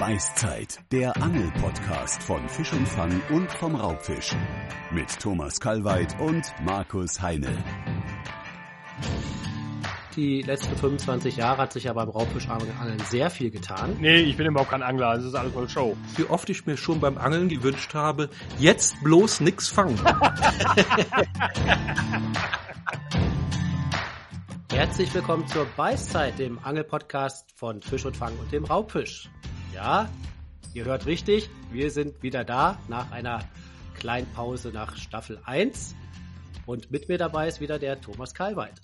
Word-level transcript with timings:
Beißzeit, 0.00 0.80
der 0.92 1.14
Angel-Podcast 1.22 2.22
von 2.22 2.48
Fisch 2.48 2.72
und 2.72 2.88
Fang 2.88 3.20
und 3.28 3.52
vom 3.52 3.74
Raubfisch. 3.74 4.34
Mit 4.90 5.20
Thomas 5.20 5.60
Kalweit 5.60 6.18
und 6.18 6.54
Markus 6.64 7.20
Heine. 7.20 7.62
Die 10.16 10.40
letzten 10.40 10.74
25 10.74 11.36
Jahre 11.36 11.60
hat 11.60 11.74
sich 11.74 11.84
ja 11.84 11.92
beim 11.92 12.08
Raubfischangeln 12.08 12.72
sehr 13.10 13.28
viel 13.28 13.50
getan. 13.50 13.98
Nee, 14.00 14.20
ich 14.20 14.38
bin 14.38 14.46
überhaupt 14.46 14.70
kein 14.70 14.82
Angler, 14.82 15.16
das 15.16 15.26
ist 15.26 15.34
alles 15.34 15.52
voll 15.52 15.68
Show. 15.68 15.94
Wie 16.16 16.24
oft 16.24 16.48
ich 16.48 16.64
mir 16.64 16.78
schon 16.78 16.98
beim 16.98 17.18
Angeln 17.18 17.50
gewünscht 17.50 17.92
habe, 17.92 18.30
jetzt 18.58 18.94
bloß 19.04 19.40
nix 19.40 19.68
fangen. 19.68 20.00
Herzlich 24.72 25.12
willkommen 25.12 25.46
zur 25.46 25.66
Beißzeit, 25.76 26.38
dem 26.38 26.58
Angelpodcast 26.64 27.52
von 27.54 27.82
Fisch 27.82 28.06
und 28.06 28.16
Fang 28.16 28.32
und 28.38 28.50
dem 28.50 28.64
Raubfisch. 28.64 29.28
Ja, 29.72 30.10
ihr 30.74 30.84
hört 30.84 31.06
richtig, 31.06 31.48
wir 31.70 31.90
sind 31.92 32.22
wieder 32.22 32.44
da 32.44 32.78
nach 32.88 33.12
einer 33.12 33.40
kleinen 33.94 34.26
Pause 34.32 34.70
nach 34.72 34.96
Staffel 34.96 35.40
1. 35.44 35.94
Und 36.66 36.90
mit 36.90 37.08
mir 37.08 37.18
dabei 37.18 37.46
ist 37.46 37.60
wieder 37.60 37.78
der 37.78 38.00
Thomas 38.00 38.34
Kalweit. 38.34 38.80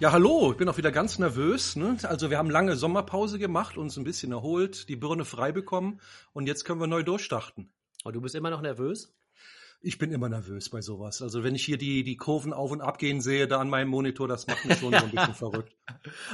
Ja, 0.00 0.12
hallo, 0.12 0.52
ich 0.52 0.56
bin 0.56 0.68
auch 0.68 0.78
wieder 0.78 0.90
ganz 0.90 1.18
nervös. 1.18 1.76
Ne? 1.76 1.98
Also 2.02 2.30
wir 2.30 2.38
haben 2.38 2.50
lange 2.50 2.74
Sommerpause 2.74 3.38
gemacht, 3.38 3.76
uns 3.76 3.98
ein 3.98 4.04
bisschen 4.04 4.32
erholt, 4.32 4.88
die 4.88 4.96
Birne 4.96 5.24
frei 5.26 5.52
bekommen 5.52 6.00
und 6.32 6.46
jetzt 6.46 6.64
können 6.64 6.80
wir 6.80 6.86
neu 6.86 7.02
durchstarten. 7.02 7.70
Und 8.02 8.16
du 8.16 8.20
bist 8.20 8.34
immer 8.34 8.50
noch 8.50 8.62
nervös? 8.62 9.14
Ich 9.86 9.98
bin 9.98 10.12
immer 10.12 10.30
nervös 10.30 10.70
bei 10.70 10.80
sowas. 10.80 11.20
Also 11.20 11.44
wenn 11.44 11.54
ich 11.54 11.62
hier 11.62 11.76
die, 11.76 12.04
die 12.04 12.16
Kurven 12.16 12.54
auf 12.54 12.70
und 12.70 12.80
ab 12.80 12.98
gehen 12.98 13.20
sehe, 13.20 13.46
da 13.46 13.60
an 13.60 13.68
meinem 13.68 13.88
Monitor, 13.88 14.26
das 14.26 14.46
macht 14.46 14.64
mich 14.64 14.78
schon 14.78 14.92
so 14.92 15.04
ein 15.04 15.10
bisschen 15.10 15.34
verrückt. 15.34 15.76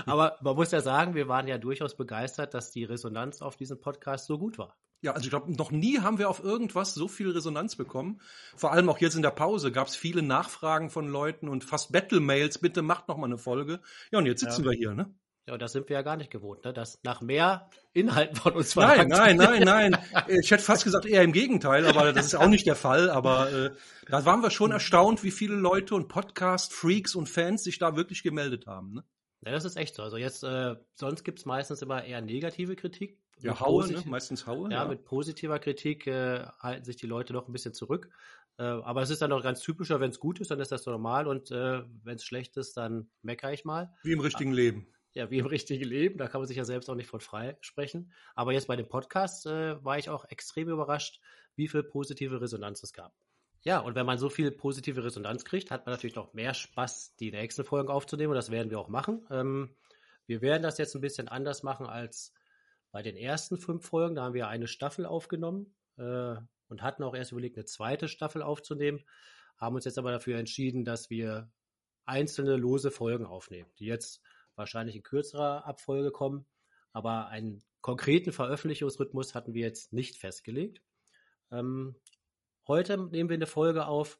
Aber 0.06 0.38
man 0.40 0.54
muss 0.54 0.70
ja 0.70 0.80
sagen, 0.80 1.16
wir 1.16 1.26
waren 1.26 1.48
ja 1.48 1.58
durchaus 1.58 1.96
begeistert, 1.96 2.54
dass 2.54 2.70
die 2.70 2.84
Resonanz 2.84 3.42
auf 3.42 3.56
diesen 3.56 3.80
Podcast 3.80 4.26
so 4.26 4.38
gut 4.38 4.56
war. 4.56 4.76
Ja, 5.02 5.12
also 5.12 5.24
ich 5.24 5.30
glaube, 5.30 5.52
noch 5.52 5.72
nie 5.72 5.98
haben 5.98 6.18
wir 6.18 6.28
auf 6.28 6.44
irgendwas 6.44 6.94
so 6.94 7.08
viel 7.08 7.30
Resonanz 7.30 7.74
bekommen. 7.74 8.20
Vor 8.54 8.70
allem 8.70 8.88
auch 8.88 8.98
jetzt 8.98 9.16
in 9.16 9.22
der 9.22 9.30
Pause 9.30 9.72
gab 9.72 9.88
es 9.88 9.96
viele 9.96 10.22
Nachfragen 10.22 10.88
von 10.88 11.08
Leuten 11.08 11.48
und 11.48 11.64
fast 11.64 11.90
Battle-Mails, 11.90 12.58
bitte 12.58 12.82
macht 12.82 13.08
noch 13.08 13.16
mal 13.16 13.26
eine 13.26 13.38
Folge. 13.38 13.80
Ja, 14.12 14.18
und 14.18 14.26
jetzt 14.26 14.40
sitzen 14.40 14.64
ja. 14.64 14.70
wir 14.70 14.76
hier, 14.76 14.94
ne? 14.94 15.12
Ja, 15.46 15.58
das 15.58 15.72
sind 15.72 15.88
wir 15.88 15.94
ja 15.94 16.02
gar 16.02 16.16
nicht 16.16 16.30
gewohnt, 16.30 16.64
ne? 16.64 16.72
dass 16.72 17.00
nach 17.02 17.20
mehr 17.22 17.70
Inhalten 17.92 18.36
von 18.36 18.52
uns 18.52 18.76
Nein, 18.76 19.08
nein, 19.08 19.36
nein, 19.36 19.62
nein. 19.62 19.98
Ich 20.28 20.50
hätte 20.50 20.62
fast 20.62 20.84
gesagt 20.84 21.06
eher 21.06 21.22
im 21.22 21.32
Gegenteil, 21.32 21.86
aber 21.86 22.12
das 22.12 22.26
ist 22.26 22.34
auch 22.34 22.46
nicht 22.46 22.66
der 22.66 22.76
Fall. 22.76 23.10
Aber 23.10 23.52
äh, 23.52 23.70
da 24.06 24.24
waren 24.24 24.42
wir 24.42 24.50
schon 24.50 24.70
erstaunt, 24.70 25.24
wie 25.24 25.30
viele 25.30 25.56
Leute 25.56 25.94
und 25.94 26.08
Podcast-Freaks 26.08 27.14
und 27.14 27.28
Fans 27.28 27.64
sich 27.64 27.78
da 27.78 27.96
wirklich 27.96 28.22
gemeldet 28.22 28.66
haben. 28.66 28.92
Ne? 28.94 29.04
Ja, 29.44 29.52
das 29.52 29.64
ist 29.64 29.76
echt 29.76 29.94
so. 29.94 30.02
Also 30.02 30.18
jetzt, 30.18 30.44
äh, 30.44 30.76
sonst 30.94 31.24
gibt's 31.24 31.46
meistens 31.46 31.82
immer 31.82 32.04
eher 32.04 32.20
negative 32.20 32.76
Kritik. 32.76 33.18
Ja, 33.40 33.58
Haue, 33.58 33.90
ne? 33.90 34.02
meistens 34.06 34.46
Haue. 34.46 34.70
Ja, 34.70 34.82
ja, 34.82 34.88
mit 34.88 35.04
positiver 35.04 35.58
Kritik 35.58 36.06
äh, 36.06 36.44
halten 36.60 36.84
sich 36.84 36.96
die 36.96 37.06
Leute 37.06 37.32
doch 37.32 37.48
ein 37.48 37.52
bisschen 37.52 37.72
zurück. 37.72 38.10
Äh, 38.58 38.64
aber 38.64 39.00
es 39.00 39.10
ist 39.10 39.22
dann 39.22 39.32
auch 39.32 39.42
ganz 39.42 39.60
typischer, 39.60 39.98
wenn 39.98 40.10
es 40.10 40.20
gut 40.20 40.40
ist, 40.40 40.50
dann 40.50 40.60
ist 40.60 40.70
das 40.70 40.84
normal 40.84 41.26
und 41.26 41.50
äh, 41.50 41.82
wenn 42.04 42.16
es 42.16 42.24
schlecht 42.24 42.58
ist, 42.58 42.76
dann 42.76 43.10
meckere 43.22 43.52
ich 43.52 43.64
mal. 43.64 43.94
Wie 44.02 44.12
im 44.12 44.20
richtigen 44.20 44.52
Leben 44.52 44.86
ja, 45.12 45.30
wie 45.30 45.38
im 45.38 45.46
richtigen 45.46 45.84
Leben, 45.84 46.18
da 46.18 46.28
kann 46.28 46.40
man 46.40 46.48
sich 46.48 46.56
ja 46.56 46.64
selbst 46.64 46.88
auch 46.88 46.94
nicht 46.94 47.08
von 47.08 47.20
frei 47.20 47.56
sprechen. 47.60 48.12
Aber 48.34 48.52
jetzt 48.52 48.68
bei 48.68 48.76
dem 48.76 48.88
Podcast 48.88 49.46
äh, 49.46 49.82
war 49.84 49.98
ich 49.98 50.08
auch 50.08 50.24
extrem 50.26 50.68
überrascht, 50.68 51.20
wie 51.56 51.68
viel 51.68 51.82
positive 51.82 52.40
Resonanz 52.40 52.82
es 52.82 52.92
gab. 52.92 53.14
Ja, 53.62 53.80
und 53.80 53.94
wenn 53.94 54.06
man 54.06 54.18
so 54.18 54.30
viel 54.30 54.50
positive 54.52 55.04
Resonanz 55.04 55.44
kriegt, 55.44 55.70
hat 55.70 55.84
man 55.84 55.94
natürlich 55.94 56.16
noch 56.16 56.32
mehr 56.32 56.54
Spaß, 56.54 57.16
die 57.16 57.30
nächsten 57.30 57.64
Folgen 57.64 57.90
aufzunehmen. 57.90 58.30
Und 58.30 58.36
das 58.36 58.50
werden 58.50 58.70
wir 58.70 58.78
auch 58.78 58.88
machen. 58.88 59.26
Ähm, 59.30 59.76
wir 60.26 60.40
werden 60.40 60.62
das 60.62 60.78
jetzt 60.78 60.94
ein 60.94 61.02
bisschen 61.02 61.28
anders 61.28 61.62
machen 61.62 61.86
als 61.86 62.32
bei 62.92 63.02
den 63.02 63.16
ersten 63.16 63.58
fünf 63.58 63.86
Folgen. 63.86 64.14
Da 64.14 64.22
haben 64.22 64.34
wir 64.34 64.48
eine 64.48 64.66
Staffel 64.66 65.04
aufgenommen 65.04 65.74
äh, 65.98 66.36
und 66.68 66.82
hatten 66.82 67.02
auch 67.02 67.14
erst 67.14 67.32
überlegt, 67.32 67.56
eine 67.56 67.66
zweite 67.66 68.08
Staffel 68.08 68.42
aufzunehmen. 68.42 69.04
Haben 69.58 69.74
uns 69.74 69.84
jetzt 69.84 69.98
aber 69.98 70.12
dafür 70.12 70.38
entschieden, 70.38 70.84
dass 70.84 71.10
wir 71.10 71.50
einzelne 72.06 72.56
lose 72.56 72.90
Folgen 72.90 73.26
aufnehmen, 73.26 73.70
die 73.78 73.86
jetzt 73.86 74.22
wahrscheinlich 74.56 74.96
in 74.96 75.02
kürzerer 75.02 75.66
Abfolge 75.66 76.10
kommen. 76.10 76.46
Aber 76.92 77.28
einen 77.28 77.62
konkreten 77.80 78.32
Veröffentlichungsrhythmus 78.32 79.34
hatten 79.34 79.54
wir 79.54 79.62
jetzt 79.62 79.92
nicht 79.92 80.16
festgelegt. 80.16 80.82
Ähm, 81.50 81.96
heute 82.66 82.98
nehmen 82.98 83.30
wir 83.30 83.34
eine 83.34 83.46
Folge 83.46 83.86
auf 83.86 84.18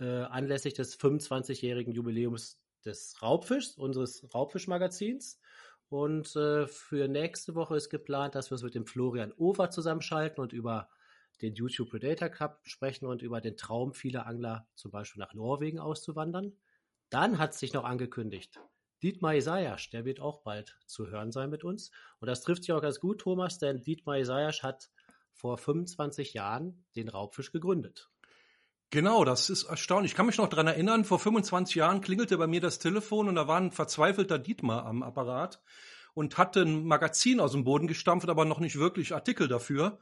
äh, 0.00 0.04
anlässlich 0.04 0.74
des 0.74 0.98
25-jährigen 0.98 1.92
Jubiläums 1.92 2.60
des 2.84 3.22
Raubfischs, 3.22 3.76
unseres 3.76 4.34
Raubfischmagazins. 4.34 5.40
Und 5.88 6.34
äh, 6.36 6.66
für 6.66 7.08
nächste 7.08 7.54
Woche 7.54 7.76
ist 7.76 7.90
geplant, 7.90 8.34
dass 8.34 8.50
wir 8.50 8.54
uns 8.54 8.62
mit 8.62 8.74
dem 8.74 8.86
Florian 8.86 9.32
Over 9.32 9.70
zusammenschalten 9.70 10.42
und 10.42 10.52
über 10.52 10.88
den 11.42 11.54
YouTube 11.54 11.90
Predator 11.90 12.28
Cup 12.28 12.60
sprechen 12.64 13.06
und 13.06 13.22
über 13.22 13.40
den 13.40 13.56
Traum 13.56 13.92
vieler 13.92 14.26
Angler 14.26 14.66
zum 14.74 14.90
Beispiel 14.90 15.20
nach 15.20 15.34
Norwegen 15.34 15.78
auszuwandern. 15.78 16.56
Dann 17.10 17.38
hat 17.38 17.54
sich 17.54 17.72
noch 17.72 17.84
angekündigt, 17.84 18.60
Dietmar 19.04 19.34
Isaias, 19.34 19.90
der 19.90 20.06
wird 20.06 20.18
auch 20.18 20.40
bald 20.40 20.78
zu 20.86 21.08
hören 21.08 21.30
sein 21.30 21.50
mit 21.50 21.62
uns. 21.62 21.90
Und 22.20 22.26
das 22.26 22.40
trifft 22.40 22.64
sich 22.64 22.72
auch 22.72 22.80
ganz 22.80 23.00
gut, 23.00 23.20
Thomas, 23.20 23.58
denn 23.58 23.82
Dietmar 23.82 24.18
Isaias 24.18 24.62
hat 24.62 24.88
vor 25.30 25.58
25 25.58 26.32
Jahren 26.32 26.86
den 26.96 27.10
Raubfisch 27.10 27.52
gegründet. 27.52 28.08
Genau, 28.88 29.26
das 29.26 29.50
ist 29.50 29.64
erstaunlich. 29.64 30.12
Ich 30.12 30.16
kann 30.16 30.24
mich 30.24 30.38
noch 30.38 30.48
daran 30.48 30.68
erinnern, 30.68 31.04
vor 31.04 31.18
25 31.18 31.74
Jahren 31.74 32.00
klingelte 32.00 32.38
bei 32.38 32.46
mir 32.46 32.62
das 32.62 32.78
Telefon 32.78 33.28
und 33.28 33.34
da 33.34 33.46
war 33.46 33.60
ein 33.60 33.72
verzweifelter 33.72 34.38
Dietmar 34.38 34.86
am 34.86 35.02
Apparat 35.02 35.60
und 36.14 36.38
hatte 36.38 36.62
ein 36.62 36.86
Magazin 36.86 37.40
aus 37.40 37.52
dem 37.52 37.64
Boden 37.64 37.88
gestampft, 37.88 38.30
aber 38.30 38.46
noch 38.46 38.58
nicht 38.58 38.78
wirklich 38.78 39.12
Artikel 39.12 39.48
dafür. 39.48 39.98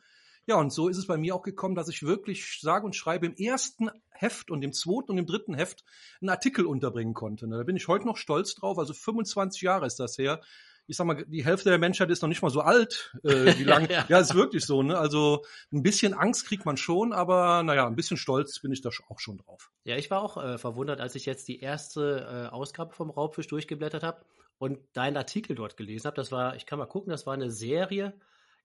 Ja, 0.46 0.56
und 0.56 0.72
so 0.72 0.88
ist 0.88 0.96
es 0.96 1.06
bei 1.06 1.16
mir 1.16 1.34
auch 1.34 1.42
gekommen, 1.42 1.74
dass 1.74 1.88
ich 1.88 2.02
wirklich 2.02 2.60
sage 2.60 2.84
und 2.84 2.96
schreibe 2.96 3.26
im 3.26 3.34
ersten 3.34 3.90
Heft 4.10 4.50
und 4.50 4.62
im 4.62 4.72
zweiten 4.72 5.12
und 5.12 5.18
im 5.18 5.26
dritten 5.26 5.54
Heft 5.54 5.84
einen 6.20 6.30
Artikel 6.30 6.66
unterbringen 6.66 7.14
konnte. 7.14 7.46
Da 7.48 7.62
bin 7.62 7.76
ich 7.76 7.88
heute 7.88 8.06
noch 8.06 8.16
stolz 8.16 8.54
drauf. 8.54 8.78
Also 8.78 8.92
25 8.92 9.62
Jahre 9.62 9.86
ist 9.86 10.00
das 10.00 10.18
her. 10.18 10.40
Ich 10.88 10.96
sag 10.96 11.06
mal, 11.06 11.24
die 11.24 11.44
Hälfte 11.44 11.68
der 11.70 11.78
Menschheit 11.78 12.10
ist 12.10 12.22
noch 12.22 12.28
nicht 12.28 12.42
mal 12.42 12.50
so 12.50 12.60
alt. 12.60 13.16
Äh, 13.22 13.56
wie 13.56 13.64
lang? 13.64 13.88
ja. 13.88 14.04
ja, 14.08 14.18
ist 14.18 14.34
wirklich 14.34 14.66
so. 14.66 14.82
Ne? 14.82 14.98
Also 14.98 15.44
ein 15.72 15.84
bisschen 15.84 16.12
Angst 16.12 16.46
kriegt 16.46 16.66
man 16.66 16.76
schon, 16.76 17.12
aber 17.12 17.62
naja, 17.62 17.86
ein 17.86 17.94
bisschen 17.94 18.16
stolz 18.16 18.58
bin 18.60 18.72
ich 18.72 18.80
da 18.80 18.90
auch 19.08 19.20
schon 19.20 19.38
drauf. 19.38 19.70
Ja, 19.84 19.96
ich 19.96 20.10
war 20.10 20.22
auch 20.22 20.42
äh, 20.42 20.58
verwundert, 20.58 21.00
als 21.00 21.14
ich 21.14 21.24
jetzt 21.24 21.46
die 21.46 21.60
erste 21.60 22.48
äh, 22.50 22.52
Ausgabe 22.52 22.94
vom 22.94 23.10
Raubfisch 23.10 23.46
durchgeblättert 23.46 24.02
habe 24.02 24.24
und 24.58 24.80
deinen 24.92 25.16
Artikel 25.16 25.54
dort 25.54 25.76
gelesen 25.76 26.06
habe. 26.06 26.16
Das 26.16 26.32
war, 26.32 26.56
ich 26.56 26.66
kann 26.66 26.80
mal 26.80 26.86
gucken, 26.86 27.10
das 27.10 27.26
war 27.26 27.34
eine 27.34 27.50
Serie 27.50 28.12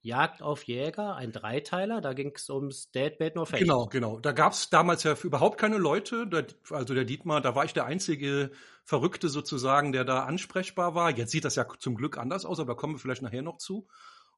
Jagd 0.02 0.42
auf 0.42 0.64
Jäger, 0.64 1.16
ein 1.16 1.32
Dreiteiler, 1.32 2.02
da 2.02 2.14
ging 2.14 2.32
es 2.36 2.50
ums 2.50 2.92
Dead 2.92 3.18
Bad 3.18 3.36
No 3.36 3.46
Fate. 3.46 3.60
Genau, 3.60 3.88
genau. 3.88 4.20
Da 4.20 4.32
gab 4.32 4.54
es 4.54 4.70
damals 4.70 5.04
ja 5.04 5.16
überhaupt 5.24 5.58
keine 5.58 5.78
Leute, 5.78 6.30
also 6.70 6.94
der 6.94 7.04
Dietmar, 7.04 7.42
da 7.42 7.56
war 7.56 7.66
ich 7.66 7.74
der 7.74 7.86
einzige 7.86 8.52
Verrückte 8.84 9.28
sozusagen, 9.28 9.92
der 9.92 10.06
da 10.06 10.24
ansprechbar 10.24 10.96
war. 10.96 11.10
Jetzt 11.12 11.32
sieht 11.32 11.46
das 11.46 11.56
ja 11.56 11.68
zum 11.80 11.96
Glück 11.96 12.18
anders 12.18 12.46
aus, 12.46 12.60
aber 12.60 12.74
da 12.74 12.80
kommen 12.80 12.96
wir 12.96 13.00
vielleicht 13.00 13.22
nachher 13.22 13.42
noch 13.42 13.58
zu. 13.58 13.88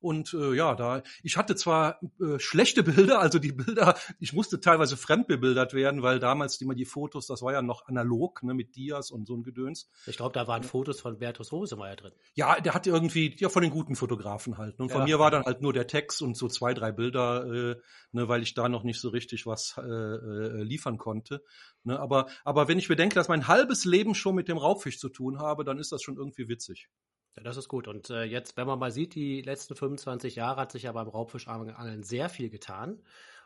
Und 0.02 0.34
äh, 0.34 0.54
ja, 0.54 0.76
da 0.76 1.04
ich 1.24 1.38
hatte 1.38 1.56
zwar 1.56 2.00
äh, 2.22 2.40
schlechte 2.40 2.84
Bilder, 2.84 3.20
also 3.20 3.40
die 3.40 3.52
Bilder, 3.52 3.98
ich 4.20 4.34
musste 4.34 4.60
teilweise 4.60 4.96
fremdbebildert 4.96 5.74
werden, 5.74 6.02
weil 6.02 6.20
damals 6.20 6.60
immer 6.62 6.76
die 6.76 6.86
Fotos, 6.86 7.28
das 7.28 7.42
war 7.42 7.52
ja 7.52 7.62
noch 7.62 7.88
analog, 7.88 8.42
ne, 8.44 8.54
mit 8.54 8.76
Dias 8.76 9.12
und 9.12 9.28
so 9.28 9.36
ein 9.36 9.44
Gedöns. 9.44 9.90
Ich 10.08 10.18
glaube, 10.18 10.34
da 10.34 10.48
waren 10.48 10.64
Fotos 10.64 11.02
von 11.02 11.20
Bertus 11.20 11.52
Rosemeyer 11.52 11.96
drin. 11.96 12.14
Ja, 12.36 12.60
der 12.60 12.74
hatte 12.74 12.90
irgendwie, 12.90 13.36
ja, 13.38 13.50
von 13.50 13.62
den 13.62 13.72
guten 13.72 13.96
Fotografen 13.96 14.58
halt. 14.58 14.80
Ne? 14.80 14.84
Und 14.84 14.92
von 14.92 15.02
ja. 15.02 15.08
mir 15.08 15.20
war 15.20 15.32
dann 15.32 15.44
halt 15.44 15.62
nur 15.62 15.74
der 15.74 15.88
Text 15.88 16.22
und 16.22 16.38
so 16.38 16.48
zwei, 16.48 16.74
drei 16.74 16.92
Bilder, 16.92 17.46
äh, 17.46 17.76
ne, 18.12 18.28
weil 18.28 18.42
ich 18.42 18.54
da 18.54 18.70
noch 18.70 18.84
nicht 18.84 19.02
so 19.02 19.10
richtig 19.10 19.46
was 19.46 19.76
äh, 19.78 19.82
äh, 19.82 20.64
liefern 20.64 20.98
konnte. 20.98 21.44
Ne? 21.84 22.00
Aber, 22.00 22.28
aber 22.44 22.68
wenn 22.68 22.80
ich 22.80 22.88
bedenke, 22.88 23.16
dass 23.16 23.28
mein 23.28 23.48
halbes 23.48 23.86
Leben 23.86 24.16
schon 24.16 24.36
mit 24.36 24.48
dem 24.48 24.58
Raubfisch 24.58 25.00
zu 25.00 25.10
tun 25.10 25.40
habe, 25.40 25.64
dann 25.64 25.78
ist 25.78 25.92
das 25.92 26.02
schon 26.02 26.18
irgendwie 26.18 26.48
witzig. 26.48 26.90
Ja, 27.36 27.44
das 27.44 27.58
ist 27.58 27.68
gut. 27.68 27.88
Und 27.88 28.10
äh, 28.10 28.24
jetzt, 28.24 28.58
wenn 28.58 28.68
man 28.68 28.80
mal 28.80 28.92
sieht, 28.92 29.16
die 29.16 29.42
letzten 29.42 29.76
25 29.76 30.36
Jahre 30.36 30.62
hat 30.62 30.72
sich 30.72 30.84
ja 30.84 30.92
beim 30.92 31.08
Raubfischangeln 31.08 32.04
sehr 32.04 32.30
viel 32.30 32.50
getan. 32.50 33.02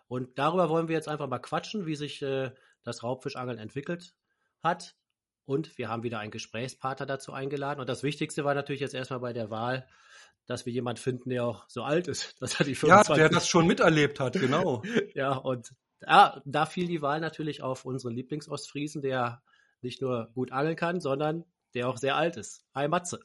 Und 0.07 0.38
darüber 0.38 0.69
wollen 0.69 0.88
wir 0.88 0.96
jetzt 0.96 1.07
einfach 1.07 1.28
mal 1.28 1.40
quatschen, 1.40 1.86
wie 1.86 1.96
sich 1.96 2.22
äh, 2.22 2.52
das 2.84 3.04
Raubfischangeln 3.04 3.57
entwickelt 3.57 4.13
hat. 4.62 4.96
Und 5.46 5.78
wir 5.78 5.90
haben 5.90 6.04
wieder 6.04 6.19
einen 6.19 6.31
Gesprächspartner 6.31 7.06
dazu 7.06 7.34
eingeladen. 7.34 7.81
Und 7.81 7.90
das 7.90 8.04
Wichtigste 8.04 8.46
war 8.46 8.54
natürlich 8.54 8.81
jetzt 8.81 8.94
erstmal 8.94 9.19
bei 9.19 9.34
der 9.34 9.50
Wahl, 9.50 9.88
dass 10.46 10.66
wir 10.66 10.74
jemanden 10.74 11.02
finden, 11.02 11.30
der 11.30 11.46
auch 11.46 11.66
so 11.68 11.84
alt 11.84 12.07
ist, 12.07 12.36
dass 12.42 12.60
er 12.60 12.66
die 12.66 12.75
25 12.75 13.10
Ja, 13.10 13.16
der 13.16 13.30
das 13.30 13.48
schon 13.48 13.68
miterlebt 13.68 14.19
hat, 14.19 14.34
genau. 14.34 14.84
ja, 15.13 15.34
und 15.34 15.74
ja, 16.02 16.42
da 16.46 16.66
fiel 16.66 16.88
die 16.88 17.02
Wahl 17.02 17.22
natürlich 17.22 17.62
auf 17.62 17.86
unseren 17.86 18.13
Lieblingsostfriesen, 18.13 19.02
der 19.02 19.42
nicht 19.81 20.02
nur 20.02 20.31
gut 20.34 20.52
angeln 20.52 20.75
kann, 20.75 21.00
sondern 21.00 21.46
der 21.74 21.90
auch 21.90 21.98
sehr 21.98 22.16
alt 22.16 22.38
ist. 22.38 22.66
Hi 22.74 22.88
Matze 22.88 23.19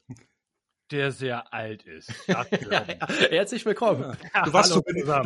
der 0.91 1.13
sehr 1.13 1.53
alt 1.53 1.85
ist. 1.85 2.13
ja, 2.27 2.45
ja. 2.51 3.09
Herzlich 3.31 3.65
willkommen. 3.65 4.17
Ja, 4.35 4.43
du, 4.45 4.53
warst 4.53 4.75
du, 4.75 4.83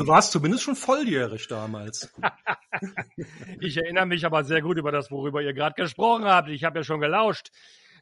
warst 0.06 0.32
zumindest 0.32 0.64
schon 0.64 0.76
volljährig 0.76 1.46
damals. 1.48 2.12
ich 3.60 3.76
erinnere 3.76 4.06
mich 4.06 4.24
aber 4.24 4.44
sehr 4.44 4.62
gut 4.62 4.78
über 4.78 4.92
das, 4.92 5.10
worüber 5.10 5.42
ihr 5.42 5.52
gerade 5.52 5.74
gesprochen 5.74 6.24
habt. 6.24 6.48
Ich 6.48 6.64
habe 6.64 6.80
ja 6.80 6.84
schon 6.84 7.00
gelauscht. 7.00 7.50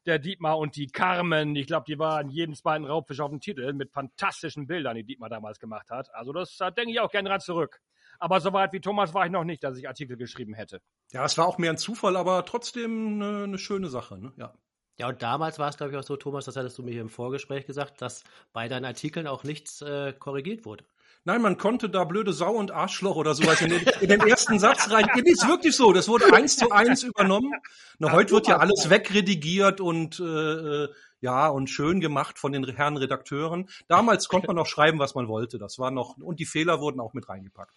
der 0.07 0.19
Dietmar 0.19 0.59
und 0.59 0.77
die 0.77 0.87
Carmen. 0.87 1.55
Ich 1.57 1.67
glaube, 1.67 1.85
die 1.87 1.99
waren 1.99 2.31
jeden 2.31 2.55
zweiten 2.55 2.85
Raubfisch 2.85 3.21
auf 3.21 3.31
dem 3.31 3.41
Titel 3.41 3.73
mit 3.75 3.93
fantastischen 3.93 4.67
Bildern, 4.67 4.97
die 4.97 5.05
Dietmar 5.05 5.29
damals 5.29 5.59
gemacht 5.59 5.91
hat. 5.91 6.15
Also 6.15 6.33
das 6.33 6.57
da 6.57 6.71
denke 6.71 6.93
ich 6.93 7.01
auch 7.01 7.11
gerne 7.11 7.29
dran 7.29 7.41
zurück. 7.41 7.81
Aber 8.19 8.41
so 8.41 8.53
weit 8.53 8.73
wie 8.73 8.81
Thomas 8.81 9.15
war 9.15 9.25
ich 9.25 9.33
noch 9.33 9.45
nicht, 9.45 9.65
dass 9.65 9.79
ich 9.79 9.89
Artikel 9.89 10.17
geschrieben 10.17 10.55
hätte. 10.55 10.83
Ja, 11.11 11.25
es 11.25 11.39
war 11.39 11.47
auch 11.47 11.59
mehr 11.59 11.73
ein 11.73 11.79
Zufall, 11.79 12.17
aber 12.17 12.45
trotzdem 12.45 13.15
eine, 13.15 13.45
eine 13.45 13.59
schöne 13.59 13.89
Sache. 13.89 14.19
Ne? 14.19 14.33
Ja. 14.37 14.55
Ja, 15.01 15.09
und 15.09 15.23
damals 15.23 15.59
war 15.59 15.71
es, 15.71 15.79
glaube 15.79 15.93
ich, 15.93 15.99
auch 15.99 16.03
so, 16.03 16.19
Thomas, 16.19 16.45
das 16.45 16.57
hattest 16.57 16.77
du 16.77 16.83
mir 16.83 16.91
hier 16.91 17.01
im 17.01 17.09
Vorgespräch 17.09 17.65
gesagt, 17.65 18.03
dass 18.03 18.23
bei 18.53 18.69
deinen 18.69 18.85
Artikeln 18.85 19.27
auch 19.27 19.45
nichts 19.45 19.81
äh, 19.81 20.13
korrigiert 20.13 20.67
wurde. 20.67 20.85
Nein, 21.25 21.41
man 21.41 21.57
konnte 21.57 21.89
da 21.89 22.05
blöde 22.05 22.35
Sau 22.35 22.53
und 22.53 22.71
Arschloch 22.71 23.17
oder 23.17 23.33
sowas 23.33 23.63
in 23.63 23.71
den, 23.71 23.81
in 24.03 24.11
den 24.11 24.21
ersten 24.21 24.59
Satz 24.59 24.91
rein. 24.91 25.07
Ja, 25.07 25.23
ist 25.25 25.49
wirklich 25.49 25.75
so. 25.75 25.95
Das 25.95 26.07
wurde 26.07 26.31
eins 26.35 26.59
zu 26.59 26.71
eins 26.71 27.03
übernommen. 27.03 27.51
Na, 27.99 28.13
heute 28.13 28.33
wird 28.33 28.47
ja 28.47 28.59
alles 28.59 28.91
wegredigiert 28.91 29.81
und 29.81 30.21
äh, 30.21 30.89
ja 31.23 31.49
und 31.49 31.71
schön 31.71 32.01
gemacht 32.01 32.39
von 32.39 32.53
den 32.53 32.65
Herren 32.67 32.99
Redakteuren. 32.99 33.71
Damals 33.89 34.29
konnte 34.29 34.49
man 34.49 34.57
noch 34.57 34.67
schreiben, 34.67 34.99
was 34.99 35.15
man 35.15 35.29
wollte. 35.29 35.57
Das 35.57 35.79
war 35.79 35.91
noch 35.91 36.19
und 36.19 36.41
die 36.41 36.47
Fehler 36.47 36.79
wurden 36.81 37.01
auch 37.01 37.15
mit 37.15 37.27
reingepackt. 37.27 37.73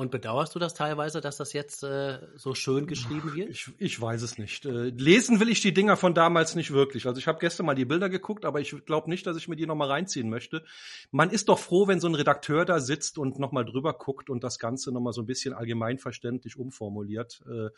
Und 0.00 0.10
bedauerst 0.10 0.54
du 0.54 0.58
das 0.58 0.72
teilweise, 0.72 1.20
dass 1.20 1.36
das 1.36 1.52
jetzt 1.52 1.82
äh, 1.82 2.20
so 2.34 2.54
schön 2.54 2.86
geschrieben 2.86 3.34
wird? 3.34 3.50
Ich, 3.50 3.70
ich 3.76 4.00
weiß 4.00 4.22
es 4.22 4.38
nicht. 4.38 4.64
Äh, 4.64 4.88
lesen 4.88 5.40
will 5.40 5.50
ich 5.50 5.60
die 5.60 5.74
Dinger 5.74 5.98
von 5.98 6.14
damals 6.14 6.54
nicht 6.54 6.70
wirklich. 6.70 7.06
Also 7.06 7.18
ich 7.18 7.26
habe 7.26 7.38
gestern 7.38 7.66
mal 7.66 7.74
die 7.74 7.84
Bilder 7.84 8.08
geguckt, 8.08 8.46
aber 8.46 8.62
ich 8.62 8.74
glaube 8.86 9.10
nicht, 9.10 9.26
dass 9.26 9.36
ich 9.36 9.46
mir 9.46 9.56
die 9.56 9.66
nochmal 9.66 9.88
reinziehen 9.88 10.30
möchte. 10.30 10.64
Man 11.10 11.28
ist 11.28 11.50
doch 11.50 11.58
froh, 11.58 11.86
wenn 11.86 12.00
so 12.00 12.08
ein 12.08 12.14
Redakteur 12.14 12.64
da 12.64 12.80
sitzt 12.80 13.18
und 13.18 13.38
nochmal 13.38 13.66
drüber 13.66 13.92
guckt 13.92 14.30
und 14.30 14.42
das 14.42 14.58
Ganze 14.58 14.90
nochmal 14.90 15.12
so 15.12 15.20
ein 15.20 15.26
bisschen 15.26 15.52
allgemeinverständlich 15.52 16.56
umformuliert. 16.56 17.42
Äh, 17.46 17.68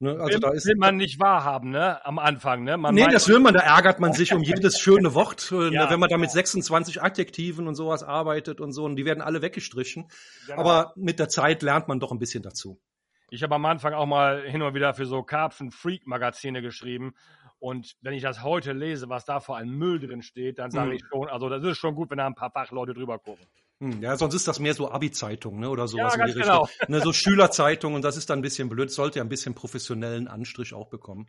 Ne? 0.00 0.10
Also 0.10 0.34
will, 0.34 0.40
da 0.40 0.50
ist, 0.50 0.66
will 0.66 0.76
man 0.76 0.96
nicht 0.96 1.20
wahrhaben, 1.20 1.70
ne? 1.70 2.04
Am 2.04 2.18
Anfang, 2.18 2.64
ne? 2.64 2.76
Man 2.76 2.94
nee, 2.94 3.06
das 3.06 3.28
will 3.28 3.38
man, 3.38 3.54
da 3.54 3.60
ärgert 3.60 4.00
man 4.00 4.12
sich 4.14 4.32
um 4.32 4.42
jedes 4.42 4.78
schöne 4.78 5.14
Wort, 5.14 5.50
äh, 5.52 5.72
ja, 5.72 5.90
wenn 5.90 6.00
man 6.00 6.08
da 6.08 6.18
mit 6.18 6.30
26 6.30 7.02
Adjektiven 7.02 7.68
und 7.68 7.74
sowas 7.74 8.02
arbeitet 8.02 8.60
und 8.60 8.72
so, 8.72 8.84
und 8.84 8.96
die 8.96 9.04
werden 9.04 9.22
alle 9.22 9.40
weggestrichen. 9.40 10.08
Genau. 10.46 10.60
Aber 10.60 10.92
mit 10.96 11.18
der 11.18 11.28
Zeit 11.28 11.62
lernt 11.62 11.88
man 11.88 12.00
doch 12.00 12.12
ein 12.12 12.18
bisschen 12.18 12.42
dazu. 12.42 12.80
Ich 13.30 13.42
habe 13.42 13.54
am 13.54 13.64
Anfang 13.64 13.94
auch 13.94 14.06
mal 14.06 14.42
hin 14.42 14.62
und 14.62 14.74
wieder 14.74 14.94
für 14.94 15.06
so 15.06 15.22
Karpfen-Freak-Magazine 15.22 16.60
geschrieben. 16.62 17.14
Und 17.58 17.96
wenn 18.02 18.14
ich 18.14 18.22
das 18.22 18.42
heute 18.42 18.72
lese, 18.72 19.08
was 19.08 19.24
da 19.24 19.40
vor 19.40 19.56
allem 19.56 19.70
Müll 19.70 19.98
drin 19.98 20.22
steht, 20.22 20.58
dann 20.58 20.70
sage 20.70 20.90
mhm. 20.90 20.96
ich 20.96 21.02
schon, 21.10 21.28
also 21.28 21.48
das 21.48 21.64
ist 21.64 21.78
schon 21.78 21.94
gut, 21.94 22.10
wenn 22.10 22.18
da 22.18 22.26
ein 22.26 22.34
paar 22.34 22.50
Fachleute 22.50 22.94
drüber 22.94 23.18
gucken. 23.18 23.46
Hm, 23.84 24.02
ja, 24.02 24.16
sonst 24.16 24.34
ist 24.34 24.48
das 24.48 24.60
mehr 24.60 24.72
so 24.72 24.90
Abi-Zeitung, 24.90 25.60
ne, 25.60 25.68
oder 25.68 25.86
sowas 25.86 26.14
ja, 26.16 26.24
in 26.24 26.32
die 26.32 26.38
Richtung. 26.38 26.66
Genau. 26.66 26.68
Ne, 26.88 27.00
so 27.02 27.12
Schülerzeitung 27.12 27.94
und 27.94 28.02
das 28.02 28.16
ist 28.16 28.30
dann 28.30 28.38
ein 28.38 28.42
bisschen 28.42 28.70
blöd, 28.70 28.90
sollte 28.90 29.18
ja 29.18 29.24
ein 29.24 29.28
bisschen 29.28 29.54
professionellen 29.54 30.26
Anstrich 30.26 30.72
auch 30.72 30.88
bekommen. 30.88 31.28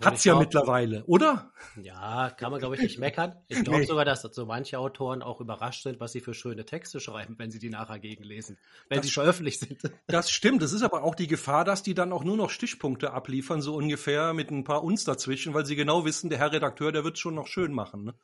Hat's 0.00 0.24
ja 0.24 0.36
mittlerweile, 0.36 1.04
oder? 1.04 1.52
Ja, 1.82 2.30
kann 2.30 2.50
man 2.50 2.60
glaube 2.60 2.76
ich 2.76 2.82
nicht 2.82 2.98
meckern. 2.98 3.34
Ich 3.48 3.62
glaube 3.62 3.80
nee. 3.80 3.84
sogar, 3.84 4.04
dass 4.04 4.22
so 4.22 4.46
manche 4.46 4.78
Autoren 4.78 5.22
auch 5.22 5.40
überrascht 5.40 5.82
sind, 5.82 6.00
was 6.00 6.12
sie 6.12 6.20
für 6.20 6.34
schöne 6.34 6.64
Texte 6.64 7.00
schreiben, 7.00 7.34
wenn 7.38 7.50
sie 7.50 7.58
die 7.58 7.68
nachher 7.68 7.98
gegenlesen, 7.98 8.58
wenn 8.88 8.98
das 8.98 9.06
sie 9.06 9.12
veröffentlicht 9.12 9.60
sind. 9.60 9.82
Das 10.06 10.30
stimmt. 10.30 10.62
Es 10.62 10.72
ist 10.72 10.82
aber 10.82 11.02
auch 11.02 11.16
die 11.16 11.26
Gefahr, 11.26 11.64
dass 11.64 11.82
die 11.82 11.94
dann 11.94 12.12
auch 12.12 12.22
nur 12.22 12.36
noch 12.36 12.50
Stichpunkte 12.50 13.12
abliefern, 13.12 13.60
so 13.60 13.74
ungefähr 13.74 14.32
mit 14.34 14.50
ein 14.50 14.64
paar 14.64 14.84
uns 14.84 15.04
dazwischen, 15.04 15.52
weil 15.52 15.66
sie 15.66 15.76
genau 15.76 16.04
wissen, 16.04 16.30
der 16.30 16.38
Herr 16.38 16.52
Redakteur, 16.52 16.92
der 16.92 17.04
wird 17.04 17.18
schon 17.18 17.34
noch 17.34 17.48
schön 17.48 17.72
machen. 17.72 18.04
Ne? 18.04 18.14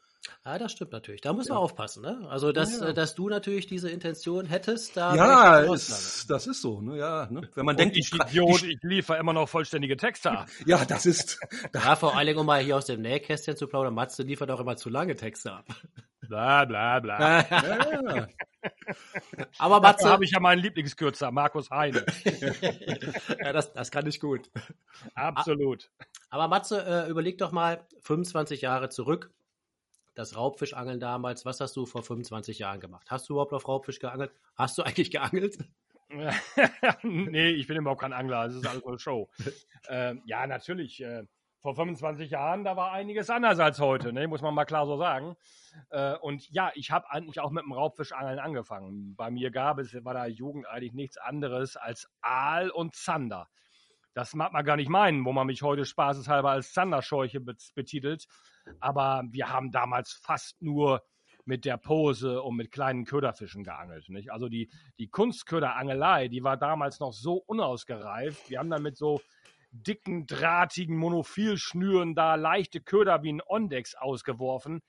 Ja, 0.44 0.58
das 0.58 0.72
stimmt 0.72 0.92
natürlich. 0.92 1.20
Da 1.20 1.32
muss 1.32 1.48
man 1.48 1.56
ja. 1.56 1.62
aufpassen, 1.62 2.02
ne? 2.02 2.26
Also, 2.28 2.52
dass, 2.52 2.80
ja. 2.80 2.92
dass 2.92 3.14
du 3.14 3.28
natürlich 3.28 3.66
diese 3.66 3.90
Intention 3.90 4.46
hättest, 4.46 4.96
da. 4.96 5.14
Ja, 5.14 5.58
ist, 5.60 6.28
das 6.28 6.46
ist 6.46 6.62
so, 6.62 6.80
ne? 6.80 6.96
Ja, 6.98 7.28
ne? 7.30 7.42
Wenn 7.54 7.64
man 7.64 7.74
Und 7.74 7.80
denkt, 7.80 7.96
ich, 7.96 8.12
Idiot, 8.12 8.62
ich, 8.62 8.78
liefere 8.82 9.18
immer 9.18 9.32
noch 9.32 9.48
vollständige 9.48 9.96
Texte 9.96 10.30
ab. 10.30 10.48
ja, 10.66 10.84
das 10.84 11.06
ist. 11.06 11.38
ja, 11.74 11.96
vor 11.96 12.16
allen 12.16 12.26
Dingen, 12.26 12.38
um 12.38 12.46
mal 12.46 12.62
hier 12.62 12.76
aus 12.76 12.86
dem 12.86 13.02
Nähkästchen 13.02 13.56
zu 13.56 13.66
plaudern, 13.66 13.94
Matze 13.94 14.22
liefert 14.22 14.50
auch 14.50 14.60
immer 14.60 14.76
zu 14.76 14.88
lange 14.88 15.16
Texte 15.16 15.52
ab. 15.52 15.66
Bla, 16.28 16.66
bla, 16.66 17.00
bla. 17.00 17.48
ja. 17.48 18.28
Aber 19.58 19.80
Matze. 19.80 20.10
habe 20.10 20.24
ich 20.26 20.32
ja 20.32 20.40
meinen 20.40 20.58
Lieblingskürzer, 20.58 21.30
Markus 21.30 21.70
Heine. 21.70 22.04
ja, 23.42 23.52
das, 23.54 23.72
das 23.72 23.90
kann 23.90 24.06
ich 24.06 24.20
gut. 24.20 24.50
Absolut. 25.14 25.90
Aber 26.28 26.48
Matze, 26.48 26.84
äh, 26.84 27.08
überleg 27.08 27.38
doch 27.38 27.50
mal 27.50 27.86
25 28.02 28.60
Jahre 28.60 28.90
zurück 28.90 29.30
das 30.18 30.36
Raubfischangeln 30.36 30.98
damals, 30.98 31.46
was 31.46 31.60
hast 31.60 31.76
du 31.76 31.86
vor 31.86 32.02
25 32.02 32.58
Jahren 32.58 32.80
gemacht? 32.80 33.08
Hast 33.08 33.28
du 33.28 33.34
überhaupt 33.34 33.52
auf 33.52 33.68
Raubfisch 33.68 34.00
geangelt? 34.00 34.32
Hast 34.56 34.76
du 34.76 34.82
eigentlich 34.84 35.12
geangelt? 35.12 35.58
nee, 37.02 37.50
ich 37.50 37.68
bin 37.68 37.76
überhaupt 37.76 38.00
kein 38.00 38.12
Angler, 38.12 38.46
das 38.46 38.56
ist 38.56 38.66
alles 38.66 38.84
nur 38.84 38.98
Show. 38.98 39.28
ähm, 39.88 40.22
ja, 40.24 40.46
natürlich. 40.46 41.00
Äh, 41.02 41.24
vor 41.60 41.74
25 41.74 42.30
Jahren, 42.30 42.64
da 42.64 42.76
war 42.76 42.92
einiges 42.92 43.30
anders 43.30 43.58
als 43.58 43.80
heute, 43.80 44.12
ne? 44.12 44.26
muss 44.26 44.42
man 44.42 44.54
mal 44.54 44.64
klar 44.64 44.86
so 44.86 44.96
sagen. 44.96 45.36
Äh, 45.90 46.14
und 46.16 46.48
ja, 46.50 46.72
ich 46.74 46.90
habe 46.90 47.10
eigentlich 47.10 47.40
auch 47.40 47.50
mit 47.50 47.64
dem 47.64 47.72
Raubfischangeln 47.72 48.38
angefangen. 48.38 49.14
Bei 49.16 49.30
mir 49.30 49.50
gab 49.50 49.78
es, 49.78 49.92
war 50.04 50.14
da 50.14 50.26
Jugend 50.26 50.66
eigentlich 50.68 50.94
nichts 50.94 51.16
anderes 51.16 51.76
als 51.76 52.08
Aal 52.22 52.70
und 52.70 52.94
Zander. 52.94 53.48
Das 54.18 54.34
mag 54.34 54.52
man 54.52 54.64
gar 54.64 54.74
nicht 54.74 54.88
meinen, 54.88 55.24
wo 55.24 55.32
man 55.32 55.46
mich 55.46 55.62
heute 55.62 55.84
spaßeshalber 55.84 56.50
als 56.50 56.72
Zanderscheuche 56.72 57.38
betitelt. 57.38 58.26
Aber 58.80 59.22
wir 59.30 59.52
haben 59.52 59.70
damals 59.70 60.10
fast 60.10 60.60
nur 60.60 61.04
mit 61.44 61.64
der 61.64 61.76
Pose 61.76 62.42
und 62.42 62.56
mit 62.56 62.72
kleinen 62.72 63.04
Köderfischen 63.04 63.62
geangelt. 63.62 64.08
Nicht? 64.08 64.32
Also 64.32 64.48
die, 64.48 64.72
die 64.98 65.06
Kunstköderangelei, 65.06 66.26
die 66.26 66.42
war 66.42 66.56
damals 66.56 66.98
noch 66.98 67.12
so 67.12 67.34
unausgereift. 67.46 68.50
Wir 68.50 68.58
haben 68.58 68.70
dann 68.70 68.82
mit 68.82 68.96
so 68.96 69.20
dicken, 69.70 70.26
drahtigen 70.26 70.96
Monophilschnüren 70.96 72.16
da 72.16 72.34
leichte 72.34 72.80
Köder 72.80 73.22
wie 73.22 73.34
ein 73.34 73.42
Ondex 73.46 73.94
ausgeworfen. 73.94 74.82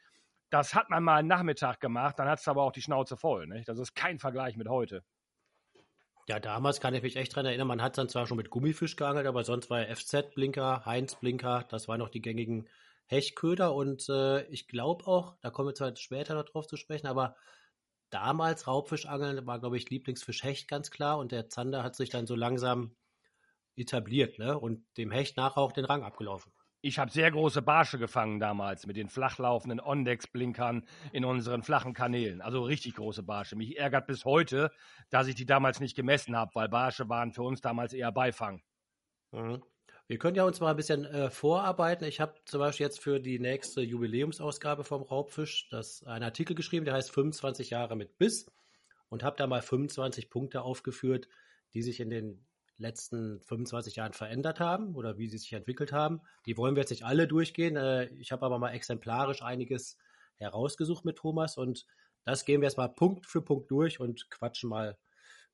Das 0.50 0.74
hat 0.74 0.90
man 0.90 1.04
mal 1.04 1.18
einen 1.18 1.28
Nachmittag 1.28 1.80
gemacht, 1.80 2.18
dann 2.18 2.28
hat 2.28 2.40
es 2.40 2.48
aber 2.48 2.64
auch 2.64 2.72
die 2.72 2.82
Schnauze 2.82 3.16
voll. 3.16 3.46
Nicht? 3.46 3.70
Das 3.70 3.78
ist 3.78 3.94
kein 3.94 4.18
Vergleich 4.18 4.58
mit 4.58 4.70
heute. 4.70 5.04
Ja, 6.30 6.40
damals 6.40 6.80
kann 6.80 6.94
ich 6.94 7.02
mich 7.02 7.16
echt 7.16 7.36
dran 7.36 7.48
erinnern, 7.48 7.68
man 7.68 7.82
hat 7.82 7.98
dann 7.98 8.08
zwar 8.08 8.28
schon 8.28 8.38
mit 8.38 8.52
Gummifisch 8.52 8.96
geangelt, 8.96 9.26
aber 9.26 9.44
sonst 9.44 9.72
war 9.72 9.82
ja 9.82 9.96
FZ-Blinker, 9.96 10.86
Heinz-Blinker, 10.86 11.66
das 11.70 11.88
waren 11.88 11.98
noch 11.98 12.10
die 12.10 12.22
gängigen 12.22 12.70
Hechtköder 13.08 13.74
und 13.74 14.08
äh, 14.10 14.44
ich 14.44 14.68
glaube 14.68 15.08
auch, 15.08 15.38
da 15.42 15.50
kommen 15.50 15.70
wir 15.70 15.74
zwar 15.74 15.96
später 15.96 16.36
noch 16.36 16.44
drauf 16.46 16.68
zu 16.68 16.78
sprechen, 16.78 17.08
aber 17.08 17.36
damals 18.12 18.68
Raubfischangeln 18.68 19.48
war, 19.48 19.60
glaube 19.60 19.78
ich, 19.78 19.90
Lieblingsfisch 19.90 20.44
Hecht 20.44 20.68
ganz 20.68 20.92
klar 20.92 21.18
und 21.18 21.32
der 21.32 21.50
Zander 21.50 21.82
hat 21.82 21.96
sich 21.96 22.12
dann 22.12 22.28
so 22.28 22.36
langsam 22.36 22.96
etabliert 23.76 24.38
ne? 24.38 24.56
und 24.60 24.86
dem 24.98 25.10
Hecht 25.10 25.36
nachher 25.36 25.58
auch 25.58 25.72
den 25.72 25.86
Rang 25.86 26.04
abgelaufen. 26.04 26.52
Ich 26.82 26.98
habe 26.98 27.12
sehr 27.12 27.30
große 27.30 27.62
Barsche 27.62 28.00
gefangen 28.00 28.40
damals 28.40 28.88
mit 28.88 28.96
den 28.96 29.10
flachlaufenden 29.10 29.82
Ondex-Blinkern 29.82 30.86
in 31.12 31.26
unseren 31.26 31.62
flachen 31.62 31.94
Kanälen. 31.94 32.40
Also 32.42 32.64
richtig 32.64 32.96
große 32.96 33.22
Barsche. 33.22 33.58
Mich 33.58 33.78
ärgert 33.78 34.08
bis 34.08 34.24
heute, 34.24 34.72
dass 35.10 35.28
ich 35.28 35.36
die 35.36 35.46
damals 35.46 35.82
nicht 35.82 35.96
gemessen 35.96 36.38
habe, 36.38 36.52
weil 36.56 36.70
Barsche 36.70 37.10
waren 37.10 37.34
für 37.34 37.44
uns 37.44 37.60
damals 37.60 37.92
eher 37.92 38.14
Beifang. 38.14 38.62
Mhm. 39.32 39.62
Wir 40.08 40.18
können 40.18 40.36
ja 40.36 40.44
uns 40.44 40.60
mal 40.60 40.72
ein 40.72 40.76
bisschen 40.76 41.06
äh, 41.06 41.30
vorarbeiten. 41.30 42.08
Ich 42.08 42.20
habe 42.20 42.34
zum 42.46 42.62
Beispiel 42.62 42.86
jetzt 42.86 43.00
für 43.00 43.20
die 43.20 43.38
nächste 43.40 43.82
Jubiläumsausgabe 43.82 44.84
vom 44.84 45.04
Raubfisch 45.04 45.68
das, 45.70 46.04
einen 46.04 46.24
Artikel 46.24 46.56
geschrieben, 46.56 46.86
der 46.86 46.96
heißt 46.96 47.12
25 47.12 47.70
Jahre 47.72 47.96
mit 47.96 48.18
Biss 48.18 48.48
und 49.10 49.22
habe 49.22 49.36
da 49.38 49.46
mal 49.46 49.62
25 49.62 50.30
Punkte 50.30 50.62
aufgeführt, 50.62 51.28
die 51.74 51.84
sich 51.84 52.00
in 52.00 52.10
den 52.10 52.48
letzten 52.80 53.42
25 53.42 53.98
Jahren 53.98 54.14
verändert 54.14 54.60
haben 54.60 54.96
oder 54.96 55.18
wie 55.18 55.28
sie 55.28 55.38
sich 55.38 55.54
entwickelt 55.54 55.92
haben. 55.92 56.22
Die 56.46 56.58
wollen 56.58 56.76
wir 56.76 56.82
jetzt 56.82 56.90
nicht 56.90 57.06
alle 57.06 57.28
durchgehen. 57.28 57.76
Äh, 57.76 58.06
ich 58.16 58.32
habe 58.32 58.46
aber 58.46 58.58
mal 58.58 58.72
exemplarisch 58.72 59.42
einiges 59.42 59.98
herausgesucht 60.36 61.06
mit 61.06 61.18
Thomas 61.18 61.58
und 61.58 61.86
das 62.24 62.46
gehen 62.46 62.62
wir 62.62 62.68
jetzt 62.68 62.78
mal 62.78 62.88
Punkt 62.88 63.26
für 63.26 63.42
Punkt 63.42 63.70
durch 63.70 64.00
und 64.00 64.30
quatschen 64.30 64.70
mal 64.70 64.98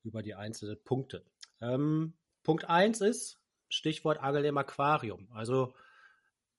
über 0.04 0.22
die 0.22 0.34
einzelnen 0.34 0.82
Punkte. 0.84 1.24
Ähm, 1.60 2.14
Punkt 2.42 2.68
1 2.68 3.00
ist, 3.00 3.40
Stichwort 3.68 4.20
Angel 4.20 4.44
im 4.44 4.56
Aquarium. 4.58 5.28
Also 5.32 5.74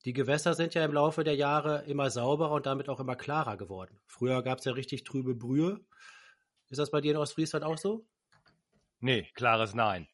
die 0.06 0.14
Gewässer 0.14 0.54
sind 0.54 0.74
ja 0.74 0.84
im 0.84 0.94
Laufe 0.94 1.24
der 1.24 1.36
Jahre 1.36 1.84
immer 1.86 2.10
sauberer 2.10 2.52
und 2.52 2.66
damit 2.66 2.90
auch 2.90 3.00
immer 3.00 3.16
klarer 3.16 3.58
geworden. 3.58 4.00
Früher 4.06 4.44
gab 4.44 4.60
es 4.60 4.66
ja 4.66 4.74
richtig 4.74 5.04
trübe 5.04 5.36
Brühe. 5.36 5.80
Ist 6.70 6.80
das 6.80 6.92
bei 6.92 7.00
dir 7.00 7.12
in 7.12 7.18
Ostfriesland 7.18 7.64
auch 7.64 7.78
so? 7.78 8.06
Nee, 9.00 9.30
klares 9.34 9.74
Nein. 9.74 10.08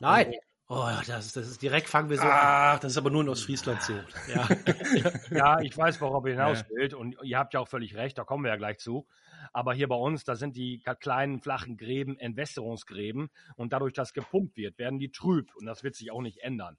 Nein. 0.00 0.34
Oh, 0.68 0.88
das 1.06 1.26
ist, 1.26 1.36
das 1.36 1.46
ist 1.46 1.62
direkt 1.62 1.88
fangen 1.88 2.10
wir 2.10 2.16
so 2.16 2.24
ah, 2.24 2.72
an. 2.72 2.80
das 2.80 2.92
ist 2.92 2.98
aber 2.98 3.10
nur 3.10 3.22
in 3.22 3.28
Ostfriesland 3.28 3.80
so. 3.82 3.94
Ja, 4.26 4.48
ja 5.30 5.60
ich 5.60 5.76
weiß, 5.78 6.00
worauf 6.00 6.26
ihr 6.26 6.32
hinaus 6.32 6.64
wollt. 6.70 6.92
Und 6.92 7.16
ihr 7.22 7.38
habt 7.38 7.54
ja 7.54 7.60
auch 7.60 7.68
völlig 7.68 7.94
recht, 7.94 8.18
da 8.18 8.24
kommen 8.24 8.42
wir 8.42 8.50
ja 8.50 8.56
gleich 8.56 8.78
zu. 8.78 9.06
Aber 9.52 9.74
hier 9.74 9.86
bei 9.86 9.94
uns, 9.94 10.24
da 10.24 10.34
sind 10.34 10.56
die 10.56 10.82
kleinen, 10.98 11.40
flachen 11.40 11.76
Gräben 11.76 12.18
Entwässerungsgräben. 12.18 13.30
Und 13.54 13.72
dadurch, 13.72 13.92
dass 13.92 14.12
gepumpt 14.12 14.56
wird, 14.56 14.76
werden 14.78 14.98
die 14.98 15.12
trüb. 15.12 15.54
Und 15.54 15.66
das 15.66 15.84
wird 15.84 15.94
sich 15.94 16.10
auch 16.10 16.20
nicht 16.20 16.38
ändern. 16.38 16.76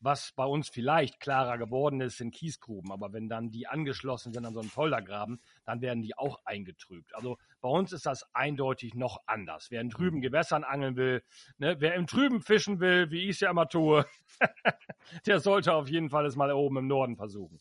Was 0.00 0.32
bei 0.32 0.44
uns 0.44 0.68
vielleicht 0.68 1.20
klarer 1.20 1.56
geworden 1.56 2.00
ist, 2.00 2.18
sind 2.18 2.34
Kiesgruben. 2.34 2.92
Aber 2.92 3.12
wenn 3.12 3.28
dann 3.28 3.50
die 3.50 3.66
angeschlossen 3.66 4.32
sind 4.32 4.44
an 4.44 4.54
so 4.54 4.60
einen 4.60 4.70
Poldergraben, 4.70 5.40
dann 5.64 5.80
werden 5.80 6.02
die 6.02 6.16
auch 6.16 6.40
eingetrübt. 6.44 7.14
Also 7.14 7.38
bei 7.60 7.68
uns 7.68 7.92
ist 7.92 8.06
das 8.06 8.26
eindeutig 8.34 8.94
noch 8.94 9.22
anders. 9.26 9.70
Wer 9.70 9.80
in 9.80 9.90
trüben 9.90 10.20
Gewässern 10.20 10.64
angeln 10.64 10.96
will, 10.96 11.22
ne, 11.58 11.76
wer 11.78 11.94
im 11.94 12.06
Trüben 12.06 12.42
fischen 12.42 12.80
will, 12.80 13.10
wie 13.10 13.24
ich 13.24 13.30
es 13.30 13.40
ja 13.40 13.50
immer 13.50 13.68
tue, 13.68 14.04
der 15.26 15.40
sollte 15.40 15.72
auf 15.72 15.88
jeden 15.88 16.10
Fall 16.10 16.26
es 16.26 16.36
mal 16.36 16.52
oben 16.52 16.78
im 16.78 16.86
Norden 16.86 17.16
versuchen. 17.16 17.60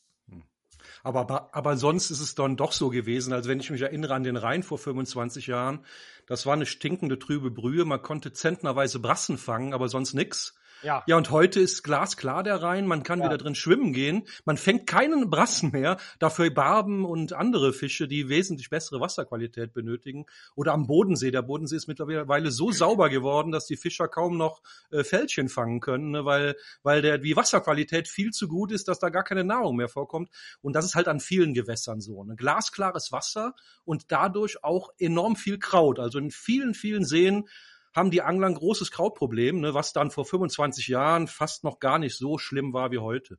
Aber, 1.03 1.49
aber 1.53 1.77
sonst 1.77 2.11
ist 2.11 2.19
es 2.19 2.35
dann 2.35 2.57
doch 2.57 2.71
so 2.71 2.89
gewesen, 2.89 3.33
als 3.33 3.47
wenn 3.47 3.59
ich 3.59 3.69
mich 3.69 3.81
erinnere 3.81 4.13
an 4.13 4.23
den 4.23 4.37
Rhein 4.37 4.63
vor 4.63 4.77
25 4.77 5.47
Jahren. 5.47 5.85
Das 6.27 6.45
war 6.45 6.53
eine 6.53 6.65
stinkende 6.65 7.19
trübe 7.19 7.51
Brühe. 7.51 7.85
Man 7.85 8.01
konnte 8.01 8.33
zentnerweise 8.33 8.99
Brassen 8.99 9.37
fangen, 9.37 9.73
aber 9.73 9.89
sonst 9.89 10.13
nix. 10.13 10.55
Ja. 10.83 11.03
ja, 11.07 11.17
und 11.17 11.31
heute 11.31 11.59
ist 11.59 11.83
glasklar 11.83 12.43
der 12.43 12.61
Rhein, 12.61 12.85
man 12.85 13.03
kann 13.03 13.19
ja. 13.19 13.25
wieder 13.25 13.37
drin 13.37 13.55
schwimmen 13.55 13.93
gehen. 13.93 14.23
Man 14.45 14.57
fängt 14.57 14.85
keinen 14.85 15.29
Brassen 15.29 15.71
mehr, 15.71 15.97
dafür 16.19 16.49
Barben 16.49 17.05
und 17.05 17.33
andere 17.33 17.73
Fische, 17.73 18.07
die 18.07 18.29
wesentlich 18.29 18.69
bessere 18.69 18.99
Wasserqualität 18.99 19.73
benötigen. 19.73 20.25
Oder 20.55 20.73
am 20.73 20.87
Bodensee. 20.87 21.31
Der 21.31 21.41
Bodensee 21.41 21.77
ist 21.77 21.87
mittlerweile 21.87 22.51
so 22.51 22.71
sauber 22.71 23.09
geworden, 23.09 23.51
dass 23.51 23.65
die 23.65 23.77
Fischer 23.77 24.07
kaum 24.07 24.37
noch 24.37 24.61
äh, 24.91 25.03
Fältchen 25.03 25.49
fangen 25.49 25.79
können, 25.79 26.11
ne, 26.11 26.25
weil, 26.25 26.55
weil 26.83 27.01
der, 27.01 27.17
die 27.17 27.35
Wasserqualität 27.35 28.07
viel 28.07 28.31
zu 28.31 28.47
gut 28.47 28.71
ist, 28.71 28.87
dass 28.87 28.99
da 28.99 29.09
gar 29.09 29.23
keine 29.23 29.43
Nahrung 29.43 29.77
mehr 29.77 29.89
vorkommt. 29.89 30.29
Und 30.61 30.75
das 30.75 30.85
ist 30.85 30.95
halt 30.95 31.07
an 31.07 31.19
vielen 31.19 31.53
Gewässern 31.53 32.01
so. 32.01 32.23
Ne? 32.23 32.35
Glasklares 32.35 33.11
Wasser 33.11 33.55
und 33.85 34.11
dadurch 34.11 34.63
auch 34.63 34.89
enorm 34.99 35.35
viel 35.35 35.59
Kraut. 35.59 35.99
Also 35.99 36.19
in 36.19 36.31
vielen, 36.31 36.73
vielen 36.73 37.05
Seen 37.05 37.47
haben 37.93 38.11
die 38.11 38.21
Angler 38.21 38.47
ein 38.47 38.55
großes 38.55 38.91
Krautproblem, 38.91 39.59
ne, 39.59 39.73
was 39.73 39.93
dann 39.93 40.11
vor 40.11 40.25
25 40.25 40.87
Jahren 40.87 41.27
fast 41.27 41.63
noch 41.63 41.79
gar 41.79 41.99
nicht 41.99 42.17
so 42.17 42.37
schlimm 42.37 42.73
war 42.73 42.91
wie 42.91 42.99
heute. 42.99 43.37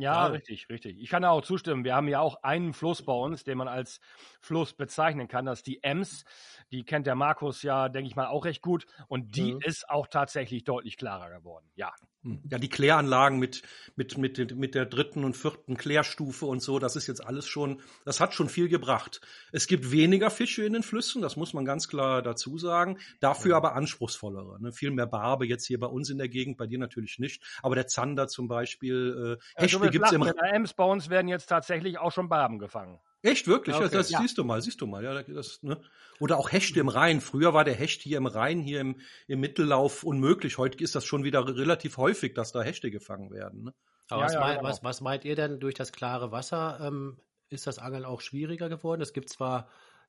Ja, 0.00 0.26
ja, 0.26 0.26
richtig, 0.26 0.68
richtig. 0.68 0.98
Ich 1.00 1.08
kann 1.10 1.22
da 1.22 1.30
auch 1.30 1.42
zustimmen. 1.42 1.84
Wir 1.84 1.94
haben 1.94 2.08
ja 2.08 2.20
auch 2.20 2.42
einen 2.42 2.72
Fluss 2.72 3.02
bei 3.02 3.12
uns, 3.12 3.44
den 3.44 3.58
man 3.58 3.68
als 3.68 4.00
Fluss 4.40 4.72
bezeichnen 4.72 5.28
kann. 5.28 5.46
Das 5.46 5.60
ist 5.60 5.66
die 5.66 5.82
Ems. 5.82 6.24
Die 6.72 6.84
kennt 6.84 7.06
der 7.06 7.14
Markus 7.14 7.62
ja, 7.62 7.88
denke 7.88 8.08
ich 8.08 8.16
mal, 8.16 8.26
auch 8.26 8.44
recht 8.44 8.62
gut. 8.62 8.86
Und 9.08 9.36
die 9.36 9.54
mhm. 9.54 9.60
ist 9.62 9.88
auch 9.88 10.06
tatsächlich 10.06 10.64
deutlich 10.64 10.96
klarer 10.96 11.30
geworden. 11.30 11.70
Ja. 11.74 11.92
Hm. 12.22 12.42
Ja, 12.50 12.58
die 12.58 12.68
Kläranlagen 12.68 13.38
mit, 13.38 13.62
mit, 13.96 14.18
mit, 14.18 14.54
mit 14.54 14.74
der 14.74 14.84
dritten 14.84 15.24
und 15.24 15.38
vierten 15.38 15.78
Klärstufe 15.78 16.44
und 16.44 16.60
so, 16.60 16.78
das 16.78 16.94
ist 16.94 17.06
jetzt 17.06 17.24
alles 17.24 17.46
schon, 17.46 17.80
das 18.04 18.20
hat 18.20 18.34
schon 18.34 18.50
viel 18.50 18.68
gebracht. 18.68 19.22
Es 19.52 19.66
gibt 19.66 19.90
weniger 19.90 20.30
Fische 20.30 20.62
in 20.64 20.74
den 20.74 20.82
Flüssen, 20.82 21.22
das 21.22 21.36
muss 21.36 21.54
man 21.54 21.64
ganz 21.64 21.88
klar 21.88 22.20
dazu 22.20 22.58
sagen, 22.58 22.98
dafür 23.20 23.52
ja. 23.52 23.56
aber 23.56 23.74
anspruchsvollere. 23.74 24.60
Ne? 24.60 24.70
Viel 24.72 24.90
mehr 24.90 25.06
Barbe 25.06 25.46
jetzt 25.46 25.66
hier 25.66 25.80
bei 25.80 25.86
uns 25.86 26.10
in 26.10 26.18
der 26.18 26.28
Gegend, 26.28 26.58
bei 26.58 26.66
dir 26.66 26.78
natürlich 26.78 27.18
nicht. 27.18 27.42
Aber 27.62 27.74
der 27.74 27.86
Zander 27.86 28.28
zum 28.28 28.48
Beispiel, 28.48 29.38
äh, 29.38 29.42
Hechte 29.58 29.89
ja, 29.92 29.98
gibt's 29.98 30.12
im... 30.12 30.22
In 30.22 30.32
der 30.34 30.52
Ems 30.52 30.74
bei 30.74 30.84
uns 30.84 31.10
werden 31.10 31.28
jetzt 31.28 31.46
tatsächlich 31.46 31.98
auch 31.98 32.12
schon 32.12 32.28
Barben 32.28 32.58
gefangen. 32.58 32.98
Echt, 33.22 33.46
wirklich? 33.46 33.76
Okay. 33.76 33.84
Ja, 33.84 33.90
das 33.90 34.10
ja. 34.10 34.20
siehst 34.20 34.38
du 34.38 34.44
mal, 34.44 34.62
siehst 34.62 34.80
du 34.80 34.86
mal. 34.86 35.04
Ja, 35.04 35.22
das, 35.22 35.62
ne? 35.62 35.80
Oder 36.20 36.38
auch 36.38 36.50
Hechte 36.50 36.80
im 36.80 36.88
Rhein. 36.88 37.20
Früher 37.20 37.52
war 37.52 37.64
der 37.64 37.74
Hecht 37.74 38.00
hier 38.00 38.16
im 38.16 38.26
Rhein, 38.26 38.60
hier 38.60 38.80
im, 38.80 38.96
im 39.26 39.40
Mittellauf 39.40 40.04
unmöglich. 40.04 40.56
Heute 40.56 40.82
ist 40.82 40.94
das 40.94 41.04
schon 41.04 41.22
wieder 41.22 41.46
relativ 41.46 41.98
häufig, 41.98 42.34
dass 42.34 42.52
da 42.52 42.62
Hechte 42.62 42.90
gefangen 42.90 43.30
werden. 43.30 43.64
Ne? 43.64 43.74
Aber 44.08 44.22
ja, 44.22 44.26
was, 44.26 44.34
meint, 44.34 44.58
genau. 44.58 44.68
was, 44.68 44.84
was, 44.84 45.00
meint 45.02 45.24
ihr 45.24 45.36
denn 45.36 45.60
durch 45.60 45.74
das 45.74 45.92
klare 45.92 46.32
Wasser? 46.32 46.80
Ähm, 46.82 47.18
ist 47.50 47.66
das 47.66 47.78
Angeln 47.78 48.04
auch 48.04 48.22
schwieriger 48.22 48.68
geworden? 48.68 49.02
Es 49.02 49.12
gibt 49.12 49.28
zwar, 49.28 49.68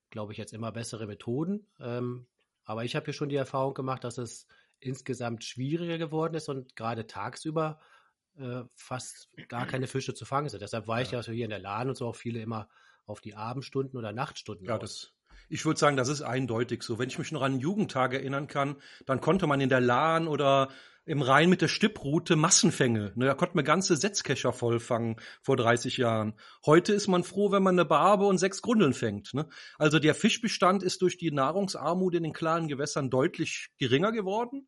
glaube 0.09 0.31
ich, 0.31 0.37
jetzt 0.37 0.53
immer 0.53 0.71
bessere 0.71 1.05
Methoden, 1.05 1.67
ähm, 1.79 2.27
aber 2.63 2.85
ich 2.85 2.95
habe 2.95 3.05
hier 3.05 3.13
schon 3.13 3.29
die 3.29 3.35
Erfahrung 3.35 3.73
gemacht, 3.73 4.03
dass 4.03 4.17
es 4.17 4.47
insgesamt 4.79 5.43
schwieriger 5.43 5.97
geworden 5.97 6.35
ist 6.35 6.49
und 6.49 6.75
gerade 6.75 7.07
tagsüber 7.07 7.79
äh, 8.37 8.63
fast 8.75 9.29
gar 9.47 9.65
keine 9.65 9.87
Fische 9.87 10.13
zu 10.13 10.25
fangen 10.25 10.49
sind. 10.49 10.61
Deshalb 10.61 10.87
war 10.87 11.01
ich 11.01 11.11
ja 11.11 11.21
so 11.23 11.31
hier 11.31 11.45
in 11.45 11.49
der 11.49 11.59
Laden 11.59 11.89
und 11.89 11.95
so 11.95 12.07
auch 12.07 12.15
viele 12.15 12.41
immer 12.41 12.67
auf 13.05 13.21
die 13.21 13.35
Abendstunden 13.35 13.97
oder 13.97 14.13
Nachtstunden 14.13 14.67
ja, 14.67 14.75
aus. 14.75 14.81
Das, 14.81 15.13
ich 15.49 15.65
würde 15.65 15.79
sagen, 15.79 15.97
das 15.97 16.07
ist 16.07 16.21
eindeutig 16.21 16.83
so. 16.83 16.99
Wenn 16.99 17.09
ich 17.09 17.19
mich 17.19 17.31
noch 17.31 17.41
an 17.41 17.59
Jugendtage 17.59 18.17
erinnern 18.17 18.47
kann, 18.47 18.77
dann 19.05 19.21
konnte 19.21 19.47
man 19.47 19.59
in 19.61 19.69
der 19.69 19.81
Lahn 19.81 20.27
oder 20.27 20.69
im 21.05 21.21
Rhein 21.21 21.49
mit 21.49 21.61
der 21.61 21.67
Stipproute 21.67 22.35
Massenfänge. 22.35 23.11
Ne, 23.15 23.25
da 23.25 23.33
konnte 23.33 23.55
man 23.55 23.65
ganze 23.65 23.97
Setzkescher 23.97 24.53
vollfangen 24.53 25.15
vor 25.41 25.57
30 25.57 25.97
Jahren. 25.97 26.35
Heute 26.65 26.93
ist 26.93 27.07
man 27.07 27.23
froh, 27.23 27.51
wenn 27.51 27.63
man 27.63 27.75
eine 27.75 27.85
Barbe 27.85 28.25
und 28.25 28.37
sechs 28.37 28.61
Grundeln 28.61 28.93
fängt. 28.93 29.33
Ne? 29.33 29.47
Also 29.77 29.99
der 29.99 30.13
Fischbestand 30.13 30.83
ist 30.83 31.01
durch 31.01 31.17
die 31.17 31.31
Nahrungsarmut 31.31 32.13
in 32.13 32.23
den 32.23 32.33
klaren 32.33 32.67
Gewässern 32.67 33.09
deutlich 33.09 33.69
geringer 33.79 34.11
geworden. 34.11 34.67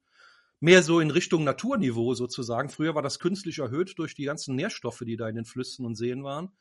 Mehr 0.63 0.81
so 0.81 1.01
in 1.01 1.11
Richtung 1.11 1.43
Naturniveau 1.43 2.13
sozusagen. 2.13 2.69
Früher 2.69 2.95
war 2.95 3.01
das 3.01 3.19
künstlich 3.19 3.59
erhöht 3.59 3.99
durch 3.99 4.15
die 4.15 4.23
ganzen 4.23 4.55
Nährstoffe, 4.55 5.03
die 5.05 5.17
da 5.17 5.27
in 5.27 5.35
den 5.35 5.43
Flüssen 5.43 5.85
und 5.85 5.95
Seen 5.95 6.23
waren. 6.23 6.53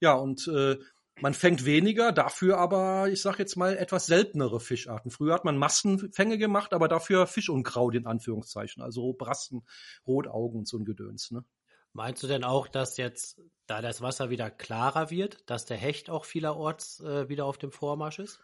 Ja, 0.00 0.14
und 0.14 0.48
äh, 0.48 0.78
man 1.20 1.34
fängt 1.34 1.66
weniger, 1.66 2.12
dafür 2.12 2.56
aber, 2.56 3.10
ich 3.10 3.20
sag 3.20 3.38
jetzt 3.38 3.56
mal, 3.56 3.76
etwas 3.76 4.06
seltenere 4.06 4.58
Fischarten. 4.58 5.10
Früher 5.10 5.34
hat 5.34 5.44
man 5.44 5.58
Massenfänge 5.58 6.38
gemacht, 6.38 6.72
aber 6.72 6.88
dafür 6.88 7.26
Fischunkraut 7.26 7.94
in 7.94 8.06
Anführungszeichen, 8.06 8.82
also 8.82 9.12
Brassen, 9.12 9.66
Rotaugen 10.06 10.60
und 10.60 10.66
so 10.66 10.78
ein 10.78 10.86
Gedöns. 10.86 11.30
Ne? 11.30 11.44
Meinst 11.92 12.22
du 12.22 12.28
denn 12.28 12.44
auch, 12.44 12.68
dass 12.68 12.96
jetzt, 12.96 13.38
da 13.66 13.82
das 13.82 14.00
Wasser 14.00 14.30
wieder 14.30 14.50
klarer 14.50 15.10
wird, 15.10 15.50
dass 15.50 15.66
der 15.66 15.76
Hecht 15.76 16.08
auch 16.08 16.24
vielerorts 16.24 17.00
äh, 17.00 17.28
wieder 17.28 17.44
auf 17.44 17.58
dem 17.58 17.70
Vormarsch 17.70 18.18
ist? 18.18 18.40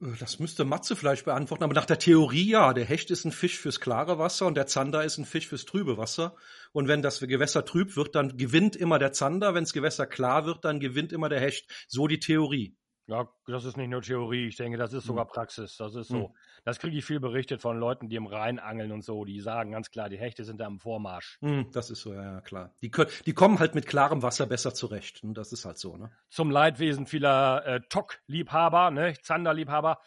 Äh, 0.00 0.16
das 0.18 0.38
müsste 0.38 0.64
Matze 0.64 0.96
vielleicht 0.96 1.24
beantworten, 1.24 1.64
aber 1.64 1.74
nach 1.74 1.86
der 1.86 1.98
Theorie 1.98 2.50
ja. 2.50 2.72
Der 2.72 2.84
Hecht 2.84 3.10
ist 3.10 3.24
ein 3.24 3.32
Fisch 3.32 3.58
fürs 3.58 3.80
klare 3.80 4.18
Wasser 4.18 4.46
und 4.46 4.54
der 4.54 4.66
Zander 4.66 5.04
ist 5.04 5.18
ein 5.18 5.24
Fisch 5.24 5.48
fürs 5.48 5.64
trübe 5.64 5.96
Wasser. 5.96 6.34
Und 6.72 6.88
wenn 6.88 7.02
das 7.02 7.20
Gewässer 7.20 7.64
trüb 7.64 7.96
wird, 7.96 8.14
dann 8.14 8.36
gewinnt 8.36 8.76
immer 8.76 8.98
der 8.98 9.12
Zander. 9.12 9.54
Wenn 9.54 9.64
das 9.64 9.72
Gewässer 9.72 10.06
klar 10.06 10.46
wird, 10.46 10.64
dann 10.64 10.80
gewinnt 10.80 11.12
immer 11.12 11.28
der 11.28 11.40
Hecht. 11.40 11.70
So 11.88 12.06
die 12.06 12.20
Theorie. 12.20 12.76
Ja, 13.06 13.26
das 13.46 13.64
ist 13.64 13.78
nicht 13.78 13.88
nur 13.88 14.02
Theorie, 14.02 14.48
ich 14.48 14.56
denke, 14.56 14.76
das 14.76 14.92
ist 14.92 15.06
sogar 15.06 15.24
hm. 15.24 15.32
Praxis. 15.32 15.76
Das 15.78 15.94
ist 15.94 16.08
so. 16.08 16.34
Hm. 16.68 16.72
Das 16.72 16.78
kriege 16.78 16.98
ich 16.98 17.04
viel 17.04 17.18
berichtet 17.18 17.62
von 17.62 17.78
Leuten, 17.78 18.08
die 18.08 18.16
im 18.16 18.26
Rhein 18.26 18.58
angeln 18.58 18.92
und 18.92 19.02
so. 19.02 19.24
Die 19.24 19.40
sagen 19.40 19.72
ganz 19.72 19.90
klar, 19.90 20.08
die 20.08 20.18
Hechte 20.18 20.44
sind 20.44 20.60
da 20.60 20.66
im 20.66 20.78
Vormarsch. 20.78 21.38
Hm, 21.40 21.70
das 21.72 21.90
ist 21.90 22.02
so, 22.02 22.12
ja, 22.12 22.40
klar. 22.42 22.72
Die, 22.82 22.90
können, 22.90 23.10
die 23.26 23.32
kommen 23.32 23.58
halt 23.58 23.74
mit 23.74 23.86
klarem 23.86 24.22
Wasser 24.22 24.46
besser 24.46 24.74
zurecht. 24.74 25.24
Und 25.24 25.34
das 25.34 25.52
ist 25.52 25.64
halt 25.64 25.78
so, 25.78 25.96
ne? 25.96 26.10
Zum 26.28 26.50
Leidwesen 26.50 27.06
vieler 27.06 27.64
äh, 27.66 27.80
Tok-Liebhaber, 27.88 28.90
ne, 28.90 29.14
Zander-Liebhaber. 29.22 29.98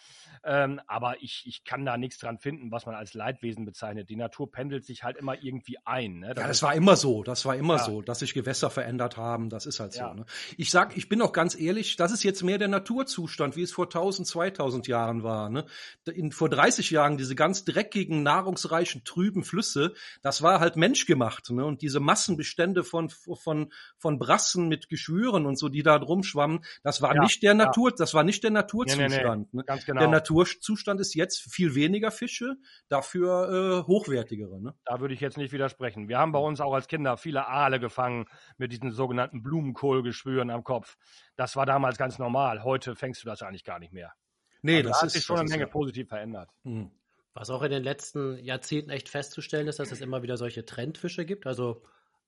Ähm, 0.44 0.82
aber 0.88 1.22
ich, 1.22 1.44
ich 1.46 1.64
kann 1.64 1.86
da 1.86 1.98
nichts 1.98 2.18
dran 2.18 2.40
finden, 2.40 2.72
was 2.72 2.86
man 2.86 2.96
als 2.96 3.14
Leidwesen 3.14 3.66
bezeichnet. 3.66 4.10
Die 4.10 4.16
Natur 4.16 4.52
pendelt 4.52 4.86
sich 4.86 5.04
halt 5.04 5.18
immer 5.18 5.42
irgendwie 5.42 5.78
ein. 5.86 6.20
Ne? 6.20 6.34
Das 6.34 6.42
ja, 6.42 6.48
das 6.48 6.64
war 6.64 6.74
immer 6.74 6.96
so. 6.96 7.24
Das 7.24 7.46
war 7.46 7.56
immer 7.56 7.78
ja. 7.78 7.84
so, 7.84 8.02
dass 8.02 8.20
sich 8.20 8.34
Gewässer 8.34 8.72
verändert 8.72 9.18
haben. 9.18 9.50
Das 9.50 9.66
ist 9.66 9.80
halt 9.80 9.94
so. 9.94 10.00
Ja. 10.00 10.14
Ne? 10.14 10.26
Ich 10.58 10.72
sag, 10.72 10.98
ich 10.98 11.10
bin 11.10 11.22
auch 11.22 11.32
ganz 11.32 11.60
ehrlich, 11.60 11.96
das 11.96 12.12
ist 12.12 12.24
jetzt 12.24 12.44
mehr 12.44 12.58
der 12.58 12.70
Naturzustand, 12.70 13.56
wie 13.56 13.62
es 13.62 13.72
vor 13.72 13.86
1000, 13.86 14.28
2000 14.28 14.88
Jahren 14.88 15.24
war. 15.24 15.50
Ne? 15.50 15.66
In, 16.12 16.32
vor 16.32 16.50
30 16.52 16.92
Jahren 16.92 17.18
diese 17.18 17.36
ganz 17.36 17.66
dreckigen, 17.66 18.24
nahrungsreichen, 18.24 19.04
trüben 19.04 19.44
Flüsse, 19.44 19.94
das 20.22 20.42
war 20.42 20.60
halt 20.60 20.76
menschgemacht. 20.76 21.50
Ne? 21.50 21.66
Und 21.66 21.82
diese 21.82 22.00
Massenbestände 22.00 22.84
von, 22.84 23.10
von, 23.10 23.72
von 23.98 24.20
Brassen 24.20 24.68
mit 24.68 24.90
Geschwüren 24.90 25.46
und 25.46 25.58
so, 25.58 25.70
die 25.70 25.84
da 25.84 25.98
drum 26.00 26.24
schwammen, 26.24 26.64
das 26.84 27.02
war 27.02 27.20
nicht 27.20 27.42
der 27.44 27.54
Natur, 27.54 27.92
das 27.92 28.14
war 28.14 28.24
nicht 28.24 28.44
der 28.44 28.52
Naturzustand. 28.52 29.10
Nee, 29.10 29.24
nee, 29.24 29.36
nee. 29.38 29.46
Ne? 29.52 29.64
Ganz 29.64 29.86
genau. 29.86 30.00
Der 30.00 30.10
Naturzustand 30.10 31.00
ist 31.00 31.16
jetzt 31.16 31.40
viel 31.40 31.76
weniger 31.76 32.12
Fische, 32.12 32.58
dafür 32.90 33.84
äh, 33.84 33.88
hochwertigere. 33.88 34.62
Ne? 34.62 34.74
Da 34.86 35.00
würde 35.00 35.14
ich 35.14 35.22
jetzt 35.22 35.38
nicht 35.38 35.54
widersprechen. 35.54 36.10
Wir 36.10 36.20
haben 36.20 36.32
bei 36.32 36.40
uns 36.40 36.62
auch 36.62 36.74
als 36.74 36.88
Kinder 36.88 37.18
viele 37.18 37.48
Aale 37.48 37.80
gefangen 37.80 38.26
mit 38.58 38.72
diesen 38.72 38.92
sogenannten 38.92 39.42
Blumenkohlgeschwüren 39.42 40.50
am 40.50 40.64
Kopf. 40.64 40.98
Das 41.36 41.56
war 41.56 41.66
damals 41.66 41.98
ganz 41.98 42.20
normal. 42.20 42.64
Heute 42.64 42.96
fängst 42.96 43.24
du 43.24 43.28
das 43.28 43.42
eigentlich 43.42 43.64
gar 43.64 43.80
nicht 43.80 43.94
mehr. 43.94 44.14
Nee, 44.62 44.78
also 44.78 44.90
das 44.90 44.98
da 44.98 45.04
hat 45.04 45.12
sich 45.12 45.24
schon 45.24 45.40
eine 45.40 45.50
Menge 45.50 45.68
positiv 45.68 46.10
verändert. 46.10 46.50
Mhm. 46.64 46.92
Was 47.34 47.50
auch 47.50 47.64
in 47.64 47.72
den 47.72 47.84
letzten 47.84 48.38
Jahrzehnten 48.44 48.90
echt 48.90 49.10
festzustellen 49.10 49.68
ist, 49.68 49.80
dass 49.80 49.92
es 49.92 50.02
immer 50.02 50.22
wieder 50.22 50.38
solche 50.38 50.66
Trendfische 50.66 51.26
gibt. 51.26 51.48
Also 51.48 51.82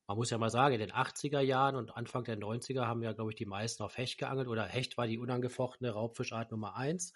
man 0.07 0.17
muss 0.17 0.29
ja 0.29 0.37
mal 0.37 0.49
sagen, 0.49 0.75
in 0.75 0.79
den 0.79 0.91
80er 0.91 1.41
Jahren 1.41 1.75
und 1.75 1.95
Anfang 1.95 2.23
der 2.23 2.37
90er 2.37 2.85
haben 2.85 3.03
ja, 3.03 3.13
glaube 3.13 3.31
ich, 3.31 3.35
die 3.35 3.45
meisten 3.45 3.83
auf 3.83 3.97
Hecht 3.97 4.17
geangelt 4.17 4.47
oder 4.47 4.65
Hecht 4.65 4.97
war 4.97 5.07
die 5.07 5.19
unangefochtene 5.19 5.91
Raubfischart 5.91 6.51
Nummer 6.51 6.75
eins. 6.75 7.13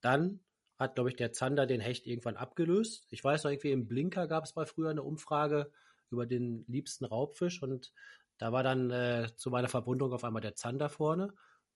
Dann 0.00 0.40
hat, 0.78 0.94
glaube 0.94 1.10
ich, 1.10 1.16
der 1.16 1.32
Zander 1.32 1.66
den 1.66 1.80
Hecht 1.80 2.06
irgendwann 2.06 2.36
abgelöst. 2.36 3.06
Ich 3.10 3.22
weiß 3.22 3.44
noch, 3.44 3.50
irgendwie 3.50 3.72
im 3.72 3.86
Blinker 3.86 4.26
gab 4.26 4.44
es 4.44 4.56
mal 4.56 4.66
früher 4.66 4.90
eine 4.90 5.02
Umfrage 5.02 5.70
über 6.10 6.26
den 6.26 6.64
liebsten 6.66 7.04
Raubfisch 7.04 7.62
und 7.62 7.92
da 8.38 8.52
war 8.52 8.62
dann 8.62 8.90
äh, 8.90 9.28
zu 9.36 9.50
meiner 9.50 9.68
Verwunderung 9.68 10.14
auf 10.14 10.24
einmal 10.24 10.40
der 10.40 10.54
Zander 10.54 10.88
vorne. 10.88 11.34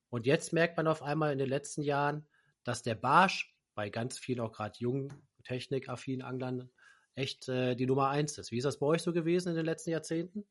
Und 0.08 0.24
jetzt 0.24 0.54
merkt 0.54 0.78
man 0.78 0.86
auf 0.86 1.02
einmal 1.02 1.32
in 1.32 1.38
den 1.38 1.48
letzten 1.48 1.82
Jahren, 1.82 2.26
dass 2.64 2.82
der 2.82 2.94
Barsch 2.94 3.54
bei 3.74 3.90
ganz 3.90 4.18
vielen, 4.18 4.40
auch 4.40 4.52
gerade 4.52 4.78
jungen, 4.78 5.12
technikaffinen 5.44 6.26
Anglern, 6.26 6.70
echt 7.14 7.48
äh, 7.48 7.76
die 7.76 7.86
Nummer 7.86 8.08
eins 8.08 8.38
ist. 8.38 8.50
Wie 8.50 8.58
ist 8.58 8.64
das 8.64 8.78
bei 8.78 8.86
euch 8.86 9.02
so 9.02 9.12
gewesen 9.12 9.50
in 9.50 9.56
den 9.56 9.66
letzten 9.66 9.90
Jahrzehnten? 9.90 10.44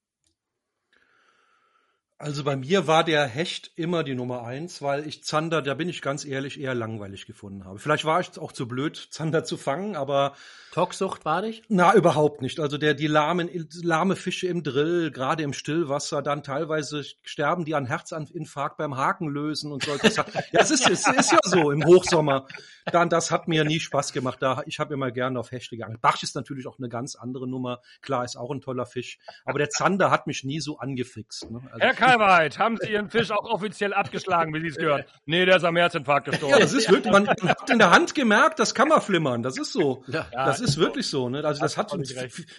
Also 2.17 2.43
bei 2.43 2.55
mir 2.55 2.87
war 2.87 3.03
der 3.03 3.25
Hecht 3.25 3.71
immer 3.75 4.03
die 4.03 4.15
Nummer 4.15 4.43
eins, 4.43 4.81
weil 4.81 5.05
ich 5.07 5.23
Zander, 5.23 5.61
da 5.61 5.73
bin 5.73 5.89
ich 5.89 6.01
ganz 6.01 6.25
ehrlich, 6.25 6.59
eher 6.59 6.73
langweilig 6.73 7.25
gefunden 7.25 7.65
habe. 7.65 7.79
Vielleicht 7.79 8.05
war 8.05 8.21
ich 8.21 8.37
auch 8.37 8.51
zu 8.51 8.67
blöd, 8.67 9.07
Zander 9.11 9.43
zu 9.43 9.57
fangen, 9.57 9.95
aber. 9.95 10.33
Toxsucht 10.71 11.25
war 11.25 11.41
nicht? 11.41 11.65
Na, 11.69 11.93
überhaupt 11.93 12.41
nicht. 12.41 12.59
Also 12.59 12.77
der, 12.77 12.93
die 12.93 13.07
lahmen, 13.07 13.49
lahme 13.83 14.15
Fische 14.15 14.47
im 14.47 14.63
Drill, 14.63 15.11
gerade 15.11 15.43
im 15.43 15.53
Stillwasser, 15.53 16.21
dann 16.21 16.43
teilweise 16.43 17.03
sterben 17.23 17.65
die 17.65 17.75
an 17.75 17.85
Herzinfarkt 17.85 18.77
beim 18.77 18.95
Haken 18.97 19.27
lösen 19.27 19.71
und 19.71 19.83
so. 19.83 19.95
Das, 19.97 20.15
ja, 20.15 20.25
es 20.53 20.71
ist, 20.71 20.89
es 20.89 21.05
ist 21.05 21.31
ja 21.31 21.39
so 21.43 21.71
im 21.71 21.83
Hochsommer. 21.85 22.47
Dann, 22.85 23.09
das 23.09 23.31
hat 23.31 23.47
mir 23.47 23.63
nie 23.63 23.79
Spaß 23.79 24.13
gemacht. 24.13 24.41
Da, 24.41 24.63
ich 24.65 24.79
habe 24.79 24.93
immer 24.93 25.11
gerne 25.11 25.39
auf 25.39 25.51
Hechte 25.51 25.77
gegangen. 25.77 25.99
Bach 26.01 26.21
ist 26.23 26.35
natürlich 26.35 26.67
auch 26.67 26.79
eine 26.79 26.89
ganz 26.89 27.15
andere 27.15 27.47
Nummer. 27.47 27.81
Klar, 28.01 28.25
ist 28.25 28.35
auch 28.35 28.51
ein 28.51 28.61
toller 28.61 28.85
Fisch. 28.85 29.19
Aber 29.45 29.59
der 29.59 29.69
Zander 29.69 30.11
hat 30.11 30.27
mich 30.27 30.43
nie 30.43 30.59
so 30.59 30.79
angefixt. 30.79 31.51
Ne? 31.51 31.61
Also, 31.71 31.85
Kalweit, 32.05 32.59
haben 32.59 32.77
Sie 32.77 32.91
Ihren 32.91 33.09
Fisch 33.09 33.31
auch 33.31 33.45
offiziell 33.45 33.93
abgeschlagen, 33.93 34.53
wie 34.53 34.61
Sie 34.61 34.67
es 34.67 34.77
gehört? 34.77 35.07
Nee, 35.25 35.45
der 35.45 35.57
ist 35.57 35.63
am 35.63 35.75
Herzinfarkt 35.75 36.29
gestorben. 36.29 36.53
Ja, 36.53 36.59
das 36.59 36.73
ist 36.73 36.89
wirklich, 36.89 37.11
man, 37.11 37.25
man 37.25 37.49
hat 37.49 37.69
in 37.69 37.79
der 37.79 37.91
Hand 37.91 38.15
gemerkt, 38.15 38.59
das 38.59 38.75
kann 38.75 38.87
man 38.87 39.01
flimmern. 39.01 39.43
Das 39.43 39.57
ist 39.57 39.73
so. 39.73 40.03
Ja, 40.07 40.27
das 40.31 40.59
ist 40.59 40.77
wirklich 40.77 41.07
so. 41.07 41.29
Ne? 41.29 41.43
Also 41.43 41.61
das 41.61 41.77
hat, 41.77 41.93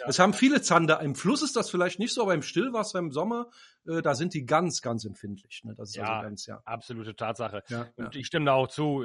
das 0.06 0.18
haben 0.18 0.32
viele 0.32 0.62
Zander. 0.62 1.00
Im 1.00 1.14
Fluss 1.14 1.42
ist 1.42 1.56
das 1.56 1.70
vielleicht 1.70 1.98
nicht 1.98 2.14
so, 2.14 2.22
aber 2.22 2.34
im 2.34 2.42
Stillwasser 2.42 2.98
im 2.98 3.10
Sommer, 3.10 3.48
äh, 3.86 4.02
da 4.02 4.14
sind 4.14 4.34
die 4.34 4.46
ganz, 4.46 4.82
ganz 4.82 5.04
empfindlich. 5.04 5.62
Ne? 5.64 5.74
Das 5.76 5.90
ist 5.90 5.96
ja, 5.96 6.04
also 6.04 6.22
ganz, 6.22 6.46
ja. 6.46 6.60
absolute 6.64 7.16
Tatsache. 7.16 7.62
Ja, 7.68 7.86
und 7.96 8.14
ja. 8.14 8.20
ich 8.20 8.26
stimme 8.26 8.46
da 8.46 8.52
auch 8.54 8.68
zu. 8.68 9.04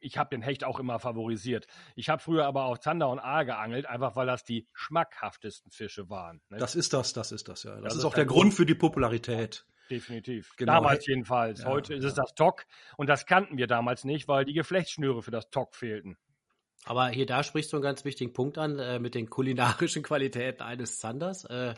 Ich 0.00 0.18
habe 0.18 0.30
den 0.30 0.42
Hecht 0.42 0.64
auch 0.64 0.78
immer 0.78 0.98
favorisiert. 0.98 1.66
Ich 1.96 2.08
habe 2.08 2.22
früher 2.22 2.46
aber 2.46 2.64
auch 2.64 2.78
Zander 2.78 3.08
und 3.08 3.18
Aal 3.18 3.44
geangelt, 3.44 3.86
einfach 3.86 4.16
weil 4.16 4.26
das 4.26 4.44
die 4.44 4.66
schmackhaftesten 4.72 5.70
Fische 5.70 6.08
waren. 6.08 6.40
Ne? 6.50 6.58
Das 6.58 6.74
ist 6.74 6.92
das, 6.92 7.12
das 7.12 7.32
ist 7.32 7.48
das, 7.48 7.64
ja. 7.64 7.74
Das, 7.74 7.82
das 7.82 7.92
ist, 7.94 7.98
ist 8.00 8.04
auch 8.04 8.14
der 8.14 8.26
Grund 8.26 8.54
für 8.54 8.66
die 8.66 8.74
Popularität. 8.74 9.33
Qualität. 9.34 9.66
Definitiv. 9.90 10.56
Genau. 10.56 10.72
Damals 10.72 11.06
jedenfalls. 11.06 11.60
Ja, 11.60 11.68
Heute 11.68 11.94
ist 11.94 12.04
es 12.04 12.14
das 12.14 12.34
TOC 12.34 12.64
und 12.96 13.08
das 13.08 13.26
kannten 13.26 13.58
wir 13.58 13.66
damals 13.66 14.04
nicht, 14.04 14.28
weil 14.28 14.44
die 14.44 14.54
Geflechtsschnüre 14.54 15.22
für 15.22 15.30
das 15.30 15.50
TOC 15.50 15.74
fehlten. 15.74 16.16
Aber 16.84 17.08
hier 17.08 17.26
da 17.26 17.42
sprichst 17.42 17.72
du 17.72 17.76
einen 17.76 17.82
ganz 17.82 18.04
wichtigen 18.04 18.32
Punkt 18.32 18.58
an 18.58 18.78
äh, 18.78 18.98
mit 18.98 19.14
den 19.14 19.28
kulinarischen 19.28 20.02
Qualitäten 20.02 20.62
eines 20.62 20.98
Zanders. 20.98 21.44
Äh, 21.44 21.74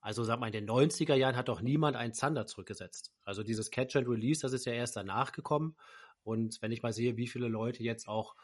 also 0.00 0.24
sag 0.24 0.40
mal, 0.40 0.46
in 0.46 0.52
den 0.52 0.68
90er 0.68 1.14
Jahren 1.14 1.36
hat 1.36 1.48
doch 1.48 1.60
niemand 1.60 1.96
einen 1.96 2.12
Zander 2.12 2.46
zurückgesetzt. 2.46 3.12
Also 3.24 3.44
dieses 3.44 3.70
Catch 3.70 3.96
and 3.96 4.08
Release, 4.08 4.40
das 4.40 4.52
ist 4.52 4.66
ja 4.66 4.72
erst 4.72 4.96
danach 4.96 5.32
gekommen. 5.32 5.76
Und 6.24 6.60
wenn 6.60 6.72
ich 6.72 6.82
mal 6.82 6.92
sehe, 6.92 7.16
wie 7.16 7.28
viele 7.28 7.48
Leute 7.48 7.82
jetzt 7.84 8.08
auch 8.08 8.34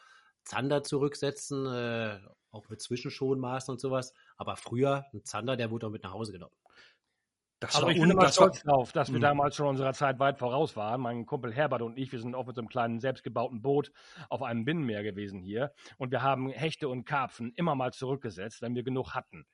Zander 0.43 0.83
zurücksetzen, 0.83 1.65
äh, 1.65 2.19
auch 2.51 2.69
mit 2.69 2.81
Zwischenschonmaßen 2.81 3.71
und 3.71 3.79
sowas. 3.79 4.13
Aber 4.37 4.55
früher, 4.55 5.05
ein 5.13 5.23
Zander, 5.23 5.57
der 5.57 5.69
wurde 5.69 5.87
auch 5.87 5.91
mit 5.91 6.03
nach 6.03 6.13
Hause 6.13 6.31
genommen. 6.31 6.55
Das 7.59 7.75
Aber 7.75 7.91
ich 7.91 7.99
bin 7.99 8.09
immer 8.09 8.31
stolz 8.31 8.63
drauf, 8.63 8.93
dass 8.93 9.11
wir 9.11 9.17
mhm. 9.17 9.23
damals 9.23 9.55
schon 9.55 9.67
unserer 9.67 9.93
Zeit 9.93 10.17
weit 10.19 10.39
voraus 10.39 10.77
waren. 10.77 11.01
Mein 11.01 11.25
Kumpel 11.25 11.53
Herbert 11.53 11.81
und 11.81 11.97
ich, 11.97 12.11
wir 12.11 12.19
sind 12.19 12.33
auch 12.33 12.45
mit 12.45 12.55
so 12.55 12.61
einem 12.61 12.69
kleinen 12.69 12.99
selbstgebauten 13.01 13.61
Boot 13.61 13.91
auf 14.29 14.41
einem 14.41 14.63
Binnenmeer 14.63 15.03
gewesen 15.03 15.41
hier. 15.41 15.73
Und 15.97 16.11
wir 16.11 16.21
haben 16.21 16.49
Hechte 16.49 16.87
und 16.87 17.03
Karpfen 17.03 17.51
immer 17.55 17.75
mal 17.75 17.91
zurückgesetzt, 17.91 18.61
wenn 18.61 18.75
wir 18.75 18.83
genug 18.83 19.13
hatten. 19.13 19.45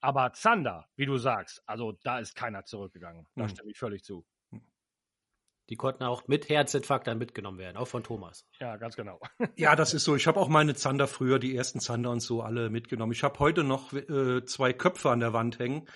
Aber 0.00 0.32
Zander, 0.32 0.86
wie 0.94 1.06
du 1.06 1.16
sagst, 1.16 1.62
also 1.66 1.92
da 2.04 2.20
ist 2.20 2.36
keiner 2.36 2.64
zurückgegangen. 2.64 3.26
Da 3.34 3.44
mhm. 3.44 3.48
stimme 3.48 3.70
ich 3.72 3.78
völlig 3.78 4.04
zu. 4.04 4.24
Die 5.68 5.76
konnten 5.76 6.04
auch 6.04 6.28
mit 6.28 6.48
Herzinfarkt 6.48 7.06
dann 7.06 7.18
mitgenommen 7.18 7.58
werden, 7.58 7.76
auch 7.76 7.88
von 7.88 8.04
Thomas. 8.04 8.46
Ja, 8.60 8.76
ganz 8.76 8.94
genau. 8.94 9.20
Ja, 9.56 9.74
das 9.74 9.94
ist 9.94 10.04
so. 10.04 10.14
Ich 10.14 10.26
habe 10.26 10.38
auch 10.38 10.48
meine 10.48 10.74
Zander 10.74 11.08
früher, 11.08 11.38
die 11.38 11.56
ersten 11.56 11.80
Zander 11.80 12.10
und 12.10 12.20
so 12.20 12.42
alle 12.42 12.70
mitgenommen. 12.70 13.12
Ich 13.12 13.24
habe 13.24 13.38
heute 13.40 13.64
noch 13.64 13.92
äh, 13.92 14.44
zwei 14.44 14.72
Köpfe 14.72 15.10
an 15.10 15.20
der 15.20 15.32
Wand 15.32 15.58
hängen 15.58 15.88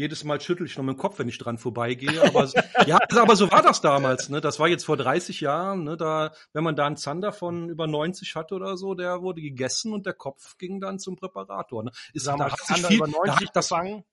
jedes 0.00 0.24
Mal 0.24 0.40
schüttel 0.40 0.66
ich 0.66 0.76
noch 0.78 0.84
mit 0.84 0.96
dem 0.96 0.98
Kopf, 0.98 1.18
wenn 1.18 1.28
ich 1.28 1.36
dran 1.36 1.58
vorbeigehe. 1.58 2.22
Aber, 2.22 2.48
ja, 2.86 2.98
aber 3.16 3.36
so 3.36 3.50
war 3.52 3.62
das 3.62 3.82
damals. 3.82 4.30
Ne? 4.30 4.40
Das 4.40 4.58
war 4.58 4.66
jetzt 4.66 4.84
vor 4.84 4.96
30 4.96 5.42
Jahren. 5.42 5.84
Ne? 5.84 5.96
Da, 5.96 6.32
wenn 6.54 6.64
man 6.64 6.74
da 6.74 6.86
einen 6.86 6.96
Zander 6.96 7.32
von 7.32 7.68
über 7.68 7.86
90 7.86 8.34
hatte 8.34 8.54
oder 8.54 8.76
so, 8.78 8.94
der 8.94 9.20
wurde 9.20 9.42
gegessen 9.42 9.92
und 9.92 10.06
der 10.06 10.14
Kopf 10.14 10.56
ging 10.56 10.80
dann 10.80 10.98
zum 10.98 11.16
Präparator. 11.16 11.84
Ne? 11.84 11.90
Ist, 12.14 12.26
da 12.26 12.38
hat 12.38 12.58
sich 12.58 12.86
viel, 12.86 12.96
über 12.96 13.06
90 13.06 13.24
da 13.24 13.36
hat 13.36 13.56
das, 13.56 13.68
gefangen? 13.68 14.04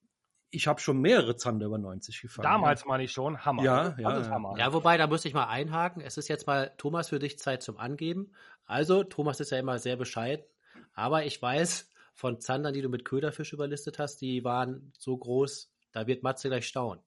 Ich 0.50 0.68
habe 0.68 0.80
schon 0.82 1.00
mehrere 1.00 1.38
Zander 1.38 1.68
über 1.68 1.78
90 1.78 2.22
gefangen. 2.22 2.44
Damals 2.44 2.86
meine 2.86 3.04
ich 3.04 3.12
schon, 3.14 3.46
Hammer. 3.46 3.64
Ja, 3.64 3.96
ja, 3.98 4.20
ja. 4.20 4.30
Hammer. 4.30 4.56
ja, 4.58 4.74
wobei, 4.74 4.98
da 4.98 5.08
müsste 5.08 5.30
ich 5.30 5.34
mal 5.34 5.48
einhaken. 5.48 6.02
Es 6.02 6.18
ist 6.18 6.28
jetzt 6.28 6.48
mal, 6.48 6.74
Thomas, 6.78 7.10
für 7.10 7.20
dich 7.20 7.40
Zeit 7.40 7.64
zum 7.64 7.78
Angeben. 7.78 8.34
Also, 8.66 9.04
Thomas 9.04 9.40
ist 9.40 9.52
ja 9.52 9.58
immer 9.58 9.80
sehr 9.80 9.96
bescheiden. 9.96 10.46
Aber 10.94 11.26
ich 11.26 11.42
weiß 11.42 11.90
von 12.14 12.42
Zandern, 12.42 12.74
die 12.74 12.82
du 12.82 12.90
mit 12.90 13.06
Köderfisch 13.06 13.54
überlistet 13.54 14.00
hast, 14.00 14.18
die 14.22 14.44
waren 14.44 14.92
so 14.98 15.16
groß, 15.16 15.72
da 15.92 16.08
wird 16.08 16.24
Matze 16.24 16.50
gleich 16.50 16.68
staunen. 16.68 17.04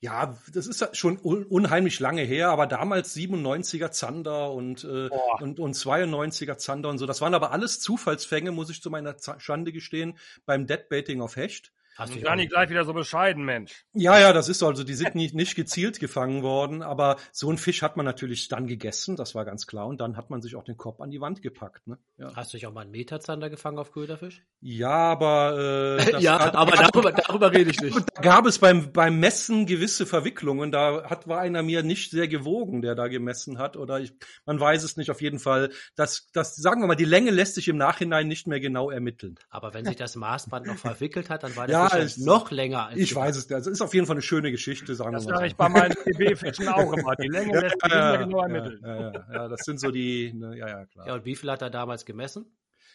Ja, 0.00 0.36
das 0.52 0.66
ist 0.66 0.94
schon 0.94 1.16
unheimlich 1.16 2.00
lange 2.00 2.22
her, 2.22 2.50
aber 2.50 2.66
damals 2.66 3.16
97er 3.16 3.90
Zander 3.90 4.52
und, 4.52 4.84
äh, 4.84 5.08
und, 5.40 5.58
und 5.58 5.74
92er 5.74 6.58
Zander 6.58 6.90
und 6.90 6.98
so. 6.98 7.06
Das 7.06 7.22
waren 7.22 7.34
aber 7.34 7.50
alles 7.50 7.80
Zufallsfänge, 7.80 8.52
muss 8.52 8.68
ich 8.68 8.82
zu 8.82 8.90
meiner 8.90 9.16
Schande 9.38 9.72
gestehen, 9.72 10.18
beim 10.44 10.66
Deadbaiting 10.66 11.22
auf 11.22 11.36
Hecht. 11.36 11.72
Hast 11.96 12.14
du 12.14 12.20
gar 12.20 12.36
nicht 12.36 12.50
gleich 12.50 12.68
wieder 12.68 12.84
so 12.84 12.92
bescheiden, 12.92 13.44
Mensch. 13.44 13.84
Ja, 13.94 14.18
ja, 14.18 14.32
das 14.32 14.48
ist 14.48 14.58
so. 14.58 14.66
Also, 14.66 14.84
die 14.84 14.94
sind 14.94 15.14
nicht, 15.14 15.34
nicht 15.34 15.54
gezielt 15.54 15.98
gefangen 15.98 16.42
worden, 16.42 16.82
aber 16.82 17.16
so 17.32 17.50
ein 17.50 17.56
Fisch 17.56 17.82
hat 17.82 17.96
man 17.96 18.04
natürlich 18.04 18.48
dann 18.48 18.66
gegessen, 18.66 19.16
das 19.16 19.34
war 19.34 19.44
ganz 19.44 19.66
klar. 19.66 19.86
Und 19.86 20.00
dann 20.00 20.16
hat 20.16 20.28
man 20.28 20.42
sich 20.42 20.56
auch 20.56 20.64
den 20.64 20.76
Kopf 20.76 21.00
an 21.00 21.10
die 21.10 21.20
Wand 21.20 21.40
gepackt. 21.40 21.86
Ne? 21.86 21.98
Ja. 22.18 22.34
Hast 22.36 22.52
du 22.52 22.58
dich 22.58 22.66
auch 22.66 22.72
mal 22.72 22.82
einen 22.82 22.90
Meterzander 22.90 23.48
gefangen 23.48 23.78
auf 23.78 23.92
Köderfisch? 23.92 24.42
Ja, 24.60 24.90
aber. 24.90 25.98
Äh, 25.98 26.20
ja, 26.20 26.38
hat, 26.38 26.54
aber 26.54 26.72
darüber, 26.72 27.12
darüber 27.12 27.52
rede 27.52 27.70
ich 27.70 27.80
nicht. 27.80 27.96
Da 28.16 28.22
gab 28.22 28.46
es 28.46 28.58
beim, 28.58 28.92
beim 28.92 29.20
Messen 29.20 29.66
gewisse 29.66 30.06
Verwicklungen. 30.06 30.72
Da 30.72 31.04
hat, 31.08 31.28
war 31.28 31.40
einer 31.40 31.62
mir 31.62 31.82
nicht 31.82 32.10
sehr 32.10 32.28
gewogen, 32.28 32.80
der 32.80 32.94
da 32.94 33.08
gemessen 33.08 33.58
hat. 33.58 33.76
Oder 33.76 34.00
ich, 34.00 34.12
man 34.46 34.58
weiß 34.58 34.84
es 34.84 34.96
nicht 34.96 35.10
auf 35.10 35.20
jeden 35.20 35.38
Fall. 35.38 35.70
Das, 35.96 36.30
das, 36.32 36.56
sagen 36.56 36.80
wir 36.80 36.86
mal, 36.86 36.94
die 36.94 37.04
Länge 37.04 37.30
lässt 37.30 37.56
sich 37.56 37.68
im 37.68 37.76
Nachhinein 37.76 38.26
nicht 38.26 38.46
mehr 38.46 38.60
genau 38.60 38.90
ermitteln. 38.90 39.36
Aber 39.50 39.74
wenn 39.74 39.84
sich 39.84 39.96
das 39.96 40.16
Maßband 40.16 40.66
noch 40.66 40.78
verwickelt 40.78 41.30
hat, 41.30 41.42
dann 41.42 41.56
war 41.56 41.66
der 41.66 41.74
ja, 41.74 41.85
es, 41.94 42.18
noch 42.18 42.50
länger. 42.50 42.86
Als 42.86 42.96
ich 42.96 43.10
gedacht. 43.10 43.26
weiß 43.26 43.36
es. 43.36 43.46
Das 43.46 43.66
ist 43.66 43.80
auf 43.80 43.94
jeden 43.94 44.06
Fall 44.06 44.14
eine 44.14 44.22
schöne 44.22 44.50
Geschichte, 44.50 44.94
sagen 44.94 45.12
das 45.12 45.24
wir 45.24 45.32
mal. 45.32 45.32
Das 45.32 45.38
sage 45.38 45.48
ich 45.48 45.56
bei 45.56 45.68
meinen 45.68 45.94
DB-Fischen 46.06 46.68
auch 46.68 46.92
immer. 46.92 47.16
Die 47.16 47.28
Länge 47.28 47.60
lässt 47.60 47.76
sich 47.82 47.92
ja, 47.92 48.16
genau 48.16 48.42
ermitteln. 48.42 48.80
Ja, 48.82 49.00
ja, 49.00 49.26
ja, 49.32 49.48
das 49.48 49.60
sind 49.64 49.80
so 49.80 49.90
die, 49.90 50.32
ne, 50.32 50.56
ja, 50.56 50.68
ja, 50.68 50.86
klar. 50.86 51.06
Ja, 51.06 51.14
und 51.14 51.24
wie 51.24 51.36
viel 51.36 51.50
hat 51.50 51.62
er 51.62 51.70
damals 51.70 52.04
gemessen? 52.04 52.46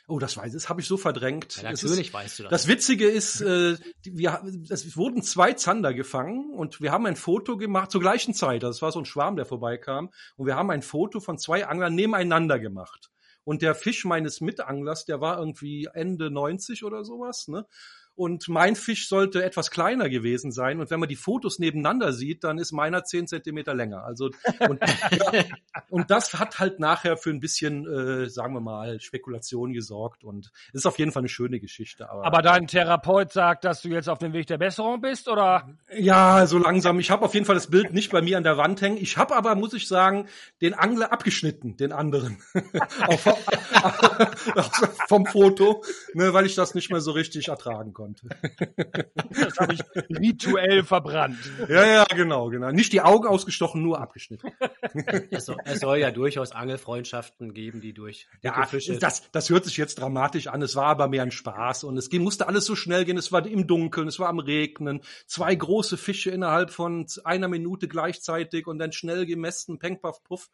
Oh, 0.07 0.19
das 0.19 0.35
weiß 0.35 0.47
ich, 0.47 0.53
das 0.53 0.67
habe 0.67 0.81
ich 0.81 0.87
so 0.87 0.97
verdrängt. 0.97 1.57
Ja, 1.57 1.71
natürlich 1.71 2.07
ist, 2.07 2.13
weißt 2.13 2.39
du 2.39 2.43
das. 2.43 2.49
Das 2.49 2.67
Witzige 2.67 3.07
ist, 3.07 3.39
äh, 3.41 3.77
wir, 4.03 4.41
es 4.69 4.97
wurden 4.97 5.21
zwei 5.21 5.53
Zander 5.53 5.93
gefangen 5.93 6.53
und 6.53 6.81
wir 6.81 6.91
haben 6.91 7.05
ein 7.05 7.15
Foto 7.15 7.55
gemacht 7.55 7.91
zur 7.91 8.01
gleichen 8.01 8.33
Zeit. 8.33 8.63
Das 8.63 8.81
war 8.81 8.91
so 8.91 8.99
ein 8.99 9.05
Schwarm, 9.05 9.35
der 9.35 9.45
vorbeikam. 9.45 10.09
Und 10.35 10.47
wir 10.47 10.55
haben 10.55 10.69
ein 10.71 10.81
Foto 10.81 11.19
von 11.19 11.37
zwei 11.37 11.65
Anglern 11.65 11.95
nebeneinander 11.95 12.59
gemacht. 12.59 13.11
Und 13.43 13.61
der 13.61 13.75
Fisch 13.75 14.05
meines 14.05 14.41
Mitanglers, 14.41 15.05
der 15.05 15.21
war 15.21 15.39
irgendwie 15.39 15.87
Ende 15.93 16.29
90 16.29 16.83
oder 16.83 17.03
sowas, 17.03 17.47
ne? 17.47 17.65
Und 18.15 18.49
mein 18.49 18.75
Fisch 18.75 19.07
sollte 19.07 19.43
etwas 19.43 19.71
kleiner 19.71 20.09
gewesen 20.09 20.51
sein. 20.51 20.81
Und 20.81 20.91
wenn 20.91 20.99
man 20.99 21.07
die 21.07 21.15
Fotos 21.15 21.59
nebeneinander 21.59 22.11
sieht, 22.11 22.43
dann 22.43 22.57
ist 22.57 22.73
meiner 22.73 23.05
zehn 23.05 23.25
Zentimeter 23.25 23.73
länger. 23.73 24.03
Also 24.03 24.31
und, 24.67 24.81
ja, 24.81 25.45
und 25.89 26.11
das 26.11 26.33
hat 26.33 26.59
halt 26.59 26.79
nachher 26.79 27.15
für 27.15 27.29
ein 27.29 27.39
bisschen, 27.39 27.87
äh, 27.87 28.29
sagen 28.29 28.53
wir 28.53 28.59
mal, 28.59 28.99
Spekulation 28.99 29.71
gesorgt. 29.71 30.25
Und 30.25 30.51
es 30.69 30.81
ist 30.81 30.85
auf 30.85 30.99
jeden 30.99 31.13
Fall 31.13 31.21
eine 31.21 31.29
schöne 31.29 31.61
Geschichte. 31.61 32.09
Aber, 32.09 32.25
aber 32.25 32.41
dein 32.41 32.67
Therapeut 32.67 33.31
sagt, 33.31 33.63
dass 33.63 33.81
du 33.81 33.87
jetzt 33.89 34.09
auf 34.09 34.19
dem 34.19 34.33
Weg 34.33 34.47
der 34.47 34.57
Besserung 34.57 34.99
bist, 34.99 35.29
oder? 35.29 35.69
Ja, 35.95 36.45
so 36.47 36.57
langsam. 36.57 36.99
Ich 36.99 37.11
habe 37.11 37.23
auf 37.23 37.33
jeden 37.33 37.45
Fall 37.45 37.55
das 37.55 37.69
Bild 37.69 37.93
nicht 37.93 38.11
bei 38.11 38.21
mir 38.21 38.35
an 38.37 38.43
der 38.43 38.57
Wand 38.57 38.81
hängen. 38.81 38.97
Ich 38.97 39.15
habe 39.17 39.35
aber, 39.35 39.55
muss 39.55 39.73
ich 39.73 39.87
sagen, 39.87 40.27
den 40.61 40.73
Angler 40.73 41.13
abgeschnitten, 41.13 41.77
den 41.77 41.93
anderen, 41.93 42.37
vom 45.07 45.25
Foto, 45.25 45.83
ne, 46.13 46.33
weil 46.33 46.45
ich 46.45 46.55
das 46.55 46.75
nicht 46.75 46.91
mehr 46.91 47.01
so 47.01 47.11
richtig 47.11 47.47
ertragen 47.47 47.93
konnte 47.93 48.00
konnte. 48.01 48.27
Das 49.31 49.57
habe 49.57 49.73
ich 49.73 49.81
rituell 50.09 50.83
verbrannt. 50.83 51.37
Ja, 51.69 51.85
ja, 51.85 52.03
genau, 52.03 52.49
genau. 52.49 52.71
Nicht 52.71 52.91
die 52.91 53.01
Augen 53.01 53.27
ausgestochen, 53.27 53.81
nur 53.81 53.99
abgeschnitten. 53.99 54.51
Es 55.31 55.45
soll, 55.45 55.57
es 55.63 55.79
soll 55.79 55.97
ja 55.97 56.11
durchaus 56.11 56.51
Angelfreundschaften 56.51 57.53
geben, 57.53 57.79
die 57.79 57.93
durch 57.93 58.27
ja, 58.41 58.65
Fische. 58.65 58.97
Das, 58.97 59.31
das 59.31 59.49
hört 59.49 59.65
sich 59.65 59.77
jetzt 59.77 59.99
dramatisch 59.99 60.47
an. 60.47 60.61
Es 60.61 60.75
war 60.75 60.87
aber 60.87 61.07
mehr 61.07 61.23
ein 61.23 61.31
Spaß 61.31 61.85
und 61.85 61.97
es 61.97 62.11
musste 62.11 62.47
alles 62.47 62.65
so 62.65 62.75
schnell 62.75 63.05
gehen. 63.05 63.17
Es 63.17 63.31
war 63.31 63.45
im 63.45 63.67
Dunkeln, 63.67 64.07
es 64.07 64.19
war 64.19 64.27
am 64.27 64.39
Regnen. 64.39 65.01
Zwei 65.27 65.55
große 65.55 65.97
Fische 65.97 66.31
innerhalb 66.31 66.71
von 66.71 67.05
einer 67.23 67.47
Minute 67.47 67.87
gleichzeitig 67.87 68.67
und 68.67 68.79
dann 68.79 68.91
schnell 68.91 69.25
gemessen, 69.25 69.79
peng, 69.79 69.99
paff, 70.01 70.23
puff. 70.23 70.49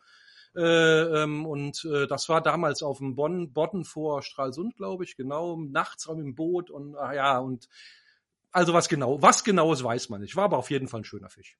Äh, 0.57 1.21
ähm, 1.23 1.45
und 1.45 1.85
äh, 1.85 2.07
das 2.07 2.29
war 2.29 2.41
damals 2.41 2.81
auf 2.81 2.97
dem 2.97 3.15
Bonn, 3.15 3.53
Bodden 3.53 3.85
vor 3.85 4.23
Stralsund, 4.23 4.75
glaube 4.75 5.03
ich, 5.03 5.15
genau, 5.15 5.55
nachts 5.55 6.07
im 6.07 6.33
Boot 6.33 6.71
und 6.71 6.95
ah, 6.95 7.13
ja, 7.13 7.37
und 7.37 7.69
also 8.51 8.73
was 8.73 8.89
genau, 8.89 9.21
was 9.21 9.43
genaues 9.43 9.83
weiß 9.83 10.09
man 10.09 10.21
nicht. 10.21 10.35
War 10.35 10.45
aber 10.45 10.57
auf 10.57 10.71
jeden 10.71 10.87
Fall 10.87 11.01
ein 11.01 11.05
schöner 11.05 11.29
Fisch. 11.29 11.59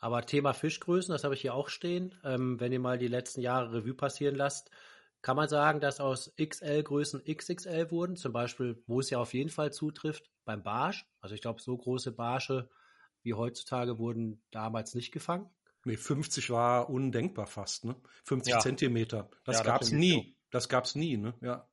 Aber 0.00 0.26
Thema 0.26 0.54
Fischgrößen, 0.54 1.12
das 1.12 1.22
habe 1.22 1.34
ich 1.34 1.42
hier 1.42 1.54
auch 1.54 1.68
stehen. 1.68 2.18
Ähm, 2.24 2.58
wenn 2.58 2.72
ihr 2.72 2.80
mal 2.80 2.98
die 2.98 3.06
letzten 3.06 3.42
Jahre 3.42 3.72
Revue 3.72 3.94
passieren 3.94 4.34
lasst, 4.34 4.72
kann 5.22 5.36
man 5.36 5.48
sagen, 5.48 5.78
dass 5.78 6.00
aus 6.00 6.32
XL-Größen 6.42 7.22
XXL 7.24 7.92
wurden. 7.92 8.16
Zum 8.16 8.32
Beispiel, 8.32 8.82
wo 8.88 8.98
es 8.98 9.10
ja 9.10 9.18
auf 9.18 9.34
jeden 9.34 9.50
Fall 9.50 9.72
zutrifft, 9.72 10.32
beim 10.44 10.64
Barsch. 10.64 11.06
Also 11.20 11.36
ich 11.36 11.42
glaube, 11.42 11.60
so 11.60 11.76
große 11.76 12.10
Barsche 12.10 12.70
wie 13.22 13.34
heutzutage 13.34 13.98
wurden 13.98 14.42
damals 14.50 14.94
nicht 14.94 15.12
gefangen. 15.12 15.48
Nee, 15.84 15.96
50 15.96 16.50
war 16.50 16.90
undenkbar 16.90 17.46
fast, 17.46 17.84
ne? 17.84 17.96
50 18.24 18.52
Ja. 18.52 18.58
Zentimeter. 18.60 19.30
Das 19.44 19.56
Ja, 19.58 19.62
das 19.62 19.66
gab's 19.72 19.86
ich 19.88 19.94
nie. 19.94 20.36
Das 20.50 20.68
gab's 20.68 20.94
nie, 20.94 21.16
ne? 21.16 21.34
Ja. 21.40 21.66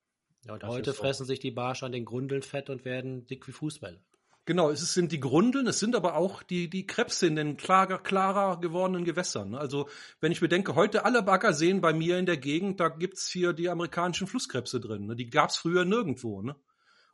Ja, 0.45 0.53
und 0.53 0.63
Das 0.63 0.69
heute 0.69 0.89
ist 0.91 0.97
so. 0.97 1.03
fressen 1.03 1.25
sich 1.25 1.39
die 1.39 1.51
Barsche 1.51 1.85
an 1.85 1.91
den 1.91 2.05
Grundeln 2.05 2.41
fett 2.41 2.69
und 2.69 2.85
werden 2.85 3.25
dick 3.27 3.47
wie 3.47 3.51
Fußbälle. 3.51 3.99
Genau, 4.45 4.69
es 4.69 4.93
sind 4.93 5.11
die 5.11 5.19
Grundeln, 5.19 5.67
es 5.67 5.79
sind 5.79 5.93
aber 5.93 6.15
auch 6.15 6.41
die, 6.41 6.69
die 6.69 6.87
Krebse 6.87 7.27
in 7.27 7.35
den 7.35 7.57
klarer, 7.57 7.97
klarer 7.97 8.61
gewordenen 8.61 9.03
Gewässern. 9.03 9.49
ne? 9.49 9.59
Also, 9.59 9.89
wenn 10.21 10.31
ich 10.31 10.39
bedenke, 10.39 10.75
heute 10.75 11.03
alle 11.03 11.21
Baggerseen 11.21 11.81
bei 11.81 11.91
mir 11.91 12.17
in 12.17 12.25
der 12.25 12.37
Gegend, 12.37 12.79
da 12.79 12.87
gibt's 12.87 13.27
hier 13.29 13.51
die 13.51 13.67
amerikanischen 13.67 14.25
Flusskrebse 14.25 14.79
drin. 14.79 15.07
Ne? 15.07 15.17
Die 15.17 15.29
gab's 15.29 15.57
früher 15.57 15.83
nirgendwo. 15.83 16.41
Ne? 16.41 16.55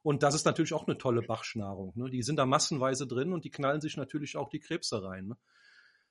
Und 0.04 0.22
das 0.22 0.36
ist 0.36 0.46
natürlich 0.46 0.74
auch 0.74 0.86
eine 0.86 1.00
tolle 1.00 1.24
Bachschnahrung. 1.24 1.94
Ne? 1.96 2.12
Die 2.12 2.22
sind 2.22 2.36
da 2.36 2.46
massenweise 2.46 3.08
drin 3.08 3.34
und 3.34 3.46
die 3.46 3.50
knallen 3.52 3.82
sich 3.82 3.98
natürlich 3.98 4.38
auch 4.38 4.50
die 4.50 4.60
Krebse 4.60 5.02
rein. 5.04 5.30
Ne? 5.30 5.38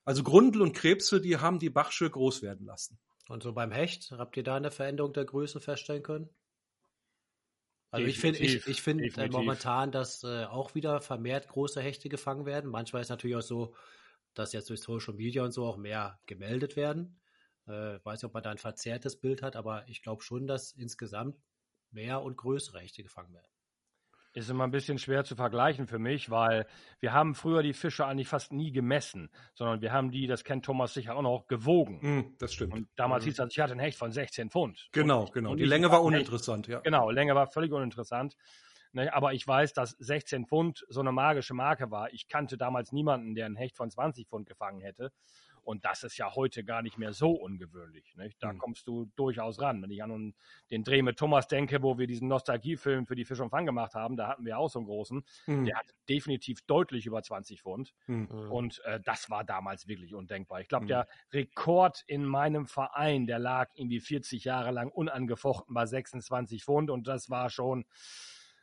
Also 0.04 0.22
Grundel 0.22 0.62
und 0.62 0.72
Krebse, 0.72 1.20
die 1.20 1.36
haben 1.36 1.58
die 1.58 1.70
Bachsche 1.70 2.10
groß 2.10 2.42
werden 2.42 2.66
lassen. 2.66 2.98
Und 3.28 3.42
so 3.42 3.52
beim 3.52 3.70
Hecht, 3.70 4.10
habt 4.12 4.36
ihr 4.36 4.42
da 4.42 4.56
eine 4.56 4.70
Veränderung 4.70 5.12
der 5.12 5.24
Größe 5.24 5.60
feststellen 5.60 6.02
können? 6.02 6.28
Also 7.90 8.06
ich 8.06 8.18
finde 8.18 8.38
ich, 8.38 8.52
Definitiv, 8.52 8.68
ich 8.68 8.82
finde 8.82 9.04
äh, 9.04 9.08
definitiv. 9.08 9.36
momentan, 9.36 9.92
dass 9.92 10.24
äh, 10.24 10.44
auch 10.46 10.74
wieder 10.74 11.00
vermehrt 11.02 11.48
große 11.48 11.80
Hechte 11.80 12.08
gefangen 12.08 12.46
werden. 12.46 12.70
Manchmal 12.70 13.02
ist 13.02 13.10
natürlich 13.10 13.36
auch 13.36 13.42
so, 13.42 13.74
dass 14.34 14.54
jetzt 14.54 14.70
durch 14.70 14.80
Social 14.80 15.14
Media 15.14 15.44
und 15.44 15.52
so 15.52 15.66
auch 15.66 15.76
mehr 15.76 16.18
gemeldet 16.26 16.74
werden. 16.74 17.20
Äh, 17.66 18.00
weiß 18.02 18.22
nicht, 18.22 18.24
ob 18.24 18.34
man 18.34 18.42
da 18.42 18.50
ein 18.50 18.58
verzerrtes 18.58 19.20
Bild 19.20 19.42
hat, 19.42 19.56
aber 19.56 19.86
ich 19.88 20.02
glaube 20.02 20.22
schon, 20.22 20.46
dass 20.46 20.72
insgesamt 20.72 21.36
mehr 21.90 22.22
und 22.22 22.36
größere 22.36 22.80
Hechte 22.80 23.02
gefangen 23.02 23.34
werden. 23.34 23.51
Ist 24.34 24.48
immer 24.48 24.64
ein 24.64 24.70
bisschen 24.70 24.98
schwer 24.98 25.24
zu 25.24 25.36
vergleichen 25.36 25.86
für 25.86 25.98
mich, 25.98 26.30
weil 26.30 26.66
wir 27.00 27.12
haben 27.12 27.34
früher 27.34 27.62
die 27.62 27.74
Fische 27.74 28.06
eigentlich 28.06 28.28
fast 28.28 28.50
nie 28.52 28.72
gemessen, 28.72 29.28
sondern 29.52 29.82
wir 29.82 29.92
haben 29.92 30.10
die, 30.10 30.26
das 30.26 30.42
kennt 30.42 30.64
Thomas 30.64 30.94
sicher 30.94 31.16
auch 31.16 31.22
noch, 31.22 31.46
gewogen. 31.48 32.00
Hm, 32.00 32.34
das 32.38 32.54
stimmt. 32.54 32.72
Und 32.72 32.88
damals 32.96 33.24
Mhm. 33.24 33.28
hieß 33.28 33.36
das, 33.36 33.52
ich 33.52 33.60
hatte 33.60 33.72
ein 33.74 33.78
Hecht 33.78 33.98
von 33.98 34.10
16 34.10 34.48
Pfund. 34.48 34.88
genau, 34.92 35.26
genau. 35.26 35.50
und 35.50 35.58
Die 35.58 35.64
ich 35.64 35.68
Länge 35.68 35.90
war 35.90 35.98
ein 35.98 36.04
Hecht- 36.04 36.06
uninteressant, 36.14 36.66
ja. 36.66 36.80
Genau, 36.80 37.10
Länge 37.10 37.34
war 37.34 37.46
völlig 37.46 37.72
uninteressant. 37.72 38.36
Ne, 38.94 39.12
aber 39.14 39.32
ich 39.32 39.46
weiß, 39.46 39.72
dass 39.72 39.92
16 40.00 40.46
Pfund 40.46 40.84
so 40.88 41.00
eine 41.00 41.12
magische 41.12 41.54
Marke 41.54 41.90
war. 41.90 42.12
Ich 42.12 42.28
kannte 42.28 42.58
damals 42.58 42.92
niemanden, 42.92 43.34
der 43.34 43.46
ein 43.46 43.56
Hecht 43.56 43.76
von 43.76 43.90
20 43.90 44.28
Pfund 44.28 44.46
gefangen 44.46 44.80
hätte. 44.82 45.12
Und 45.62 45.84
das 45.84 46.02
ist 46.04 46.16
ja 46.18 46.34
heute 46.34 46.64
gar 46.64 46.82
nicht 46.82 46.98
mehr 46.98 47.12
so 47.12 47.30
ungewöhnlich. 47.32 48.14
Nicht? 48.16 48.42
Da 48.42 48.52
Mhm. 48.52 48.58
kommst 48.58 48.86
du 48.88 49.06
durchaus 49.16 49.60
ran. 49.60 49.82
Wenn 49.82 49.90
ich 49.90 50.02
an 50.02 50.34
den 50.70 50.84
Dreh 50.84 51.02
mit 51.02 51.18
Thomas 51.18 51.46
denke, 51.48 51.82
wo 51.82 51.98
wir 51.98 52.06
diesen 52.06 52.28
Nostalgiefilm 52.28 53.06
für 53.06 53.14
die 53.14 53.24
Fisch 53.24 53.40
und 53.40 53.50
Fang 53.50 53.66
gemacht 53.66 53.94
haben, 53.94 54.16
da 54.16 54.28
hatten 54.28 54.44
wir 54.44 54.58
auch 54.58 54.68
so 54.68 54.78
einen 54.78 54.86
großen. 54.86 55.24
Hm, 55.46 55.64
Der 55.64 55.76
hatte 55.78 55.92
definitiv 56.08 56.62
deutlich 56.66 57.06
über 57.06 57.22
20 57.22 57.62
Pfund. 57.62 57.94
hm. 58.06 58.24
Und 58.48 58.80
äh, 58.84 59.00
das 59.00 59.30
war 59.30 59.44
damals 59.44 59.86
wirklich 59.88 60.14
undenkbar. 60.14 60.60
Ich 60.60 60.68
glaube, 60.68 60.84
Mhm. 60.84 60.88
der 60.88 61.06
Rekord 61.32 62.02
in 62.06 62.24
meinem 62.24 62.66
Verein, 62.66 63.26
der 63.26 63.38
lag 63.38 63.70
irgendwie 63.74 64.00
40 64.00 64.44
Jahre 64.44 64.72
lang 64.72 64.90
unangefochten 64.90 65.74
bei 65.74 65.86
26 65.86 66.64
Pfund. 66.64 66.90
Und 66.90 67.06
das 67.06 67.30
war 67.30 67.48
schon, 67.50 67.84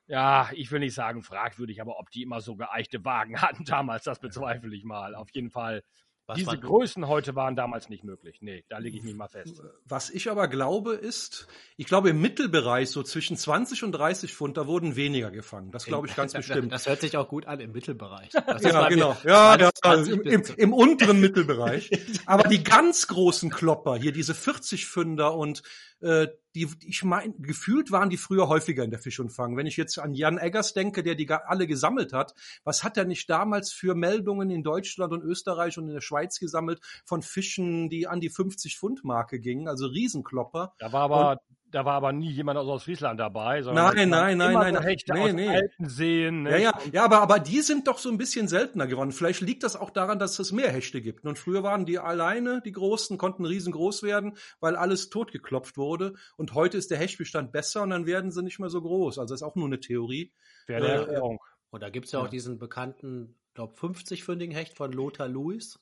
ja, 0.08 0.50
ich 0.54 0.72
will 0.72 0.80
nicht 0.80 0.94
sagen 0.96 1.22
fragwürdig, 1.24 1.82
aber 1.82 2.00
ob 2.00 2.10
die 2.12 2.24
immer 2.24 2.42
so 2.42 2.56
geeichte 2.56 3.04
Wagen 3.06 3.34
hatten 3.42 3.64
damals, 3.66 4.04
das 4.04 4.20
bezweifle 4.20 4.76
ich 4.76 4.84
mal. 4.84 5.16
Auf 5.16 5.30
jeden 5.34 5.50
Fall. 5.52 5.84
Was 6.30 6.38
Diese 6.38 6.52
man- 6.52 6.62
Größen 6.62 7.08
heute 7.08 7.36
waren 7.36 7.56
damals 7.56 7.90
nicht 7.90 8.04
möglich. 8.04 8.38
Nee, 8.42 8.64
da 8.70 8.78
lege 8.78 8.96
ich 8.98 9.04
mich 9.04 9.16
mal 9.16 9.28
fest. 9.28 9.64
Was 9.86 10.12
ich 10.12 10.30
aber 10.30 10.48
glaube 10.48 10.94
ist, 10.94 11.48
ich 11.76 11.88
glaube 11.88 12.12
im 12.12 12.22
Mittelbereich 12.22 12.92
so 12.92 13.02
zwischen 13.02 13.36
20 13.36 13.84
und 13.84 13.94
30 13.94 14.36
Pfund, 14.36 14.56
da 14.56 14.68
wurden 14.68 14.96
weniger 14.96 15.32
gefangen. 15.32 15.72
Das 15.72 15.86
glaube 15.86 16.06
ich 16.06 16.16
ganz 16.16 16.34
bestimmt. 16.36 16.72
Das 16.72 16.86
hört 16.86 17.02
sich 17.02 17.18
auch 17.18 17.28
gut 17.28 17.48
an 17.48 17.60
im 17.62 17.72
Mittelbereich. 17.72 18.30
Ja, 18.62 18.88
genau. 18.90 19.18
Ja, 19.24 19.58
ja, 19.58 19.72
20 19.74 20.14
im, 20.14 20.22
bis 20.22 20.50
im, 20.52 20.56
im 20.58 20.74
unteren 20.74 21.20
Mittelbereich. 21.20 21.90
Aber 22.28 22.48
die 22.48 22.64
ganz 22.64 23.08
großen 23.08 23.50
Klopper, 23.50 23.96
hier 23.98 24.12
diese 24.12 24.36
40 24.36 24.86
Pfünder 24.86 25.34
und 25.34 25.64
äh, 26.02 26.28
die, 26.56 26.68
ich 26.84 27.04
meine, 27.04 27.34
gefühlt 27.38 27.92
waren 27.92 28.10
die 28.10 28.18
früher 28.18 28.48
häufiger 28.48 28.84
in 28.84 28.90
der 28.90 29.00
Fisch 29.00 29.20
und 29.20 29.30
Fang. 29.30 29.56
Wenn 29.56 29.68
ich 29.68 29.78
jetzt 29.78 30.00
an 30.00 30.14
Jan 30.14 30.38
Eggers 30.38 30.74
denke, 30.74 31.04
der 31.04 31.16
die 31.16 31.30
alle 31.30 31.68
gesammelt 31.68 32.12
hat, 32.12 32.34
was 32.64 32.84
hat 32.84 32.98
er 32.98 33.06
nicht 33.06 33.30
damals 33.30 33.72
für 33.72 33.94
Meldungen 33.96 34.50
in 34.50 34.64
Deutschland 34.64 35.14
und 35.14 35.24
Österreich 35.24 35.78
und 35.78 35.88
in 35.88 35.94
der 35.94 36.02
Schweiz 36.02 36.40
gesammelt 36.40 36.82
von 37.06 37.22
Fischen, 37.22 37.90
die 37.90 38.08
an 38.08 38.20
die 38.20 38.30
50 38.30 38.78
Pfund 38.78 39.04
Marke 39.04 39.40
gingen, 39.40 39.68
also 39.68 39.88
Riesenklopper. 39.88 40.74
Da 40.80 40.92
war 40.92 41.04
aber, 41.04 41.42
da 41.72 41.86
war 41.86 41.94
aber 41.96 42.12
nie 42.12 42.30
jemand 42.32 42.58
aus 42.58 42.68
Ostfriesland 42.68 43.20
dabei. 43.20 43.62
sondern 43.62 43.96
Nein, 43.96 44.10
nein, 44.10 44.38
nein, 44.38 44.52
immer 44.52 44.60
nein, 44.64 44.74
so 44.74 44.80
nein. 44.80 44.88
Hechte 44.90 45.14
Nee, 45.14 45.20
aus 45.22 45.34
nee. 45.34 45.48
alten 45.50 45.90
Seen. 45.90 46.46
Ja, 46.46 46.58
ja, 46.58 46.80
ja, 46.92 47.06
aber, 47.06 47.22
aber 47.22 47.40
die 47.40 47.62
sind 47.62 47.88
doch 47.88 47.98
so 47.98 48.10
ein 48.10 48.18
bisschen 48.18 48.48
seltener 48.48 48.88
geworden. 48.88 49.12
Vielleicht 49.12 49.42
liegt 49.42 49.64
das 49.64 49.76
auch 49.76 49.90
daran, 49.90 50.20
dass 50.20 50.38
es 50.40 50.52
mehr 50.52 50.72
Hechte 50.72 51.02
gibt. 51.02 51.26
Und 51.26 51.38
früher 51.40 51.64
waren 51.64 51.86
die 51.86 52.00
alleine, 52.00 52.62
die 52.66 52.72
Großen, 52.72 53.18
konnten 53.18 53.46
riesengroß 53.46 54.04
werden, 54.04 54.38
weil 54.60 54.76
alles 54.76 55.10
totgeklopft 55.10 55.78
wurde. 55.78 56.14
Und 56.38 56.54
heute 56.54 56.78
ist 56.78 56.92
der 56.92 56.98
Hechtbestand 56.98 57.52
besser 57.52 57.84
und 57.84 57.92
dann 57.92 58.06
werden 58.06 58.32
sie 58.32 58.44
nicht 58.44 58.60
mehr 58.60 58.70
so 58.70 58.82
groß. 58.82 59.20
Also 59.20 59.34
das 59.34 59.42
ist 59.42 59.48
auch 59.48 59.56
nur 59.56 59.68
eine 59.68 59.80
Theorie. 59.80 60.34
Wäre 60.68 60.88
Äh, 60.88 60.92
Erklärung. 61.00 61.40
Und 61.72 61.84
da 61.84 61.90
gibt 61.90 62.08
es 62.08 62.12
ja 62.14 62.20
auch 62.20 62.24
Ja. 62.26 62.30
diesen 62.30 62.58
bekannten, 62.60 63.36
glaube 63.54 63.76
50-fündigen 63.76 64.54
Hecht 64.54 64.76
von 64.76 64.92
Lothar 64.92 65.28
Lewis. 65.28 65.80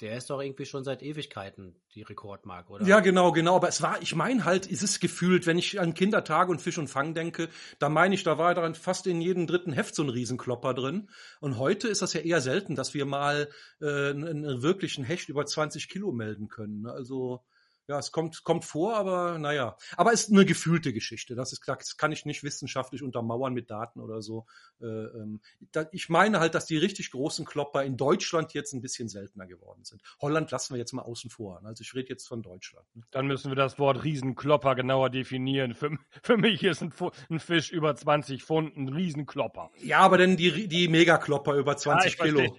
Der 0.00 0.16
ist 0.16 0.30
doch 0.30 0.40
irgendwie 0.40 0.64
schon 0.64 0.84
seit 0.84 1.02
Ewigkeiten 1.02 1.74
die 1.94 2.02
Rekordmarke, 2.02 2.72
oder? 2.72 2.86
Ja, 2.86 3.00
genau, 3.00 3.32
genau. 3.32 3.56
Aber 3.56 3.68
es 3.68 3.82
war, 3.82 4.00
ich 4.00 4.14
meine 4.14 4.44
halt, 4.44 4.70
es 4.70 4.82
ist 4.82 5.00
gefühlt, 5.00 5.46
wenn 5.46 5.58
ich 5.58 5.80
an 5.80 5.94
Kindertage 5.94 6.50
und 6.50 6.62
Fisch 6.62 6.78
und 6.78 6.88
Fang 6.88 7.14
denke, 7.14 7.48
da 7.80 7.88
meine 7.88 8.14
ich, 8.14 8.22
da 8.22 8.38
war 8.38 8.54
daran 8.54 8.76
fast 8.76 9.08
in 9.08 9.20
jedem 9.20 9.48
dritten 9.48 9.72
Heft 9.72 9.96
so 9.96 10.04
ein 10.04 10.08
Riesenklopper 10.08 10.74
drin. 10.74 11.10
Und 11.40 11.58
heute 11.58 11.88
ist 11.88 12.02
das 12.02 12.12
ja 12.12 12.20
eher 12.20 12.40
selten, 12.40 12.76
dass 12.76 12.94
wir 12.94 13.06
mal 13.06 13.48
äh, 13.80 14.10
einen, 14.10 14.24
einen 14.24 14.62
wirklichen 14.62 15.02
Hecht 15.02 15.28
über 15.28 15.44
20 15.44 15.88
Kilo 15.88 16.12
melden 16.12 16.48
können. 16.48 16.82
ne? 16.82 16.92
Also 16.92 17.44
ja, 17.88 17.98
es 17.98 18.12
kommt, 18.12 18.44
kommt 18.44 18.66
vor, 18.66 18.96
aber 18.96 19.38
naja. 19.38 19.76
Aber 19.96 20.12
es 20.12 20.24
ist 20.24 20.32
eine 20.32 20.44
gefühlte 20.44 20.92
Geschichte. 20.92 21.34
Das 21.34 21.52
ist 21.52 21.62
klar, 21.62 21.78
das 21.78 21.96
kann 21.96 22.12
ich 22.12 22.26
nicht 22.26 22.44
wissenschaftlich 22.44 23.02
untermauern 23.02 23.54
mit 23.54 23.70
Daten 23.70 24.00
oder 24.00 24.20
so. 24.20 24.46
Äh, 24.80 24.84
ähm, 24.86 25.40
da, 25.72 25.86
ich 25.92 26.10
meine 26.10 26.38
halt, 26.38 26.54
dass 26.54 26.66
die 26.66 26.76
richtig 26.76 27.10
großen 27.12 27.46
Klopper 27.46 27.84
in 27.84 27.96
Deutschland 27.96 28.52
jetzt 28.52 28.74
ein 28.74 28.82
bisschen 28.82 29.08
seltener 29.08 29.46
geworden 29.46 29.84
sind. 29.84 30.02
Holland 30.20 30.50
lassen 30.50 30.74
wir 30.74 30.78
jetzt 30.78 30.92
mal 30.92 31.02
außen 31.02 31.30
vor. 31.30 31.62
Also 31.64 31.80
ich 31.80 31.94
rede 31.94 32.10
jetzt 32.10 32.28
von 32.28 32.42
Deutschland. 32.42 32.86
ne? 32.94 33.02
Dann 33.10 33.26
müssen 33.26 33.50
wir 33.50 33.56
das 33.56 33.78
Wort 33.78 34.04
Riesenklopper 34.04 34.74
genauer 34.74 35.08
definieren. 35.08 35.74
Für, 35.74 35.96
für 36.22 36.36
mich 36.36 36.62
ist 36.62 36.82
ein, 36.82 36.92
ein 37.30 37.40
Fisch 37.40 37.72
über 37.72 37.96
20 37.96 38.44
Pfund 38.44 38.76
ein 38.76 38.88
Riesenklopper. 38.88 39.70
Ja, 39.80 40.00
aber 40.00 40.18
denn 40.18 40.36
die, 40.36 40.68
die 40.68 40.88
Megaklopper 40.88 41.54
über 41.54 41.76
20 41.76 42.18
Ja, 42.18 42.24
Kilo. 42.24 42.56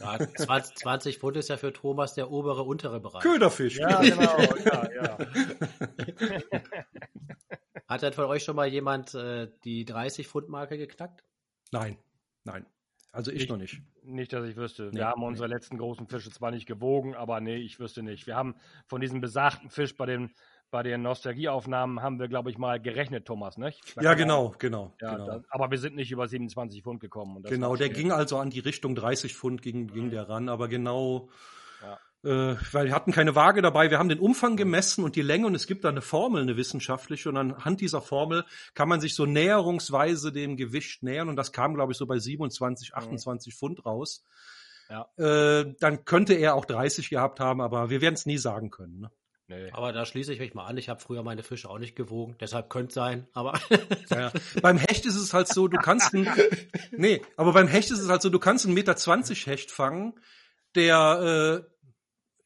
Ja, 0.00 0.18
20, 0.36 0.76
20 0.76 1.18
Pfund 1.18 1.38
ist 1.38 1.48
ja 1.48 1.56
für 1.56 1.72
Thomas 1.72 2.14
der 2.14 2.30
obere, 2.30 2.64
untere 2.64 3.00
Bereich. 3.00 3.22
Köderfisch. 3.22 3.78
Ja, 3.78 4.02
genau. 4.16 4.38
Ja, 4.64 4.88
ja. 4.92 5.18
Hat 7.88 8.02
denn 8.02 8.12
von 8.12 8.24
euch 8.26 8.44
schon 8.44 8.56
mal 8.56 8.68
jemand 8.68 9.14
äh, 9.14 9.48
die 9.64 9.84
30-Pfund-Marke 9.84 10.78
geknackt? 10.78 11.24
Nein, 11.72 11.96
nein. 12.44 12.66
Also 13.12 13.32
ich, 13.32 13.42
Ich- 13.42 13.48
noch 13.48 13.56
nicht. 13.56 13.82
Nicht, 14.02 14.32
dass 14.32 14.48
ich 14.48 14.56
wüsste. 14.56 14.90
Nee, 14.92 14.98
wir 14.98 15.06
haben 15.08 15.20
nee. 15.20 15.26
unsere 15.26 15.46
letzten 15.46 15.76
großen 15.76 16.06
Fische 16.06 16.30
zwar 16.30 16.50
nicht 16.52 16.66
gewogen, 16.66 17.14
aber 17.14 17.40
nee, 17.40 17.56
ich 17.56 17.78
wüsste 17.78 18.02
nicht. 18.02 18.26
Wir 18.26 18.34
haben 18.34 18.54
von 18.86 19.00
diesem 19.00 19.20
besagten 19.20 19.68
Fisch 19.68 19.96
bei 19.96 20.06
den, 20.06 20.30
bei 20.70 20.82
den 20.82 21.02
Nostalgieaufnahmen 21.02 22.00
haben 22.00 22.18
wir, 22.18 22.28
glaube 22.28 22.50
ich, 22.50 22.56
mal 22.56 22.80
gerechnet, 22.80 23.26
Thomas, 23.26 23.58
ne? 23.58 23.74
Da 23.96 24.02
Ja, 24.02 24.14
genau, 24.14 24.54
genau. 24.58 24.94
Ja, 25.00 25.14
genau. 25.14 25.26
Da, 25.26 25.42
aber 25.50 25.70
wir 25.70 25.78
sind 25.78 25.96
nicht 25.96 26.10
über 26.10 26.28
27 26.28 26.82
Pfund 26.82 27.00
gekommen. 27.00 27.36
Und 27.36 27.42
das 27.42 27.52
genau, 27.52 27.76
der 27.76 27.90
ging 27.90 28.10
also 28.10 28.38
an 28.38 28.50
die 28.50 28.60
Richtung 28.60 28.94
30 28.94 29.34
Pfund 29.34 29.60
ging, 29.60 29.88
ging 29.88 30.10
der 30.10 30.28
ran, 30.28 30.48
aber 30.48 30.68
genau. 30.68 31.28
Äh, 32.22 32.56
weil 32.72 32.86
wir 32.86 32.94
hatten 32.94 33.12
keine 33.12 33.34
Waage 33.34 33.62
dabei, 33.62 33.90
wir 33.90 33.98
haben 33.98 34.08
den 34.08 34.18
Umfang 34.18 34.56
gemessen 34.56 35.04
und 35.04 35.16
die 35.16 35.22
Länge 35.22 35.46
und 35.46 35.54
es 35.54 35.66
gibt 35.66 35.84
da 35.84 35.88
eine 35.88 36.02
Formel, 36.02 36.42
eine 36.42 36.56
wissenschaftliche 36.56 37.28
und 37.28 37.36
anhand 37.36 37.80
dieser 37.80 38.02
Formel 38.02 38.44
kann 38.74 38.88
man 38.88 39.00
sich 39.00 39.14
so 39.14 39.26
näherungsweise 39.26 40.32
dem 40.32 40.56
Gewicht 40.56 41.02
nähern 41.02 41.28
und 41.28 41.36
das 41.36 41.52
kam, 41.52 41.74
glaube 41.74 41.92
ich, 41.92 41.98
so 41.98 42.06
bei 42.06 42.18
27, 42.18 42.94
28 42.94 43.54
Pfund 43.54 43.86
raus. 43.86 44.24
Ja. 44.90 45.08
Äh, 45.16 45.74
dann 45.78 46.04
könnte 46.04 46.34
er 46.34 46.56
auch 46.56 46.64
30 46.64 47.10
gehabt 47.10 47.40
haben, 47.40 47.60
aber 47.60 47.90
wir 47.90 48.00
werden 48.00 48.14
es 48.14 48.26
nie 48.26 48.38
sagen 48.38 48.70
können. 48.70 49.00
Ne? 49.00 49.10
Nee. 49.50 49.70
Aber 49.72 49.92
da 49.92 50.04
schließe 50.04 50.32
ich 50.32 50.38
mich 50.38 50.54
mal 50.54 50.66
an. 50.66 50.76
Ich 50.76 50.88
habe 50.88 51.00
früher 51.00 51.24
meine 51.24 51.42
Fische 51.42 51.68
auch 51.68 51.78
nicht 51.78 51.96
gewogen. 51.96 52.36
Deshalb 52.40 52.70
könnte 52.70 52.88
es 52.88 52.94
sein. 52.94 53.26
Aber 53.32 53.58
Ja, 54.10 54.32
beim 54.62 54.78
Hecht 54.78 55.06
ist 55.06 55.16
es 55.16 55.34
halt 55.34 55.48
so, 55.48 55.68
du 55.68 55.78
kannst 55.78 56.14
ein, 56.14 56.28
nee, 56.92 57.22
aber 57.36 57.52
beim 57.52 57.66
Hecht 57.66 57.90
ist 57.90 57.98
es 57.98 58.08
halt 58.08 58.22
so, 58.22 58.30
du 58.30 58.38
kannst 58.38 58.64
einen 58.64 58.74
Meter 58.74 58.96
zwanzig 58.96 59.46
Hecht 59.46 59.70
fangen, 59.72 60.14
der, 60.76 61.64
äh, 61.64 61.70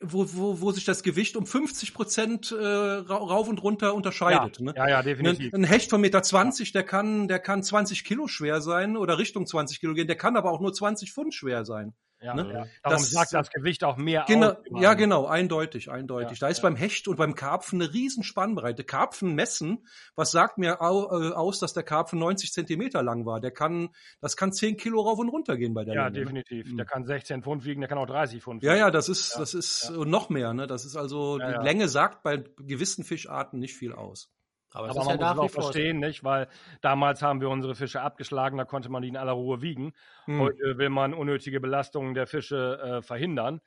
wo, 0.00 0.26
wo, 0.32 0.60
wo 0.60 0.70
sich 0.72 0.84
das 0.84 1.02
Gewicht 1.02 1.36
um 1.36 1.46
50 1.46 1.94
Prozent 1.94 2.52
äh, 2.52 2.56
ra- 2.56 3.16
rauf 3.16 3.48
und 3.48 3.62
runter 3.62 3.94
unterscheidet. 3.94 4.58
ja, 4.58 4.64
ne? 4.64 4.74
ja, 4.76 4.88
ja, 4.88 4.98
Ein, 4.98 5.04
definitiv. 5.04 5.54
ein 5.54 5.64
Hecht 5.64 5.90
von 5.90 6.00
Meter 6.00 6.22
zwanzig, 6.22 6.72
der 6.72 6.82
kann, 6.82 7.28
der 7.28 7.38
kann 7.38 7.62
20 7.62 8.04
Kilo 8.04 8.26
schwer 8.28 8.60
sein 8.60 8.96
oder 8.96 9.18
Richtung 9.18 9.46
20 9.46 9.80
Kilo 9.80 9.94
gehen, 9.94 10.06
der 10.06 10.16
kann 10.16 10.36
aber 10.36 10.50
auch 10.50 10.60
nur 10.60 10.72
20 10.72 11.12
Pfund 11.12 11.34
schwer 11.34 11.64
sein. 11.64 11.94
Ja, 12.24 12.34
ne? 12.34 12.42
ja. 12.42 12.66
Darum 12.82 12.98
Das- 12.98 13.10
sagt 13.10 13.34
das 13.34 13.50
Gewicht 13.50 13.84
auch 13.84 13.96
mehr 13.96 14.24
Genau, 14.26 14.50
aus. 14.50 14.56
ja, 14.80 14.94
genau, 14.94 15.26
eindeutig, 15.26 15.90
eindeutig. 15.90 16.38
Ja, 16.40 16.46
da 16.46 16.48
ist 16.48 16.62
beim 16.62 16.74
Hecht 16.76 17.06
und 17.06 17.16
beim 17.16 17.34
Karpfen 17.34 17.82
eine 17.82 17.92
riesen 17.92 18.22
Spannbreite. 18.24 18.82
Karpfen 18.84 19.34
messen, 19.34 19.86
was 20.16 20.30
sagt 20.30 20.56
mir 20.58 20.78
äh, 20.80 20.84
aus, 20.84 21.58
dass 21.58 21.74
der 21.74 21.82
Karpfen 21.82 22.18
90 22.18 22.52
Zentimeter 22.52 23.02
lang 23.02 23.26
war? 23.26 23.40
Der 23.40 23.50
kann, 23.50 23.90
das 24.20 24.36
kann 24.36 24.52
10 24.52 24.76
Kilo 24.76 25.02
rauf 25.02 25.18
und 25.18 25.28
runter 25.28 25.56
gehen 25.56 25.74
bei 25.74 25.84
der 25.84 25.94
Ja, 25.94 26.06
Länge. 26.08 26.14
ne? 26.32 26.42
definitiv. 26.42 26.72
Mhm. 26.72 26.76
Der 26.78 26.86
kann 26.86 27.04
16 27.04 27.42
Pfund 27.42 27.64
wiegen, 27.64 27.80
der 27.82 27.88
kann 27.88 27.98
auch 27.98 28.06
30 28.06 28.42
Pfund 28.42 28.62
wiegen. 28.62 28.72
Ja, 28.72 28.78
ja, 28.78 28.90
das 28.90 29.08
ist, 29.08 29.36
das 29.38 29.52
ist 29.54 29.90
noch 29.90 30.30
mehr, 30.30 30.54
ne? 30.54 30.66
Das 30.66 30.84
ist 30.84 30.96
also, 30.96 31.38
die. 31.38 31.44
Länge 31.62 31.88
sagt 31.88 32.22
bei 32.22 32.42
gewissen 32.58 33.04
Fischarten 33.04 33.58
nicht 33.58 33.74
viel 33.76 33.92
aus. 33.92 34.30
Aber, 34.74 34.88
es 34.88 34.90
Aber 34.90 35.02
ist 35.02 35.06
man 35.06 35.18
ja 35.20 35.24
nach 35.24 35.36
muss 35.36 35.52
es 35.52 35.56
auch 35.56 35.62
verstehen, 35.62 36.00
nicht? 36.00 36.24
Weil 36.24 36.48
damals 36.80 37.22
haben 37.22 37.40
wir 37.40 37.48
unsere 37.48 37.76
Fische 37.76 38.02
abgeschlagen, 38.02 38.58
da 38.58 38.64
konnte 38.64 38.90
man 38.90 39.02
die 39.02 39.08
in 39.08 39.16
aller 39.16 39.32
Ruhe 39.32 39.62
wiegen. 39.62 39.92
Hm. 40.24 40.40
Heute 40.40 40.78
will 40.78 40.90
man 40.90 41.14
unnötige 41.14 41.60
Belastungen 41.60 42.14
der 42.14 42.26
Fische 42.26 42.80
äh, 42.82 43.02
verhindern. 43.02 43.60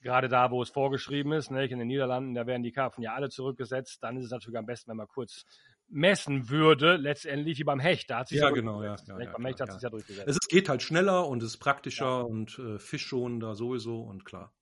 Gerade 0.00 0.28
da, 0.28 0.50
wo 0.50 0.62
es 0.62 0.70
vorgeschrieben 0.70 1.32
ist, 1.32 1.50
nicht? 1.50 1.70
in 1.70 1.78
den 1.78 1.88
Niederlanden, 1.88 2.34
da 2.34 2.46
werden 2.46 2.62
die 2.62 2.72
Karpfen 2.72 3.02
ja 3.02 3.14
alle 3.14 3.28
zurückgesetzt. 3.28 4.02
Dann 4.02 4.16
ist 4.16 4.24
es 4.24 4.30
natürlich 4.30 4.58
am 4.58 4.66
besten, 4.66 4.90
wenn 4.90 4.96
man 4.96 5.08
kurz 5.08 5.44
messen 5.88 6.48
würde, 6.48 6.96
letztendlich 6.96 7.58
wie 7.58 7.64
beim 7.64 7.80
Hecht. 7.80 8.08
Da 8.08 8.20
hat 8.20 8.28
sich 8.28 8.38
Ja, 8.38 8.50
genau, 8.50 8.82
ja, 8.82 8.96
ja, 9.06 9.20
ja, 9.20 9.32
beim 9.32 9.44
Hecht 9.44 9.56
klar, 9.56 9.68
hat 9.68 9.74
sich 9.74 9.82
ja. 9.82 9.88
ja 9.88 9.90
durchgesetzt. 9.90 10.28
Es 10.28 10.38
geht 10.48 10.70
halt 10.70 10.82
schneller 10.82 11.28
und 11.28 11.42
es 11.42 11.50
ist 11.50 11.58
praktischer 11.58 12.26
und 12.26 12.58
äh, 12.58 12.78
fischschonender 12.78 13.54
sowieso 13.54 14.00
und 14.00 14.24
klar. 14.24 14.52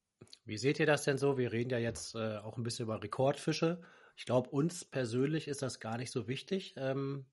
Wie 0.44 0.58
seht 0.58 0.80
ihr 0.80 0.86
das 0.86 1.04
denn 1.04 1.18
so? 1.18 1.38
Wir 1.38 1.52
reden 1.52 1.70
ja 1.70 1.78
jetzt 1.78 2.16
äh, 2.16 2.38
auch 2.38 2.56
ein 2.56 2.64
bisschen 2.64 2.86
über 2.86 3.00
Rekordfische. 3.02 3.80
Ich 4.16 4.24
glaube, 4.24 4.50
uns 4.50 4.84
persönlich 4.84 5.48
ist 5.48 5.62
das 5.62 5.80
gar 5.80 5.96
nicht 5.96 6.10
so 6.10 6.28
wichtig. 6.28 6.74
Ähm, 6.76 7.26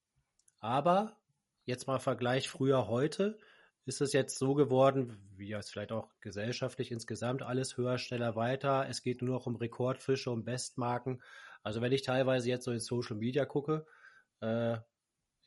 aber 0.60 1.18
jetzt 1.66 1.88
mal 1.88 2.00
Vergleich 2.00 2.50
früher 2.50 2.88
heute. 2.88 3.38
Ist 3.86 4.02
es 4.02 4.14
jetzt 4.14 4.38
so 4.38 4.54
geworden, 4.54 5.18
wie 5.36 5.52
es 5.54 5.70
vielleicht 5.72 5.92
auch 5.92 6.10
gesellschaftlich 6.20 6.92
insgesamt 6.92 7.42
alles 7.42 7.76
höher, 7.76 7.98
schneller, 7.98 8.36
weiter? 8.36 8.88
Es 8.88 9.02
geht 9.02 9.22
nur 9.22 9.36
noch 9.36 9.48
um 9.48 9.56
Rekordfische, 9.56 10.30
um 10.30 10.44
Bestmarken. 10.44 11.24
Also 11.64 11.82
wenn 11.82 11.92
ich 11.92 12.04
teilweise 12.04 12.50
jetzt 12.50 12.66
so 12.66 12.72
in 12.72 12.80
Social 12.80 13.16
Media 13.16 13.46
gucke, 13.46 13.86
äh, 14.42 14.78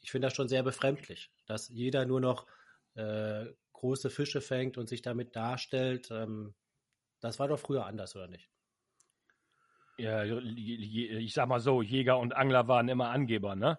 ich 0.01 0.11
finde 0.11 0.27
das 0.27 0.35
schon 0.35 0.49
sehr 0.49 0.63
befremdlich, 0.63 1.31
dass 1.47 1.69
jeder 1.69 2.05
nur 2.05 2.21
noch 2.21 2.47
äh, 2.95 3.47
große 3.73 4.11
Fische 4.11 4.41
fängt 4.41 4.77
und 4.77 4.89
sich 4.89 5.03
damit 5.03 5.37
darstellt. 5.37 6.09
Ähm, 6.11 6.55
das 7.21 7.39
war 7.39 7.49
doch 7.49 7.59
früher 7.59 7.87
anders, 7.87 8.17
oder 8.17 8.29
nicht? 8.29 8.52
Ja, 9.99 10.25
ich 10.25 11.35
sag 11.35 11.49
mal 11.49 11.61
so, 11.61 11.83
Jäger 11.83 12.19
und 12.19 12.35
Angler 12.35 12.67
waren 12.67 12.89
immer 12.89 13.11
Angeber, 13.11 13.55
ne? 13.55 13.79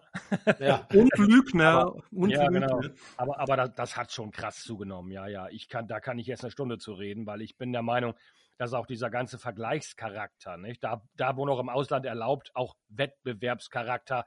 Ja, 0.60 0.86
Und 0.94 1.10
Lügner. 1.18 1.64
Aber- 1.80 2.02
und 2.12 2.30
ja, 2.30 2.46
Lügner. 2.46 2.66
genau. 2.68 2.80
Aber, 3.16 3.40
aber 3.40 3.56
das, 3.56 3.74
das 3.74 3.96
hat 3.96 4.12
schon 4.12 4.30
krass 4.30 4.62
zugenommen. 4.62 5.10
Ja, 5.10 5.26
ja. 5.26 5.48
Ich 5.50 5.68
kann, 5.68 5.88
da 5.88 6.00
kann 6.00 6.18
ich 6.18 6.26
jetzt 6.26 6.44
eine 6.44 6.50
Stunde 6.52 6.78
zu 6.78 6.92
reden, 6.94 7.26
weil 7.26 7.42
ich 7.42 7.56
bin 7.58 7.72
der 7.72 7.82
Meinung, 7.82 8.14
dass 8.56 8.72
auch 8.72 8.86
dieser 8.86 9.10
ganze 9.10 9.38
Vergleichscharakter, 9.38 10.56
nicht? 10.56 10.82
Da, 10.84 11.02
da 11.16 11.36
wo 11.36 11.44
noch 11.44 11.58
im 11.58 11.68
Ausland 11.68 12.06
erlaubt, 12.06 12.52
auch 12.54 12.76
Wettbewerbscharakter, 12.88 14.24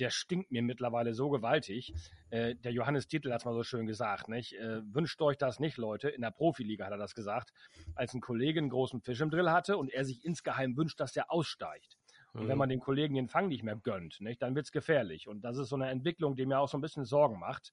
der 0.00 0.10
stinkt 0.10 0.50
mir 0.50 0.62
mittlerweile 0.62 1.14
so 1.14 1.30
gewaltig. 1.30 1.92
Äh, 2.30 2.54
der 2.56 2.72
Johannes 2.72 3.06
Titel 3.06 3.30
hat 3.32 3.40
es 3.40 3.44
mal 3.44 3.54
so 3.54 3.62
schön 3.62 3.86
gesagt, 3.86 4.28
nicht? 4.28 4.54
Äh, 4.54 4.82
wünscht 4.94 5.20
euch 5.22 5.36
das 5.36 5.60
nicht, 5.60 5.76
Leute. 5.76 6.08
In 6.08 6.22
der 6.22 6.30
Profiliga 6.30 6.86
hat 6.86 6.92
er 6.92 6.98
das 6.98 7.14
gesagt, 7.14 7.52
als 7.94 8.14
ein 8.14 8.20
Kollege 8.20 8.60
einen 8.60 8.70
großen 8.70 9.00
Fisch 9.00 9.20
im 9.20 9.30
Drill 9.30 9.50
hatte 9.50 9.76
und 9.78 9.90
er 9.92 10.04
sich 10.04 10.24
insgeheim 10.24 10.76
wünscht, 10.76 11.00
dass 11.00 11.12
der 11.12 11.30
aussteigt. 11.30 11.96
Und 12.32 12.48
wenn 12.48 12.58
man 12.58 12.68
den 12.68 12.80
Kollegen 12.80 13.14
den 13.14 13.28
Fang 13.28 13.46
nicht 13.46 13.62
mehr 13.62 13.76
gönnt, 13.76 14.20
nicht, 14.20 14.42
dann 14.42 14.56
wird's 14.56 14.72
gefährlich. 14.72 15.28
Und 15.28 15.42
das 15.42 15.56
ist 15.56 15.68
so 15.68 15.76
eine 15.76 15.88
Entwicklung, 15.88 16.34
die 16.34 16.46
mir 16.46 16.58
auch 16.58 16.68
so 16.68 16.76
ein 16.76 16.80
bisschen 16.80 17.04
Sorgen 17.04 17.38
macht, 17.38 17.72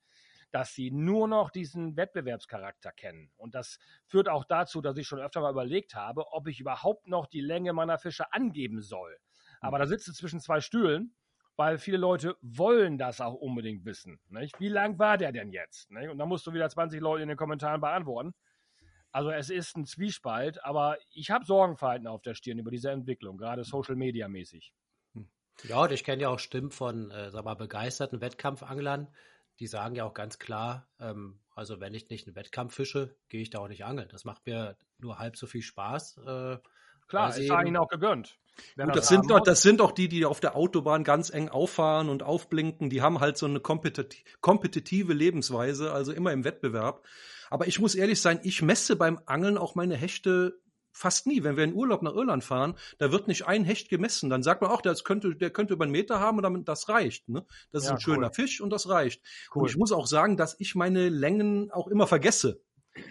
dass 0.52 0.76
sie 0.76 0.92
nur 0.92 1.28
noch 1.28 1.50
diesen 1.50 1.98
Wettbewerbscharakter 1.98 2.92
kennen. 2.92 3.32
Und 3.38 3.56
das 3.56 3.80
führt 4.06 4.30
auch 4.30 4.46
dazu, 4.46 4.82
dass 4.82 4.98
ich 4.98 5.08
schon 5.08 5.20
öfter 5.20 5.42
mal 5.42 5.52
überlegt 5.52 5.96
habe, 5.96 6.32
ob 6.32 6.48
ich 6.48 6.60
überhaupt 6.60 7.08
noch 7.08 7.26
die 7.26 7.42
Länge 7.42 7.74
meiner 7.74 7.98
Fische 7.98 8.32
angeben 8.34 8.82
soll. 8.82 9.18
Aber 9.62 9.80
da 9.80 9.88
sitzt 9.88 10.08
du 10.08 10.14
zwischen 10.14 10.40
zwei 10.40 10.62
Stühlen, 10.62 11.16
weil 11.56 11.78
viele 11.78 11.98
Leute 11.98 12.38
wollen 12.42 12.98
das 12.98 13.22
auch 13.22 13.36
unbedingt 13.36 13.86
wissen. 13.86 14.20
Nicht? 14.30 14.60
Wie 14.60 14.70
lang 14.70 15.00
war 15.00 15.18
der 15.18 15.32
denn 15.32 15.52
jetzt? 15.52 15.92
Nicht? 15.92 16.10
Und 16.10 16.18
dann 16.18 16.30
musst 16.30 16.48
du 16.48 16.54
wieder 16.54 16.70
20 16.70 17.00
Leute 17.00 17.24
in 17.24 17.30
den 17.30 17.38
Kommentaren 17.38 17.82
beantworten. 17.82 18.34
Also 19.12 19.30
es 19.32 19.50
ist 19.50 19.76
ein 19.76 19.86
Zwiespalt, 19.86 20.64
aber 20.64 20.98
ich 21.12 21.32
habe 21.32 21.46
Sorgenverhalten 21.46 22.08
auf 22.08 22.22
der 22.22 22.34
Stirn 22.34 22.60
über 22.60 22.72
diese 22.72 22.92
Entwicklung, 22.92 23.38
gerade 23.38 23.64
Social 23.64 23.96
Media 23.96 24.28
mäßig. 24.28 24.74
Ja, 25.64 25.84
und 25.84 25.92
ich 25.92 26.04
kenne 26.04 26.24
ja 26.24 26.30
auch 26.30 26.40
Stimmen 26.40 26.72
von, 26.72 27.12
äh, 27.12 27.30
sag 27.30 27.46
mal, 27.46 27.56
begeisterten 27.56 28.22
Wettkampfanglern, 28.22 29.08
die 29.60 29.68
sagen 29.68 29.96
ja 29.96 30.06
auch 30.06 30.14
ganz 30.14 30.40
klar, 30.40 30.88
ähm, 31.00 31.40
also 31.54 31.80
wenn 31.80 31.94
ich 31.94 32.10
nicht 32.10 32.26
einen 32.26 32.36
Wettkampf 32.36 32.74
fische, 32.74 33.16
gehe 33.30 33.42
ich 33.42 33.50
da 33.50 33.60
auch 33.60 33.68
nicht 33.68 33.86
angeln. 33.86 34.10
Das 34.10 34.24
macht 34.24 34.46
mir 34.48 34.78
nur 34.98 35.20
halb 35.20 35.38
so 35.38 35.46
viel 35.46 35.62
Spaß. 35.62 36.18
Äh, 36.26 36.58
Klar, 37.12 37.34
sie 37.34 37.42
es 37.42 37.48
sei 37.50 37.64
ihnen 37.64 37.76
auch 37.76 37.90
gegönnt. 37.90 38.40
Gut, 38.78 38.96
das 38.96 39.10
sind, 39.10 39.30
doch, 39.30 39.42
das 39.42 39.62
sind 39.62 39.82
auch 39.82 39.92
die, 39.92 40.08
die 40.08 40.26
auf 40.26 40.40
der 40.40 40.56
Autobahn 40.56 41.04
ganz 41.04 41.30
eng 41.30 41.50
auffahren 41.50 42.08
und 42.08 42.24
aufblinken. 42.24 42.90
Die 42.90 43.02
haben 43.02 43.20
halt 43.20 43.38
so 43.38 43.46
eine 43.46 43.60
kompetiti 43.60 44.24
kompetitive 44.40 45.14
Lebensweise, 45.14 45.92
also 45.92 46.14
immer 46.14 46.32
im 46.32 46.46
Wettbewerb. 46.46 47.06
Aber 47.50 47.68
ich 47.68 47.80
muss 47.80 47.96
ehrlich 47.96 48.22
sein, 48.22 48.40
ich 48.44 48.62
messe 48.62 48.96
beim 48.96 49.20
Angeln 49.26 49.58
auch 49.58 49.76
meine 49.76 49.98
Hechte 49.98 50.62
fast 50.94 51.28
nie. 51.28 51.44
Wenn 51.44 51.58
wir 51.58 51.66
in 51.66 51.74
Urlaub 51.74 52.02
nach 52.02 52.14
Irland 52.14 52.46
fahren, 52.46 52.76
da 52.98 53.12
wird 53.12 53.28
nicht 53.28 53.46
ein 53.46 53.66
Hecht 53.66 53.90
gemessen. 53.90 54.30
Dann 54.30 54.42
sagt 54.42 54.62
man 54.62 54.72
auch, 54.72 54.82
der 54.82 54.96
könnte, 54.96 55.36
der 55.36 55.50
könnte 55.50 55.74
über 55.74 55.84
einen 55.84 55.92
Meter 55.92 56.22
haben 56.22 56.38
und 56.38 56.44
damit, 56.44 56.68
das 56.68 56.88
reicht. 56.88 57.28
Ne? 57.28 57.46
Das 57.72 57.84
ist 57.84 57.90
Ja, 57.90 57.96
ein 57.96 58.02
schöner 58.02 58.28
cool. 58.28 58.34
Fisch 58.34 58.62
und 58.62 58.70
das 58.70 58.88
reicht. 58.88 59.22
Cool. 59.54 59.64
Und 59.64 59.70
ich 59.70 59.76
muss 59.76 59.92
auch 59.92 60.08
sagen, 60.08 60.38
dass 60.38 60.56
ich 60.60 60.76
meine 60.76 61.10
Längen 61.10 61.72
auch 61.72 61.88
immer 61.88 62.08
vergesse. 62.08 62.62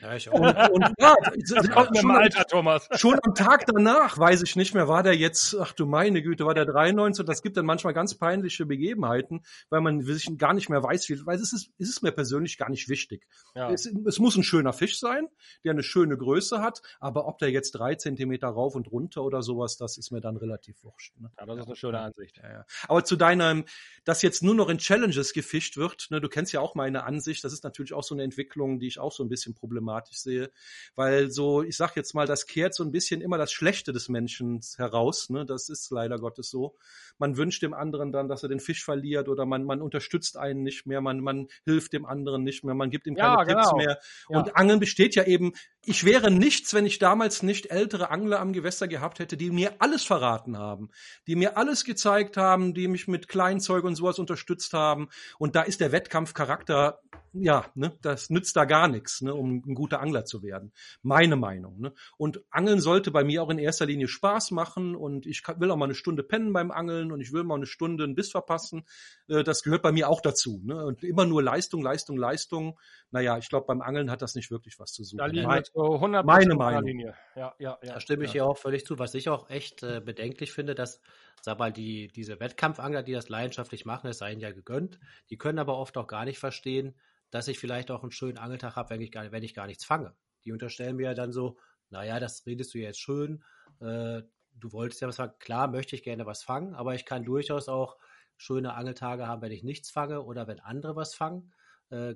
Ja, 0.03 0.15
ich 0.17 0.31
Und, 0.31 0.57
auch. 0.57 0.69
und 0.71 0.85
ja, 0.99 1.15
Das 1.49 1.71
kommt 1.71 1.91
mir 1.93 2.01
schon, 2.01 2.11
Alter, 2.11 2.45
Thomas. 2.45 2.89
schon 2.97 3.19
am 3.23 3.35
Tag 3.35 3.65
danach 3.67 4.19
weiß 4.19 4.43
ich 4.43 4.57
nicht 4.57 4.75
mehr, 4.75 4.89
war 4.89 5.03
der 5.03 5.17
jetzt, 5.17 5.57
ach 5.59 5.73
du 5.73 5.87
meine 5.87 6.23
Güte, 6.23 6.45
war 6.45 6.55
der 6.55 6.67
93 6.67 7.21
und 7.23 7.29
das 7.29 7.43
gibt 7.43 7.57
dann 7.57 7.65
manchmal 7.67 7.95
ganz 7.95 8.15
peinliche 8.15 8.67
Begebenheiten, 8.67 9.43
weil 9.71 9.81
man 9.81 10.01
sich 10.03 10.37
gar 10.39 10.53
nicht 10.55 10.69
mehr 10.69 10.83
weiß, 10.83 11.09
wie, 11.09 11.25
weil 11.25 11.37
es 11.37 11.53
ist, 11.53 11.71
es 11.79 11.89
ist 11.89 12.03
mir 12.03 12.13
persönlich 12.13 12.59
gar 12.59 12.69
nicht 12.71 12.89
wichtig. 12.89 13.27
Ja. 13.55 13.71
Es, 13.71 13.87
es 13.87 14.19
muss 14.19 14.37
ein 14.37 14.43
schöner 14.43 14.73
Fisch 14.73 14.99
sein, 14.99 15.29
der 15.65 15.73
eine 15.73 15.83
schöne 15.83 16.17
Größe 16.17 16.61
hat, 16.61 16.83
aber 17.01 17.27
ob 17.27 17.39
der 17.39 17.51
jetzt 17.51 17.73
drei 17.73 17.95
Zentimeter 17.95 18.49
rauf 18.49 18.75
und 18.75 18.91
runter 18.91 19.23
oder 19.23 19.43
sowas, 19.43 19.77
das 19.77 19.97
ist 19.99 20.11
mir 20.11 20.21
dann 20.21 20.37
relativ 20.37 20.83
wurscht. 20.85 21.15
Ne? 21.19 21.31
ja, 21.39 21.47
das 21.47 21.59
ist 21.59 21.67
eine 21.67 21.77
schöne 21.77 22.01
Ansicht. 22.01 22.37
Ja, 22.39 22.51
ja. 22.51 22.65
Aber 22.89 23.05
zu 23.05 23.17
deinem, 23.17 23.65
dass 24.05 24.23
jetzt 24.23 24.43
nur 24.43 24.55
noch 24.55 24.69
in 24.69 24.79
Challenges 24.79 25.33
gefischt 25.33 25.77
wird, 25.77 26.09
ne, 26.11 26.21
du 26.21 26.29
kennst 26.29 26.53
ja 26.53 26.61
auch 26.61 26.75
meine 26.75 27.05
Ansicht, 27.05 27.43
das 27.45 27.53
ist 27.53 27.65
natürlich 27.65 27.93
auch 27.93 28.03
so 28.03 28.15
eine 28.15 28.23
Entwicklung, 28.25 28.79
die 28.79 28.87
ich 28.87 28.99
auch 28.99 29.13
so 29.13 29.23
ein 29.23 29.29
bisschen 29.29 29.55
problematisch 29.71 30.19
sehe, 30.19 30.51
weil 30.97 31.31
so, 31.31 31.63
ich 31.63 31.77
sag 31.77 31.97
jetzt 31.97 32.15
mal, 32.15 32.27
das 32.27 32.47
kehrt 32.47 32.75
so 32.75 32.83
ein 32.83 32.91
bisschen 32.91 33.21
immer 33.21 33.39
das 33.39 33.53
Schlechte 33.53 33.93
des 33.93 34.09
Menschen 34.09 34.61
heraus, 34.77 35.31
ne, 35.31 35.47
das 35.47 35.69
ist 35.69 35.91
leider 35.91 36.19
Gottes 36.19 36.51
so. 36.51 36.77
Man 37.19 37.37
wünscht 37.37 37.63
dem 37.63 37.75
anderen 37.75 38.13
dann, 38.13 38.29
dass 38.29 38.43
er 38.43 38.49
den 38.49 38.61
Fisch 38.61 38.85
verliert 38.85 39.29
oder 39.29 39.47
man, 39.47 39.65
man 39.65 39.81
unterstützt 39.81 40.37
einen 40.37 40.63
nicht 40.63 40.87
mehr, 40.87 41.01
man, 41.01 41.21
man 41.21 41.47
hilft 41.65 41.93
dem 41.93 42.05
anderen 42.05 42.43
nicht 42.43 42.65
mehr, 42.65 42.75
man 42.75 42.91
gibt 42.91 43.07
ihm 43.07 43.15
keine 43.15 43.35
Ja, 43.35 43.45
Tipps 43.45 43.71
genau. 43.71 43.77
mehr. 43.77 43.99
Ja. 44.29 44.39
Und 44.39 44.57
Angeln 44.57 44.81
besteht 44.81 45.15
ja 45.15 45.25
eben, 45.25 45.53
ich 45.85 46.05
wäre 46.05 46.31
nichts, 46.31 46.75
wenn 46.75 46.87
ich 46.87 46.99
damals 46.99 47.43
nicht 47.43 47.71
ältere 47.71 48.11
Angler 48.11 48.41
am 48.41 48.53
Gewässer 48.53 48.89
gehabt 48.89 49.19
hätte, 49.19 49.37
die 49.37 49.51
mir 49.51 49.75
alles 49.79 50.03
verraten 50.03 50.59
haben, 50.59 50.91
die 51.27 51.37
mir 51.37 51.57
alles 51.57 51.85
gezeigt 51.85 52.37
haben, 52.37 52.75
die 52.75 52.89
mich 52.89 53.07
mit 53.07 53.29
Kleinzeug 53.29 53.85
und 53.85 53.97
sowas 53.97 54.19
unterstützt 54.19 54.73
haben. 54.73 55.09
Und 55.39 55.57
da 55.57 55.63
ist 55.63 55.81
der 55.81 55.93
Wettkampfcharakter, 55.93 57.01
ja, 57.33 57.67
ne, 57.75 57.97
das 58.03 58.29
nützt 58.31 58.57
da 58.57 58.65
gar 58.65 58.89
nichts, 58.89 59.21
ne, 59.23 59.35
um 59.35 59.63
ein 59.67 59.75
guter 59.75 60.01
Angler 60.01 60.25
zu 60.25 60.43
werden. 60.43 60.73
Meine 61.03 61.37
Meinung. 61.37 61.79
Ne. 61.81 61.93
Und 62.17 62.43
Angeln 62.51 62.81
sollte 62.81 63.11
bei 63.11 63.23
mir 63.25 63.43
auch 63.43 63.51
in 63.51 63.59
erster 63.59 63.87
Linie 63.87 64.09
Spaß 64.09 64.51
machen 64.51 64.97
und 64.97 65.27
ich 65.27 65.43
kann, 65.43 65.61
will 65.61 65.71
auch 65.71 65.77
mal 65.77 65.85
eine 65.85 65.95
Stunde 65.95 66.23
pennen 66.23 66.53
beim 66.53 66.71
Angeln 66.71 67.13
und 67.13 67.21
ich 67.21 67.33
will 67.33 67.45
mal 67.45 67.55
eine 67.55 67.67
Stunde 67.67 68.05
einen 68.05 68.15
Biss 68.15 68.31
verpassen. 68.31 68.85
Äh, 69.29 69.45
Das 69.45 69.63
gehört 69.63 69.83
bei 69.83 69.93
mir 69.93 70.09
auch 70.09 70.21
dazu. 70.21 70.61
Ne. 70.65 70.85
Und 70.85 71.05
immer 71.05 71.25
nur 71.25 71.43
Leistung, 71.43 71.83
Leistung, 71.83 72.17
Leistung. 72.17 72.79
Naja, 73.13 73.39
ich 73.39 73.49
glaube, 73.49 73.67
beim 73.67 73.81
Angeln 73.81 74.11
hat 74.11 74.23
das 74.23 74.35
nicht 74.35 74.51
wirklich 74.51 74.79
was 74.79 74.93
zu 74.93 75.05
suchen. 75.05 75.19
Da 75.19 75.27
liegen 75.27 75.47
Mein- 75.47 75.59
wir 75.59 75.65
zu 75.65 76.01
100 76.01 76.25
meine 76.27 76.55
Meinung. 76.55 76.85
Linie. 76.85 77.15
Ja, 77.37 77.55
ja, 77.59 77.79
ja. 77.83 77.95
Da 77.95 78.01
stimme 78.01 78.25
ich 78.25 78.35
ja. 78.35 78.45
dir 78.45 78.51
auch 78.51 78.59
völlig 78.59 78.85
zu. 78.87 78.99
Was 78.99 79.15
ich 79.15 79.29
auch 79.29 79.51
echt 79.51 79.83
äh, 79.83 80.01
bedenklich 80.05 80.53
finde, 80.53 80.75
dass, 80.75 81.01
sag 81.43 81.59
mal, 81.59 81.73
die, 81.73 82.09
diese 82.09 82.41
Wettkampfangler, 82.41 83.03
die 83.03 83.13
das 83.13 83.29
leidenschaftlich 83.29 83.85
machen, 83.85 84.09
es 84.09 84.19
sei 84.19 84.33
ihnen 84.33 84.41
ja 84.41 84.51
gegönnt, 84.51 84.99
die 85.31 85.37
können 85.37 85.59
aber 85.59 85.77
oft 85.79 85.97
auch 85.97 86.07
gar 86.07 86.25
nicht 86.25 86.39
verstehen, 86.39 86.95
dass 87.31 87.49
ich 87.49 87.59
vielleicht 87.59 87.91
auch 87.91 88.03
einen 88.03 88.13
schönen 88.13 88.39
Angeltag 88.39 88.77
habe, 88.77 88.91
wenn 88.91 89.01
ich 89.01 89.13
gar, 89.13 89.31
wenn 89.33 89.43
ich 89.43 89.55
gar 89.55 89.67
nichts 89.67 89.85
fange. 89.85 90.15
Die 90.45 90.53
unterstellen 90.53 90.97
mir 90.97 91.05
ja 91.05 91.15
dann 91.15 91.33
so, 91.33 91.59
naja, 91.91 92.21
das 92.21 92.47
redest 92.47 92.75
du 92.75 92.79
jetzt 92.79 93.01
schön, 93.01 93.43
äh, 93.81 94.23
du 94.53 94.73
wolltest 94.73 95.01
ja 95.01 95.09
was 95.09 95.17
fangen. 95.17 95.35
Klar 95.39 95.69
möchte 95.69 95.97
ich 95.97 96.03
gerne 96.03 96.27
was 96.27 96.43
fangen, 96.43 96.75
aber 96.75 96.95
ich 96.95 97.05
kann 97.05 97.25
durchaus 97.25 97.69
auch 97.69 97.97
schöne 98.37 98.75
Angeltage 98.75 99.27
haben, 99.27 99.43
wenn 99.43 99.53
ich 99.53 99.63
nichts 99.63 99.91
fange 99.91 100.23
oder 100.23 100.47
wenn 100.47 100.61
andere 100.61 100.97
was 100.97 101.15
fangen. 101.15 101.53
Äh, 101.91 102.15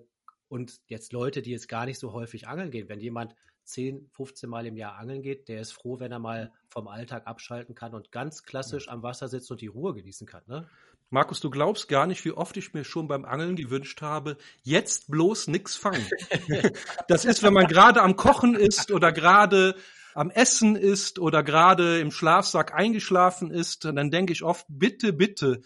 und 0.48 0.81
jetzt 0.87 1.12
Leute, 1.12 1.42
die 1.42 1.50
jetzt 1.50 1.68
gar 1.68 1.87
nicht 1.87 1.98
so 1.98 2.12
häufig 2.12 2.48
angeln 2.48 2.70
gehen, 2.70 2.88
wenn 2.88 3.00
jemand 3.00 3.35
10, 3.64 4.09
15 4.12 4.48
Mal 4.48 4.66
im 4.66 4.77
Jahr 4.77 4.96
angeln 4.96 5.22
geht, 5.22 5.48
der 5.48 5.61
ist 5.61 5.72
froh, 5.72 5.98
wenn 6.00 6.12
er 6.12 6.18
mal 6.18 6.53
vom 6.68 6.87
Alltag 6.87 7.27
abschalten 7.27 7.74
kann 7.74 7.94
und 7.94 8.12
ganz 8.12 8.42
klassisch 8.42 8.88
am 8.88 9.03
Wasser 9.03 9.29
sitzt 9.29 9.50
und 9.50 9.61
die 9.61 9.68
Ruhe 9.68 9.94
genießen 9.94 10.27
kann. 10.27 10.42
Ne? 10.46 10.68
Markus, 11.11 11.40
du 11.40 11.51
glaubst 11.51 11.88
gar 11.88 12.07
nicht, 12.07 12.25
wie 12.25 12.33
oft 12.33 12.57
ich 12.57 12.75
mir 12.75 12.85
schon 12.85 13.09
beim 13.09 13.25
Angeln 13.25 13.57
gewünscht 13.57 14.03
habe, 14.03 14.37
jetzt 14.62 15.11
bloß 15.11 15.49
nix 15.49 15.77
fangen. 15.77 16.07
das 17.09 17.25
ist, 17.25 17.43
wenn 17.43 17.53
man 17.53 17.67
gerade 17.67 18.03
am 18.03 18.17
Kochen 18.17 18.55
ist 18.55 18.90
oder 18.90 19.12
gerade 19.12 19.77
am 20.14 20.31
Essen 20.31 20.77
ist 20.77 21.19
oder 21.19 21.43
gerade 21.43 22.01
im 22.01 22.11
Schlafsack 22.11 22.75
eingeschlafen 22.75 23.51
ist, 23.51 23.85
dann 23.85 24.11
denke 24.11 24.33
ich 24.33 24.43
oft, 24.43 24.67
bitte, 24.69 25.12
bitte, 25.12 25.61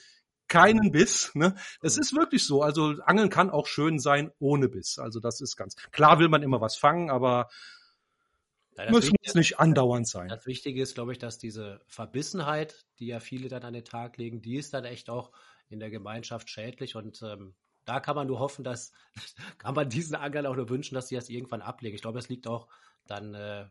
keinen 0.49 0.91
Biss. 0.91 1.31
Ne? 1.35 1.55
Es 1.83 1.99
ist 1.99 2.17
wirklich 2.17 2.47
so. 2.47 2.63
Also 2.63 2.95
Angeln 3.05 3.29
kann 3.29 3.51
auch 3.51 3.67
schön 3.67 3.99
sein 3.99 4.33
ohne 4.39 4.69
Biss. 4.69 4.99
Also 4.99 5.21
das 5.21 5.41
ist 5.41 5.57
ganz 5.57 5.77
klar, 5.93 6.19
will 6.19 6.29
man 6.29 6.43
immer 6.43 6.61
was 6.61 6.77
fangen, 6.77 7.11
aber 7.11 7.49
ja, 8.85 8.91
muss, 8.91 9.11
muss 9.11 9.35
nicht 9.35 9.59
andauernd 9.59 10.07
sein. 10.07 10.29
Das 10.29 10.47
Wichtige 10.47 10.83
ist, 10.83 10.95
glaube 10.95 11.13
ich, 11.13 11.19
dass 11.19 11.39
diese 11.39 11.81
Verbissenheit, 11.87 12.87
die 12.99 13.07
ja 13.07 13.21
viele 13.21 13.49
dann 13.49 13.63
an 13.63 13.73
den 13.73 13.85
Tag 13.85 14.17
legen, 14.17 14.41
die 14.43 14.57
ist 14.57 14.75
dann 14.75 14.85
echt 14.85 15.11
auch 15.11 15.33
in 15.69 15.81
der 15.81 15.91
Gemeinschaft 15.91 16.49
schädlich 16.49 16.97
und 16.97 17.21
ähm, 17.23 17.55
da 17.85 18.01
kann 18.01 18.17
man 18.17 18.27
nur 18.27 18.39
hoffen, 18.39 18.65
dass 18.65 18.93
kann 19.59 19.75
man 19.75 19.89
diesen 19.89 20.15
Anglern 20.15 20.47
auch 20.47 20.57
nur 20.57 20.69
wünschen, 20.69 20.95
dass 20.95 21.09
sie 21.09 21.17
das 21.17 21.29
irgendwann 21.29 21.63
ablegen. 21.63 21.95
Ich 21.95 22.03
glaube, 22.03 22.19
es 22.19 22.29
liegt 22.29 22.47
auch 22.47 22.69
dann 23.07 23.35
äh, 23.35 23.67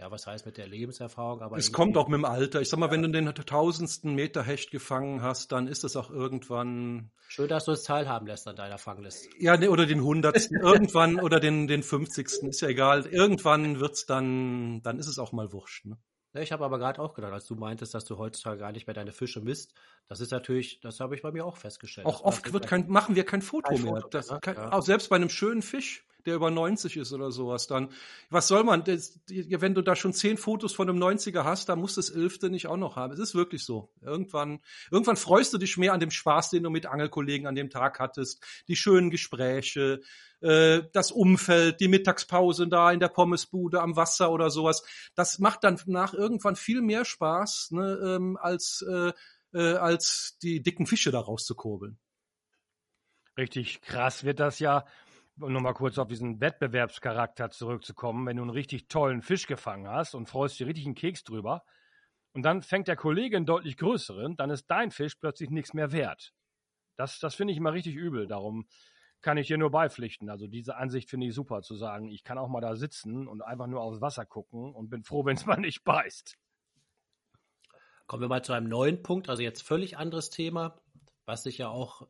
ja, 0.00 0.10
was 0.10 0.26
heißt 0.26 0.46
mit 0.46 0.56
der 0.56 0.66
Lebenserfahrung, 0.66 1.42
aber. 1.42 1.58
Es 1.58 1.72
kommt 1.72 1.98
auch 1.98 2.08
mit 2.08 2.16
dem 2.16 2.24
Alter. 2.24 2.62
Ich 2.62 2.70
sag 2.70 2.78
mal, 2.78 2.86
ja. 2.86 2.92
wenn 2.92 3.02
du 3.02 3.10
den 3.10 3.26
tausendsten 3.34 4.14
Meter 4.14 4.42
Hecht 4.42 4.70
gefangen 4.70 5.20
hast, 5.20 5.52
dann 5.52 5.68
ist 5.68 5.84
es 5.84 5.94
auch 5.94 6.10
irgendwann. 6.10 7.10
Schön, 7.28 7.48
dass 7.48 7.66
du 7.66 7.72
es 7.72 7.82
teilhaben 7.82 8.26
lässt 8.26 8.48
an 8.48 8.56
deiner 8.56 8.78
Fangliste. 8.78 9.28
Ja, 9.38 9.58
ne, 9.58 9.70
oder 9.70 9.84
den 9.84 10.02
hundertsten, 10.02 10.58
irgendwann, 10.62 11.20
oder 11.20 11.38
den, 11.38 11.66
den 11.66 11.82
fünfzigsten, 11.82 12.48
ist 12.48 12.62
ja 12.62 12.68
egal. 12.68 13.04
Irgendwann 13.06 13.78
wird's 13.78 14.06
dann, 14.06 14.80
dann 14.82 14.98
ist 14.98 15.06
es 15.06 15.18
auch 15.18 15.32
mal 15.32 15.52
wurscht, 15.52 15.84
ne? 15.84 15.98
Ja, 16.32 16.40
ich 16.40 16.52
habe 16.52 16.64
aber 16.64 16.78
gerade 16.78 17.00
auch 17.02 17.12
gedacht, 17.12 17.32
als 17.32 17.44
du 17.46 17.56
meintest, 17.56 17.92
dass 17.92 18.04
du 18.04 18.16
heutzutage 18.16 18.58
gar 18.58 18.72
nicht 18.72 18.86
mehr 18.86 18.94
deine 18.94 19.12
Fische 19.12 19.40
misst, 19.40 19.74
das 20.08 20.20
ist 20.20 20.30
natürlich, 20.30 20.80
das 20.80 21.00
habe 21.00 21.14
ich 21.14 21.22
bei 21.22 21.32
mir 21.32 21.44
auch 21.44 21.56
festgestellt. 21.56 22.06
Auch 22.06 22.22
oft 22.22 22.52
wird 22.52 22.68
kein, 22.68 22.88
machen 22.88 23.16
wir 23.16 23.24
kein 23.24 23.42
Foto 23.42 23.74
kein 23.74 23.82
mehr. 23.82 23.96
Foto, 23.96 24.08
das, 24.08 24.30
ne? 24.30 24.38
kein, 24.40 24.54
ja. 24.54 24.72
Auch 24.72 24.82
selbst 24.82 25.10
bei 25.10 25.16
einem 25.16 25.28
schönen 25.28 25.60
Fisch 25.60 26.06
der 26.26 26.36
über 26.36 26.50
90 26.50 26.96
ist 26.96 27.12
oder 27.12 27.30
sowas, 27.30 27.66
dann, 27.66 27.90
was 28.28 28.48
soll 28.48 28.64
man, 28.64 28.84
das, 28.84 29.20
wenn 29.28 29.74
du 29.74 29.82
da 29.82 29.96
schon 29.96 30.12
zehn 30.12 30.36
Fotos 30.36 30.72
von 30.72 30.88
einem 30.88 31.02
90er 31.02 31.44
hast, 31.44 31.68
dann 31.68 31.80
musst 31.80 31.96
du 31.96 32.00
das 32.00 32.10
elfte 32.10 32.50
nicht 32.50 32.66
auch 32.66 32.76
noch 32.76 32.96
haben. 32.96 33.12
Es 33.12 33.18
ist 33.18 33.34
wirklich 33.34 33.64
so. 33.64 33.92
Irgendwann, 34.00 34.60
irgendwann 34.90 35.16
freust 35.16 35.52
du 35.52 35.58
dich 35.58 35.76
mehr 35.76 35.92
an 35.92 36.00
dem 36.00 36.10
Spaß, 36.10 36.50
den 36.50 36.62
du 36.62 36.70
mit 36.70 36.86
Angelkollegen 36.86 37.46
an 37.46 37.54
dem 37.54 37.70
Tag 37.70 37.98
hattest, 37.98 38.44
die 38.68 38.76
schönen 38.76 39.10
Gespräche, 39.10 40.00
äh, 40.40 40.82
das 40.92 41.10
Umfeld, 41.12 41.80
die 41.80 41.88
Mittagspause 41.88 42.68
da 42.68 42.92
in 42.92 43.00
der 43.00 43.08
Pommesbude 43.08 43.80
am 43.80 43.96
Wasser 43.96 44.30
oder 44.30 44.50
sowas. 44.50 44.82
Das 45.14 45.38
macht 45.38 45.64
dann 45.64 45.80
nach 45.86 46.14
irgendwann 46.14 46.56
viel 46.56 46.82
mehr 46.82 47.04
Spaß, 47.04 47.72
ne, 47.72 47.98
ähm, 48.02 48.38
als, 48.40 48.84
äh, 48.88 49.12
äh, 49.52 49.74
als 49.74 50.38
die 50.42 50.62
dicken 50.62 50.86
Fische 50.86 51.10
da 51.10 51.20
rauszukurbeln. 51.20 51.98
Richtig 53.36 53.80
krass 53.82 54.24
wird 54.24 54.40
das 54.40 54.58
ja 54.58 54.84
um 55.42 55.52
nochmal 55.52 55.74
kurz 55.74 55.98
auf 55.98 56.08
diesen 56.08 56.40
Wettbewerbscharakter 56.40 57.50
zurückzukommen, 57.50 58.26
wenn 58.26 58.36
du 58.36 58.42
einen 58.42 58.50
richtig 58.50 58.88
tollen 58.88 59.22
Fisch 59.22 59.46
gefangen 59.46 59.88
hast 59.88 60.14
und 60.14 60.28
freust 60.28 60.58
dir 60.58 60.66
richtig 60.66 60.86
einen 60.86 60.94
Keks 60.94 61.24
drüber 61.24 61.64
und 62.32 62.42
dann 62.42 62.62
fängt 62.62 62.88
der 62.88 62.96
Kollege 62.96 63.36
einen 63.36 63.46
deutlich 63.46 63.76
größeren, 63.76 64.36
dann 64.36 64.50
ist 64.50 64.66
dein 64.66 64.90
Fisch 64.90 65.16
plötzlich 65.16 65.50
nichts 65.50 65.74
mehr 65.74 65.92
wert. 65.92 66.32
Das, 66.96 67.18
das 67.18 67.34
finde 67.34 67.52
ich 67.52 67.58
immer 67.58 67.72
richtig 67.72 67.94
übel. 67.94 68.26
Darum 68.26 68.66
kann 69.20 69.36
ich 69.36 69.48
hier 69.48 69.58
nur 69.58 69.70
beipflichten. 69.70 70.30
Also 70.30 70.46
diese 70.46 70.76
Ansicht 70.76 71.10
finde 71.10 71.26
ich 71.26 71.34
super, 71.34 71.62
zu 71.62 71.74
sagen, 71.74 72.08
ich 72.08 72.24
kann 72.24 72.38
auch 72.38 72.48
mal 72.48 72.60
da 72.60 72.76
sitzen 72.76 73.26
und 73.26 73.42
einfach 73.42 73.66
nur 73.66 73.80
aufs 73.80 74.00
Wasser 74.00 74.26
gucken 74.26 74.74
und 74.74 74.90
bin 74.90 75.02
froh, 75.02 75.24
wenn 75.24 75.36
es 75.36 75.46
mal 75.46 75.60
nicht 75.60 75.84
beißt. 75.84 76.36
Kommen 78.06 78.22
wir 78.22 78.28
mal 78.28 78.44
zu 78.44 78.52
einem 78.52 78.68
neuen 78.68 79.02
Punkt, 79.02 79.28
also 79.28 79.42
jetzt 79.42 79.62
völlig 79.62 79.96
anderes 79.96 80.30
Thema, 80.30 80.80
was 81.26 81.44
sich 81.44 81.58
ja 81.58 81.68
auch 81.68 82.08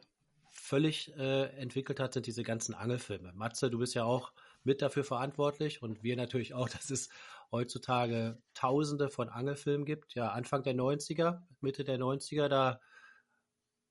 völlig 0.70 1.12
äh, 1.16 1.46
entwickelt 1.56 1.98
hat, 1.98 2.14
sind 2.14 2.26
diese 2.26 2.44
ganzen 2.44 2.74
Angelfilme. 2.74 3.33
Matze, 3.33 3.70
du 3.70 3.78
bist 3.80 3.94
ja 3.94 4.04
auch 4.04 4.33
mit 4.62 4.83
dafür 4.83 5.02
verantwortlich 5.02 5.83
und 5.83 6.04
wir 6.04 6.14
natürlich 6.16 6.54
auch, 6.54 6.68
dass 6.68 6.90
es 6.90 7.09
heutzutage 7.50 8.40
Tausende 8.54 9.09
von 9.09 9.28
Angelfilmen 9.28 9.85
gibt. 9.85 10.14
Ja, 10.14 10.30
Anfang 10.30 10.62
der 10.62 10.76
90er, 10.76 11.42
Mitte 11.61 11.83
der 11.83 11.98
90er, 11.98 12.46
da 12.46 12.80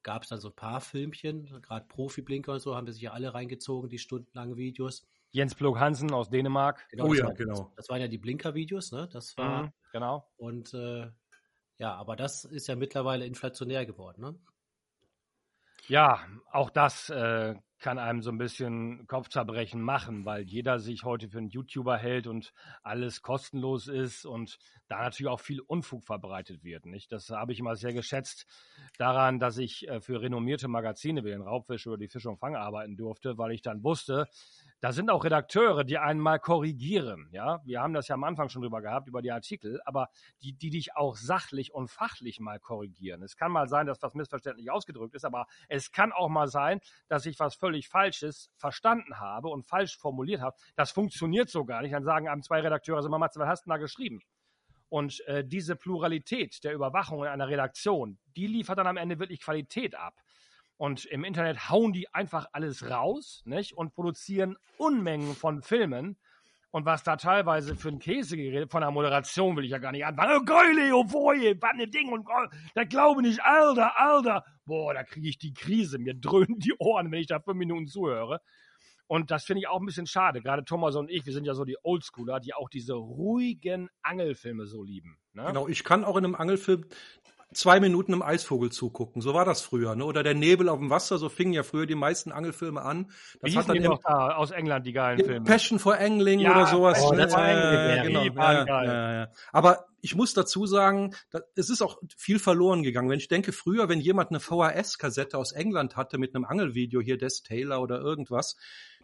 gab 0.03 0.23
es 0.23 0.29
dann 0.29 0.39
so 0.39 0.47
ein 0.47 0.55
paar 0.55 0.79
Filmchen, 0.79 1.61
gerade 1.61 1.85
Profi-Blinker 1.85 2.53
und 2.53 2.59
so, 2.61 2.77
haben 2.77 2.87
wir 2.87 2.93
sich 2.93 3.01
ja 3.01 3.11
alle 3.11 3.33
reingezogen, 3.33 3.89
die 3.89 3.99
stundenlangen 3.99 4.55
Videos. 4.55 5.05
Jens 5.31 5.55
Plog 5.55 5.79
Hansen 5.79 6.13
aus 6.13 6.29
Dänemark. 6.29 6.87
Genau, 6.91 7.07
oh 7.07 7.13
ja, 7.13 7.25
war, 7.25 7.33
genau. 7.33 7.55
Das, 7.55 7.75
das, 7.75 7.89
waren 7.89 7.99
ja 7.99 8.07
die 8.07 8.17
Blinker-Videos, 8.17 8.93
ne? 8.93 9.09
Das 9.11 9.35
war. 9.37 9.63
Mhm, 9.63 9.73
genau. 9.91 10.31
Und 10.37 10.73
äh, 10.73 11.11
ja, 11.77 11.93
aber 11.95 12.15
das 12.15 12.45
ist 12.45 12.67
ja 12.67 12.77
mittlerweile 12.77 13.25
inflationär 13.25 13.85
geworden, 13.85 14.21
ne? 14.21 14.39
Ja, 15.89 16.23
auch 16.51 16.69
das 16.69 17.09
äh, 17.09 17.55
kann 17.79 17.97
einem 17.97 18.21
so 18.21 18.29
ein 18.29 18.37
bisschen 18.37 19.07
Kopfzerbrechen 19.07 19.81
machen, 19.81 20.23
weil 20.23 20.43
jeder 20.43 20.77
sich 20.77 21.03
heute 21.03 21.29
für 21.29 21.39
einen 21.39 21.49
YouTuber 21.49 21.97
hält 21.97 22.27
und 22.27 22.53
alles 22.83 23.23
kostenlos 23.23 23.87
ist 23.87 24.23
und 24.23 24.59
da 24.87 24.99
natürlich 25.01 25.31
auch 25.31 25.39
viel 25.39 25.61
Unfug 25.61 26.05
verbreitet 26.05 26.63
wird. 26.63 26.85
Nicht? 26.85 27.11
Das 27.11 27.31
habe 27.31 27.53
ich 27.53 27.59
immer 27.59 27.75
sehr 27.75 27.91
geschätzt 27.93 28.45
daran, 28.99 29.39
dass 29.39 29.57
ich 29.57 29.87
äh, 29.87 29.99
für 29.99 30.21
renommierte 30.21 30.67
Magazine 30.67 31.23
wie 31.23 31.29
den 31.29 31.41
Raubfisch 31.41 31.87
oder 31.87 31.97
die 31.97 32.07
Fisch 32.07 32.27
und 32.27 32.37
Fang 32.37 32.55
arbeiten 32.55 32.95
durfte, 32.95 33.39
weil 33.39 33.51
ich 33.53 33.63
dann 33.63 33.83
wusste, 33.83 34.27
da 34.81 34.93
sind 34.93 35.09
auch 35.09 35.23
Redakteure, 35.23 35.83
die 35.83 35.97
einen 35.97 36.19
mal 36.19 36.39
korrigieren. 36.39 37.27
Ja, 37.31 37.61
wir 37.65 37.81
haben 37.81 37.93
das 37.93 38.07
ja 38.07 38.15
am 38.15 38.23
Anfang 38.23 38.49
schon 38.49 38.61
drüber 38.61 38.81
gehabt, 38.81 39.07
über 39.07 39.21
die 39.21 39.31
Artikel, 39.31 39.81
aber 39.85 40.09
die, 40.41 40.53
die 40.53 40.69
dich 40.69 40.95
auch 40.95 41.17
sachlich 41.17 41.73
und 41.73 41.89
fachlich 41.89 42.39
mal 42.39 42.59
korrigieren. 42.59 43.21
Es 43.21 43.35
kann 43.35 43.51
mal 43.51 43.67
sein, 43.67 43.87
dass 43.87 44.01
was 44.01 44.13
missverständlich 44.13 44.71
ausgedrückt 44.71 45.15
ist, 45.15 45.25
aber 45.25 45.47
es 45.67 45.91
kann 45.91 46.13
auch 46.13 46.29
mal 46.29 46.47
sein, 46.47 46.79
dass 47.07 47.25
ich 47.25 47.39
was 47.39 47.55
völlig 47.55 47.89
Falsches 47.89 48.51
verstanden 48.55 49.19
habe 49.19 49.49
und 49.49 49.67
falsch 49.67 49.97
formuliert 49.97 50.41
habe. 50.41 50.55
Das 50.75 50.91
funktioniert 50.91 51.49
so 51.49 51.65
gar 51.65 51.81
nicht. 51.81 51.93
Dann 51.93 52.03
sagen 52.03 52.29
einem 52.29 52.43
zwei 52.43 52.61
Redakteure, 52.61 53.07
mal, 53.09 53.19
Matze, 53.19 53.39
was 53.39 53.49
hast 53.49 53.65
du 53.65 53.69
da 53.69 53.77
geschrieben? 53.77 54.21
Und 54.87 55.21
äh, 55.27 55.43
diese 55.45 55.75
Pluralität 55.75 56.63
der 56.63 56.73
Überwachung 56.73 57.21
in 57.23 57.29
einer 57.29 57.47
Redaktion, 57.47 58.17
die 58.35 58.47
liefert 58.47 58.79
dann 58.79 58.87
am 58.87 58.97
Ende 58.97 59.19
wirklich 59.19 59.41
Qualität 59.41 59.95
ab. 59.95 60.15
Und 60.79 61.03
im 61.03 61.25
Internet 61.25 61.69
hauen 61.69 61.91
die 61.91 62.07
einfach 62.13 62.47
alles 62.53 62.89
raus 62.89 63.41
nicht? 63.43 63.73
und 63.73 63.93
produzieren 63.93 64.55
Unmengen 64.77 65.35
von 65.35 65.61
Filmen. 65.61 66.17
Und 66.71 66.85
was 66.85 67.03
da 67.03 67.17
teilweise 67.17 67.75
für 67.75 67.89
ein 67.89 67.99
Käse 67.99 68.37
geredet, 68.37 68.71
von 68.71 68.79
der 68.79 68.89
Moderation 68.89 69.57
will 69.57 69.65
ich 69.65 69.71
ja 69.71 69.79
gar 69.79 69.91
nicht 69.91 70.05
anfangen. 70.05 70.37
Oh, 70.39 70.45
geil, 70.45 70.73
Leo, 70.73 71.03
boy, 71.03 71.57
was 71.59 71.75
ne 71.75 71.89
Ding 71.89 72.13
und 72.13 72.25
oh, 72.25 72.47
da 72.75 72.85
glaube 72.85 73.21
nicht, 73.23 73.43
Alter, 73.43 73.99
Alter. 73.99 74.45
Boah, 74.63 74.93
da 74.93 75.03
kriege 75.03 75.27
ich 75.27 75.37
die 75.37 75.53
Krise. 75.53 75.99
Mir 75.99 76.13
dröhnen 76.13 76.59
die 76.59 76.73
Ohren, 76.79 77.11
wenn 77.11 77.19
ich 77.19 77.27
da 77.27 77.41
fünf 77.41 77.57
Minuten 77.57 77.87
zuhöre. 77.87 78.39
Und 79.07 79.31
das 79.31 79.43
finde 79.43 79.59
ich 79.59 79.67
auch 79.67 79.81
ein 79.81 79.85
bisschen 79.85 80.07
schade. 80.07 80.41
Gerade 80.41 80.63
Thomas 80.63 80.95
und 80.95 81.11
ich, 81.11 81.25
wir 81.25 81.33
sind 81.33 81.43
ja 81.43 81.55
so 81.55 81.65
die 81.65 81.77
Oldschooler, 81.83 82.39
die 82.39 82.53
auch 82.53 82.69
diese 82.69 82.93
ruhigen 82.93 83.89
Angelfilme 84.01 84.65
so 84.65 84.81
lieben. 84.81 85.17
Ne? 85.33 85.43
Genau, 85.45 85.67
ich 85.67 85.83
kann 85.83 86.05
auch 86.05 86.15
in 86.15 86.23
einem 86.23 86.35
Angelfilm 86.35 86.85
zwei 87.53 87.79
Minuten 87.79 88.13
im 88.13 88.21
Eisvogel 88.21 88.71
zugucken. 88.71 89.21
So 89.21 89.33
war 89.33 89.45
das 89.45 89.61
früher, 89.61 89.95
ne? 89.95 90.05
Oder 90.05 90.23
der 90.23 90.35
Nebel 90.35 90.69
auf 90.69 90.79
dem 90.79 90.89
Wasser, 90.89 91.17
so 91.17 91.29
fingen 91.29 91.53
ja 91.53 91.63
früher 91.63 91.85
die 91.85 91.95
meisten 91.95 92.31
Angelfilme 92.31 92.81
an. 92.81 93.11
Das 93.41 93.51
Wie 93.51 93.57
hat 93.57 93.69
dann 93.69 93.77
die 93.77 93.83
noch 93.83 94.01
da 94.03 94.35
aus 94.35 94.51
England 94.51 94.85
die 94.85 94.93
geilen 94.93 95.19
Filme. 95.23 95.45
Passion 95.45 95.79
for 95.79 95.97
Angling 95.97 96.39
ja, 96.39 96.51
oder 96.51 96.67
sowas. 96.67 97.01
Oh, 97.03 97.13
das 97.13 97.33
war 97.33 97.49
äh, 97.49 98.07
genau. 98.07 98.23
ja, 98.23 98.65
ja, 98.65 99.13
ja, 99.13 99.27
Aber 99.51 99.85
ich 100.01 100.15
muss 100.15 100.33
dazu 100.33 100.65
sagen, 100.65 101.15
es 101.55 101.69
ist 101.69 101.81
auch 101.81 101.99
viel 102.15 102.39
verloren 102.39 102.83
gegangen. 102.83 103.09
Wenn 103.09 103.19
ich 103.19 103.27
denke, 103.27 103.51
früher, 103.51 103.89
wenn 103.89 103.99
jemand 103.99 104.29
eine 104.29 104.39
VHS-Kassette 104.39 105.37
aus 105.37 105.51
England 105.51 105.97
hatte 105.97 106.17
mit 106.17 106.35
einem 106.35 106.45
Angelvideo, 106.45 107.01
hier 107.01 107.17
Des 107.17 107.41
Taylor 107.43 107.81
oder 107.81 107.99
irgendwas, 107.99 108.55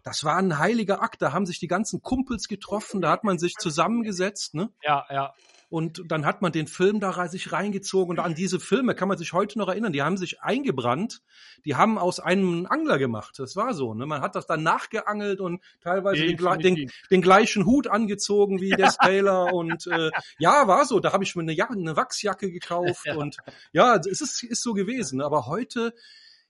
das 0.03 0.23
war 0.23 0.37
ein 0.37 0.59
heiliger 0.59 1.01
Akt. 1.01 1.21
Da 1.21 1.33
haben 1.33 1.47
sich 1.47 1.59
die 1.59 1.67
ganzen 1.67 2.01
Kumpels 2.01 2.47
getroffen, 2.47 3.01
da 3.01 3.09
hat 3.09 3.23
man 3.23 3.39
sich 3.39 3.55
zusammengesetzt, 3.55 4.53
ne? 4.53 4.69
Ja, 4.83 5.05
ja. 5.09 5.33
Und 5.69 6.03
dann 6.07 6.25
hat 6.25 6.41
man 6.41 6.51
den 6.51 6.67
Film 6.67 6.99
da 6.99 7.27
sich 7.27 7.51
reingezogen 7.51 8.11
und 8.11 8.23
an 8.23 8.35
diese 8.35 8.59
Filme 8.59 8.93
kann 8.93 9.07
man 9.07 9.17
sich 9.17 9.33
heute 9.33 9.57
noch 9.57 9.67
erinnern. 9.67 9.93
Die 9.93 10.03
haben 10.03 10.17
sich 10.17 10.41
eingebrannt. 10.41 11.21
Die 11.65 11.75
haben 11.75 11.97
aus 11.97 12.19
einem 12.19 12.67
Angler 12.69 12.99
gemacht. 12.99 13.39
Das 13.39 13.55
war 13.55 13.73
so. 13.73 13.93
Ne? 13.93 14.05
Man 14.05 14.21
hat 14.21 14.35
das 14.35 14.45
dann 14.45 14.63
nachgeangelt 14.63 15.41
und 15.41 15.61
teilweise 15.81 16.25
den, 16.25 16.37
den, 16.59 16.91
den, 17.09 17.21
gleichen 17.21 17.65
Hut 17.65 17.87
angezogen 17.87 18.61
wie 18.61 18.69
der 18.69 18.89
Taylor. 19.01 19.53
und 19.53 19.87
äh, 19.87 20.11
ja, 20.37 20.67
war 20.67 20.85
so. 20.85 20.99
Da 20.99 21.13
habe 21.13 21.23
ich 21.23 21.35
mir 21.35 21.41
eine, 21.41 21.53
Jacke, 21.53 21.73
eine 21.73 21.95
Wachsjacke 21.95 22.51
gekauft 22.51 23.07
und 23.17 23.37
ja, 23.71 23.95
es 23.95 24.21
ist, 24.21 24.43
ist 24.43 24.61
so 24.61 24.73
gewesen. 24.73 25.21
Aber 25.21 25.47
heute 25.47 25.93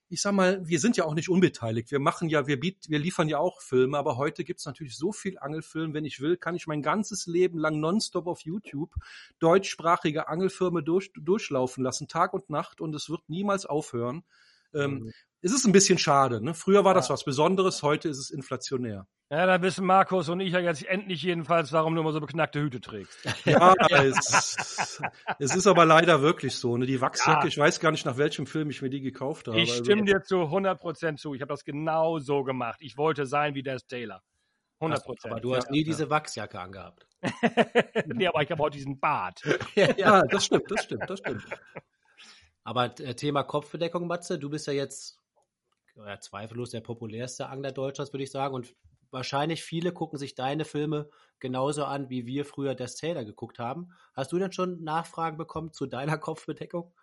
ich 0.10 0.22
sag 0.22 0.34
mal, 0.34 0.68
wir 0.68 0.80
sind 0.80 0.98
ja 0.98 1.06
auch 1.06 1.16
nicht 1.16 1.30
unbeteiligt. 1.30 1.92
Wir 1.92 2.00
machen 2.00 2.30
ja, 2.30 2.46
wir 2.46 2.60
bieten, 2.60 2.90
wir 2.90 3.00
liefern 3.00 3.28
ja 3.28 3.40
auch 3.40 3.62
Filme, 3.62 3.98
aber 3.98 4.18
heute 4.18 4.44
gibt's 4.44 4.66
natürlich 4.66 4.98
so 4.98 5.12
viel 5.12 5.40
Angelfilm. 5.40 5.94
Wenn 5.94 6.06
ich 6.06 6.22
will, 6.22 6.38
kann 6.38 6.56
ich 6.56 6.68
mein 6.68 6.82
ganzes 6.82 7.26
Leben 7.26 7.58
lang 7.58 7.80
nonstop 7.80 8.28
auf 8.28 8.42
YouTube 8.42 8.94
deutschsprachige 9.40 10.28
Angelfilme 10.28 10.84
durch, 10.84 11.12
durchlaufen 11.14 11.84
lassen, 11.84 12.08
Tag 12.08 12.34
und 12.34 12.50
Nacht, 12.50 12.82
und 12.82 12.94
es 12.94 13.10
wird 13.10 13.28
niemals 13.28 13.66
aufhören. 13.66 14.24
Ähm, 14.74 15.00
mhm. 15.00 15.12
Es 15.42 15.54
ist 15.54 15.66
ein 15.66 15.72
bisschen 15.72 15.98
schade. 15.98 16.42
Ne? 16.44 16.54
Früher 16.54 16.84
war 16.84 16.94
das 16.94 17.10
was 17.10 17.24
Besonderes, 17.24 17.82
heute 17.82 18.10
ist 18.10 18.20
es 18.20 18.30
inflationär. 18.30 19.08
Ja, 19.32 19.48
da 19.48 19.60
wissen 19.64 19.88
Markus 19.88 20.30
und 20.30 20.40
ich 20.40 20.54
ja 20.54 20.60
jetzt 20.60 20.86
endlich 20.86 21.24
jedenfalls, 21.24 21.74
warum 21.74 21.96
du 21.96 22.02
immer 22.02 22.12
so 22.12 22.22
beknackte 22.22 22.62
Hüte 22.62 22.80
trägst. 22.80 23.18
Ja, 23.46 23.74
es, 23.90 25.00
es 25.40 25.56
ist 25.56 25.68
aber 25.68 25.86
leider 25.86 26.22
wirklich 26.22 26.56
so. 26.56 26.78
Ne? 26.78 26.86
Die 26.86 27.02
Wachsjacke, 27.02 27.44
ja. 27.44 27.48
ich 27.48 27.58
weiß 27.58 27.80
gar 27.80 27.92
nicht, 27.92 28.06
nach 28.06 28.18
welchem 28.18 28.46
Film 28.46 28.70
ich 28.70 28.82
mir 28.82 28.90
die 28.90 29.02
gekauft 29.02 29.48
habe. 29.48 29.60
Ich 29.60 29.72
also 29.72 29.84
stimme 29.84 30.02
also, 30.02 30.14
dir 30.14 30.24
zu 30.24 30.36
100% 30.36 31.18
zu. 31.18 31.34
Ich 31.34 31.42
habe 31.42 31.50
das 31.50 31.64
genau 31.64 32.20
so 32.20 32.44
gemacht. 32.44 32.80
Ich 32.82 32.98
wollte 32.98 33.26
sein 33.26 33.56
wie 33.56 33.64
Des 33.64 33.88
Taylor. 33.88 34.22
100 34.80 35.04
Prozent. 35.04 35.32
Aber 35.32 35.42
du 35.42 35.56
hast 35.56 35.72
nie 35.72 35.80
ja. 35.80 35.86
diese 35.86 36.10
Wachsjacke 36.10 36.60
angehabt. 36.60 37.08
nee, 38.06 38.28
aber 38.28 38.44
ich 38.44 38.52
habe 38.52 38.62
heute 38.62 38.78
diesen 38.78 39.00
Bart. 39.00 39.42
ja, 39.76 39.96
ja, 39.98 40.22
das 40.24 40.46
stimmt, 40.46 40.70
das 40.70 40.84
stimmt, 40.84 41.10
das 41.10 41.20
stimmt. 41.20 41.46
Aber 42.64 43.00
äh, 43.00 43.16
Thema 43.16 43.44
Kopfbedeckung, 43.44 44.06
Matze, 44.06 44.38
du 44.38 44.50
bist 44.50 44.68
ja 44.68 44.74
jetzt 44.74 45.20
ja, 45.96 46.20
zweifellos 46.20 46.72
der 46.72 46.82
populärste 46.82 47.48
Angler 47.48 47.72
Deutschlands, 47.72 48.14
würde 48.14 48.24
ich 48.24 48.32
sagen. 48.32 48.54
Und 48.54 48.76
wahrscheinlich 49.16 49.64
viele 49.64 49.92
gucken 49.94 50.20
sich 50.20 50.36
deine 50.36 50.66
Filme 50.66 51.10
genauso 51.40 51.86
an, 51.86 52.10
wie 52.10 52.28
wir 52.28 52.46
früher 52.46 52.76
das 52.76 52.96
Taylor 52.96 53.26
geguckt 53.26 53.58
haben. 53.58 53.90
Hast 54.14 54.32
du 54.32 54.38
denn 54.38 54.52
schon 54.52 54.84
Nachfragen 54.84 55.38
bekommen 55.38 55.72
zu 55.72 55.88
deiner 55.88 56.18
Kopfbedeckung? 56.20 56.94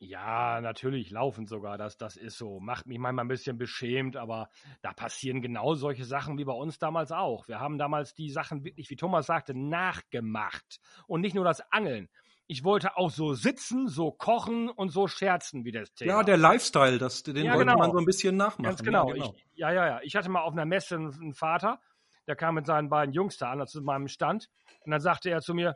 Ja, 0.00 0.60
natürlich, 0.60 1.10
laufend 1.10 1.48
sogar, 1.48 1.76
das, 1.76 1.96
das 1.96 2.16
ist 2.16 2.38
so. 2.38 2.60
Macht 2.60 2.86
mich 2.86 2.98
manchmal 2.98 3.24
ein 3.24 3.28
bisschen 3.28 3.58
beschämt, 3.58 4.16
aber 4.16 4.48
da 4.80 4.92
passieren 4.92 5.42
genau 5.42 5.74
solche 5.74 6.04
Sachen 6.04 6.38
wie 6.38 6.44
bei 6.44 6.52
uns 6.52 6.78
damals 6.78 7.10
auch. 7.10 7.48
Wir 7.48 7.58
haben 7.58 7.78
damals 7.78 8.14
die 8.14 8.30
Sachen 8.30 8.64
wirklich, 8.64 8.88
wie 8.90 8.96
Thomas 8.96 9.26
sagte, 9.26 9.54
nachgemacht. 9.54 10.80
Und 11.08 11.20
nicht 11.20 11.34
nur 11.34 11.44
das 11.44 11.60
Angeln. 11.72 12.08
Ich 12.50 12.64
wollte 12.64 12.96
auch 12.96 13.10
so 13.10 13.34
sitzen, 13.34 13.88
so 13.88 14.10
kochen 14.10 14.70
und 14.70 14.88
so 14.88 15.06
scherzen 15.06 15.64
wie 15.64 15.70
das 15.70 15.92
Thema. 15.92 16.12
Ja, 16.12 16.22
der 16.22 16.38
Lifestyle, 16.38 16.96
das, 16.96 17.22
den 17.22 17.36
ja, 17.36 17.52
wollte 17.52 17.66
genau. 17.66 17.78
man 17.78 17.92
so 17.92 17.98
ein 17.98 18.06
bisschen 18.06 18.36
nachmachen. 18.36 18.64
Ganz 18.64 18.82
genau. 18.82 19.08
Ja, 19.08 19.14
genau. 19.14 19.34
Ich, 19.36 19.58
ja, 19.58 19.72
ja, 19.72 19.86
ja. 19.86 20.00
Ich 20.02 20.16
hatte 20.16 20.30
mal 20.30 20.40
auf 20.40 20.54
einer 20.54 20.64
Messe 20.64 20.96
einen 20.96 21.34
Vater, 21.34 21.78
der 22.26 22.36
kam 22.36 22.54
mit 22.54 22.66
seinen 22.66 22.88
beiden 22.88 23.12
Jungs 23.12 23.36
da 23.36 23.52
an, 23.52 23.66
zu 23.66 23.82
meinem 23.82 24.08
Stand. 24.08 24.48
Und 24.80 24.92
dann 24.92 25.00
sagte 25.00 25.28
er 25.28 25.40
zu 25.40 25.52
mir, 25.52 25.74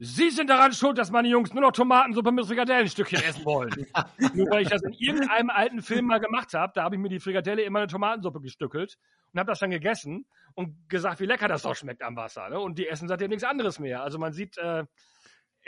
Sie 0.00 0.30
sind 0.30 0.48
daran 0.48 0.72
schuld, 0.72 0.96
dass 0.96 1.10
meine 1.10 1.26
Jungs 1.26 1.52
nur 1.52 1.60
noch 1.60 1.72
Tomatensuppe 1.72 2.30
mit 2.30 2.46
Frikadellenstückchen 2.46 3.20
essen 3.20 3.44
wollen. 3.44 3.70
nur 4.34 4.48
weil 4.48 4.62
ich 4.62 4.68
das 4.68 4.80
in 4.82 4.92
irgendeinem 4.92 5.50
alten 5.50 5.82
Film 5.82 6.06
mal 6.06 6.20
gemacht 6.20 6.54
habe, 6.54 6.72
da 6.72 6.84
habe 6.84 6.94
ich 6.94 7.00
mir 7.00 7.08
die 7.08 7.18
Frikadelle 7.18 7.62
immer 7.62 7.80
eine 7.80 7.88
Tomatensuppe 7.88 8.40
gestückelt 8.40 8.96
und 9.32 9.40
habe 9.40 9.50
das 9.50 9.58
dann 9.58 9.70
gegessen 9.70 10.26
und 10.54 10.88
gesagt, 10.88 11.18
wie 11.18 11.26
lecker 11.26 11.48
das 11.48 11.62
doch 11.62 11.74
schmeckt 11.74 12.02
am 12.02 12.14
Wasser. 12.14 12.48
Ne? 12.48 12.60
Und 12.60 12.78
die 12.78 12.86
essen 12.86 13.08
seitdem 13.08 13.30
nichts 13.30 13.42
anderes 13.42 13.80
mehr. 13.80 14.00
Also 14.02 14.18
man 14.18 14.32
sieht, 14.32 14.56
äh, 14.58 14.84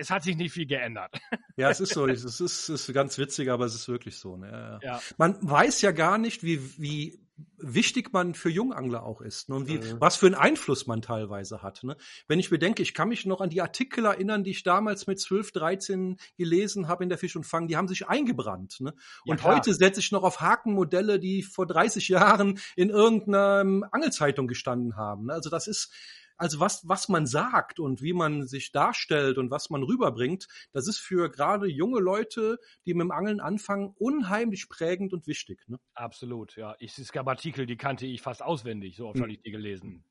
es 0.00 0.10
hat 0.10 0.22
sich 0.22 0.36
nicht 0.36 0.52
viel 0.52 0.66
geändert. 0.66 1.14
Ja, 1.56 1.68
es 1.68 1.78
ist 1.78 1.92
so. 1.92 2.06
Es 2.06 2.24
ist, 2.24 2.40
es 2.40 2.70
ist 2.70 2.94
ganz 2.94 3.18
witzig, 3.18 3.50
aber 3.50 3.66
es 3.66 3.74
ist 3.74 3.86
wirklich 3.86 4.16
so. 4.16 4.34
Ne? 4.34 4.80
Ja. 4.82 4.98
Man 5.18 5.36
weiß 5.42 5.82
ja 5.82 5.90
gar 5.90 6.16
nicht, 6.16 6.42
wie, 6.42 6.58
wie 6.80 7.20
wichtig 7.58 8.14
man 8.14 8.32
für 8.34 8.48
Jungangler 8.48 9.02
auch 9.02 9.20
ist 9.20 9.50
ne? 9.50 9.56
und 9.56 9.68
wie, 9.68 9.76
mhm. 9.76 10.00
was 10.00 10.16
für 10.16 10.24
einen 10.24 10.36
Einfluss 10.36 10.86
man 10.86 11.02
teilweise 11.02 11.62
hat. 11.62 11.82
Ne? 11.84 11.98
Wenn 12.28 12.38
ich 12.38 12.48
bedenke, 12.48 12.82
ich 12.82 12.94
kann 12.94 13.10
mich 13.10 13.26
noch 13.26 13.42
an 13.42 13.50
die 13.50 13.60
Artikel 13.60 14.06
erinnern, 14.06 14.42
die 14.42 14.52
ich 14.52 14.62
damals 14.62 15.06
mit 15.06 15.20
12, 15.20 15.52
13 15.52 16.16
gelesen 16.38 16.88
habe 16.88 17.02
in 17.02 17.10
der 17.10 17.18
Fisch 17.18 17.36
und 17.36 17.44
Fang, 17.44 17.68
die 17.68 17.76
haben 17.76 17.88
sich 17.88 18.08
eingebrannt. 18.08 18.80
Ne? 18.80 18.94
Und 19.26 19.40
ja, 19.40 19.46
heute 19.46 19.74
setze 19.74 20.00
ich 20.00 20.12
noch 20.12 20.22
auf 20.22 20.40
Hakenmodelle, 20.40 21.20
die 21.20 21.42
vor 21.42 21.66
30 21.66 22.08
Jahren 22.08 22.58
in 22.74 22.88
irgendeiner 22.88 23.88
Angelzeitung 23.92 24.46
gestanden 24.46 24.96
haben. 24.96 25.26
Ne? 25.26 25.34
Also 25.34 25.50
das 25.50 25.66
ist, 25.66 25.92
also 26.40 26.58
was, 26.58 26.88
was 26.88 27.08
man 27.10 27.26
sagt 27.26 27.78
und 27.78 28.00
wie 28.00 28.14
man 28.14 28.46
sich 28.46 28.72
darstellt 28.72 29.36
und 29.36 29.50
was 29.50 29.68
man 29.68 29.82
rüberbringt, 29.82 30.48
das 30.72 30.88
ist 30.88 30.98
für 30.98 31.30
gerade 31.30 31.66
junge 31.66 32.00
Leute, 32.00 32.58
die 32.86 32.94
mit 32.94 33.02
dem 33.02 33.10
Angeln 33.10 33.40
anfangen, 33.40 33.94
unheimlich 33.98 34.68
prägend 34.70 35.12
und 35.12 35.26
wichtig. 35.26 35.62
Ne? 35.68 35.78
Absolut, 35.92 36.56
ja. 36.56 36.74
Ich, 36.78 36.96
es 36.98 37.12
gab 37.12 37.28
Artikel, 37.28 37.66
die 37.66 37.76
kannte 37.76 38.06
ich 38.06 38.22
fast 38.22 38.42
auswendig, 38.42 38.96
so 38.96 39.08
oft 39.08 39.16
hm. 39.16 39.22
habe 39.22 39.32
ich 39.32 39.42
die 39.42 39.50
gelesen. 39.50 40.04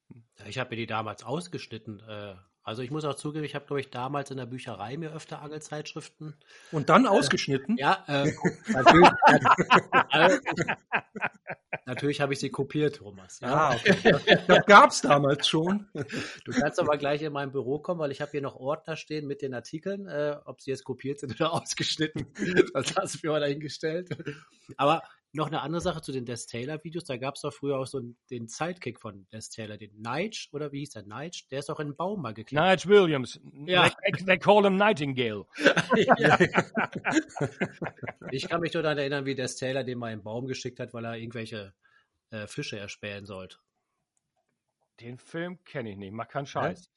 Ich 0.46 0.60
habe 0.60 0.70
mir 0.70 0.76
die 0.76 0.86
damals 0.86 1.24
ausgeschnitten. 1.24 2.00
Äh, 2.08 2.36
also 2.64 2.82
ich 2.82 2.92
muss 2.92 3.06
auch 3.06 3.16
zugeben, 3.16 3.46
ich 3.46 3.56
habe, 3.56 3.66
glaube 3.66 3.80
ich, 3.80 3.90
damals 3.90 4.32
in 4.32 4.38
der 4.38 4.46
Bücherei 4.46 4.98
mir 4.98 5.14
öfter 5.14 5.42
Angelzeitschriften. 5.42 6.36
Und 6.72 6.90
dann 6.90 7.06
äh, 7.06 7.08
ausgeschnitten? 7.08 7.78
Ja, 7.78 8.04
äh, 8.08 8.32
natürlich, 8.68 9.10
also, 10.10 10.38
natürlich 11.86 12.22
habe 12.22 12.34
ich 12.34 12.40
sie 12.40 12.50
kopiert, 12.50 12.98
Thomas. 12.98 13.40
Ja, 13.40 13.70
ah, 13.70 13.76
okay. 13.76 14.40
das 14.48 14.66
gab 14.66 14.92
es 14.92 15.02
damals 15.02 15.48
schon. 15.48 15.88
Du 16.46 16.52
kannst 16.52 16.80
aber 16.80 16.98
gleich 16.98 17.22
in 17.22 17.34
mein 17.34 17.52
Büro 17.52 17.80
kommen, 17.80 18.00
weil 18.00 18.12
ich 18.12 18.22
habe 18.22 18.32
hier 18.32 18.42
noch 18.42 18.56
Ordner 18.56 18.96
stehen 18.96 19.26
mit 19.26 19.42
den 19.42 19.54
Artikeln, 19.54 20.08
äh, 20.08 20.36
ob 20.46 20.62
sie 20.62 20.72
jetzt 20.72 20.84
kopiert 20.84 21.20
sind 21.20 21.40
oder 21.40 21.54
ausgeschnitten. 21.54 22.28
Das 22.74 22.96
hast 22.96 23.16
du 23.16 23.20
mir 23.28 23.32
mal 23.34 23.40
dahingestellt. 23.40 24.10
Aber 24.78 25.02
noch 25.32 25.48
eine 25.48 25.62
andere 25.62 25.82
Sache 25.82 26.02
zu 26.02 26.12
den 26.12 26.26
Des 26.26 26.48
Taylor 26.48 26.84
Videos. 26.84 27.04
Da 27.06 27.18
gab 27.18 27.36
es 27.36 27.42
doch 27.42 27.54
früher 27.54 27.78
auch 27.78 27.86
so 27.86 28.02
den 28.30 28.48
Sidekick 28.48 29.00
von 29.00 29.28
Des 29.32 29.50
Taylor, 29.50 29.78
den 29.78 29.92
Nige, 30.02 30.48
oder 30.52 30.72
wie 30.72 30.80
hieß 30.80 30.92
der? 30.92 31.04
Nige? 31.04 31.38
Der 31.52 31.60
ist 31.60 31.70
auch 31.70 31.80
in 31.80 31.90
den 31.90 31.96
Baum 31.96 32.22
mal 32.22 32.34
geklettert. 32.34 32.86
Nige 32.86 32.90
Williams. 32.90 33.40
Ja. 33.66 33.90
They, 33.90 34.26
they 34.26 34.38
call 34.38 34.64
him 34.64 34.78
Nightingale. 34.78 35.46
ja. 36.18 36.38
ich 38.32 38.48
kann 38.50 38.62
mich 38.62 38.74
nur 38.74 38.84
daran 38.84 38.98
erinnern, 38.98 39.26
wie 39.26 39.36
Des 39.36 39.56
Taylor 39.56 39.84
den 39.84 40.00
mal 40.00 40.12
in 40.12 40.20
den 40.20 40.24
Baum 40.24 40.48
geschickt 40.48 40.80
hat, 40.80 40.94
weil 40.94 41.06
er 41.06 41.16
irgendwelche 41.16 41.74
äh, 42.32 42.48
Fische 42.48 42.80
erspähen 42.80 43.26
sollte. 43.26 43.58
Den 45.00 45.18
Film 45.18 45.64
kenne 45.64 45.92
ich 45.92 45.98
nicht. 45.98 46.12
Mach 46.12 46.28
keinen 46.28 46.46
Scheiß. 46.46 46.92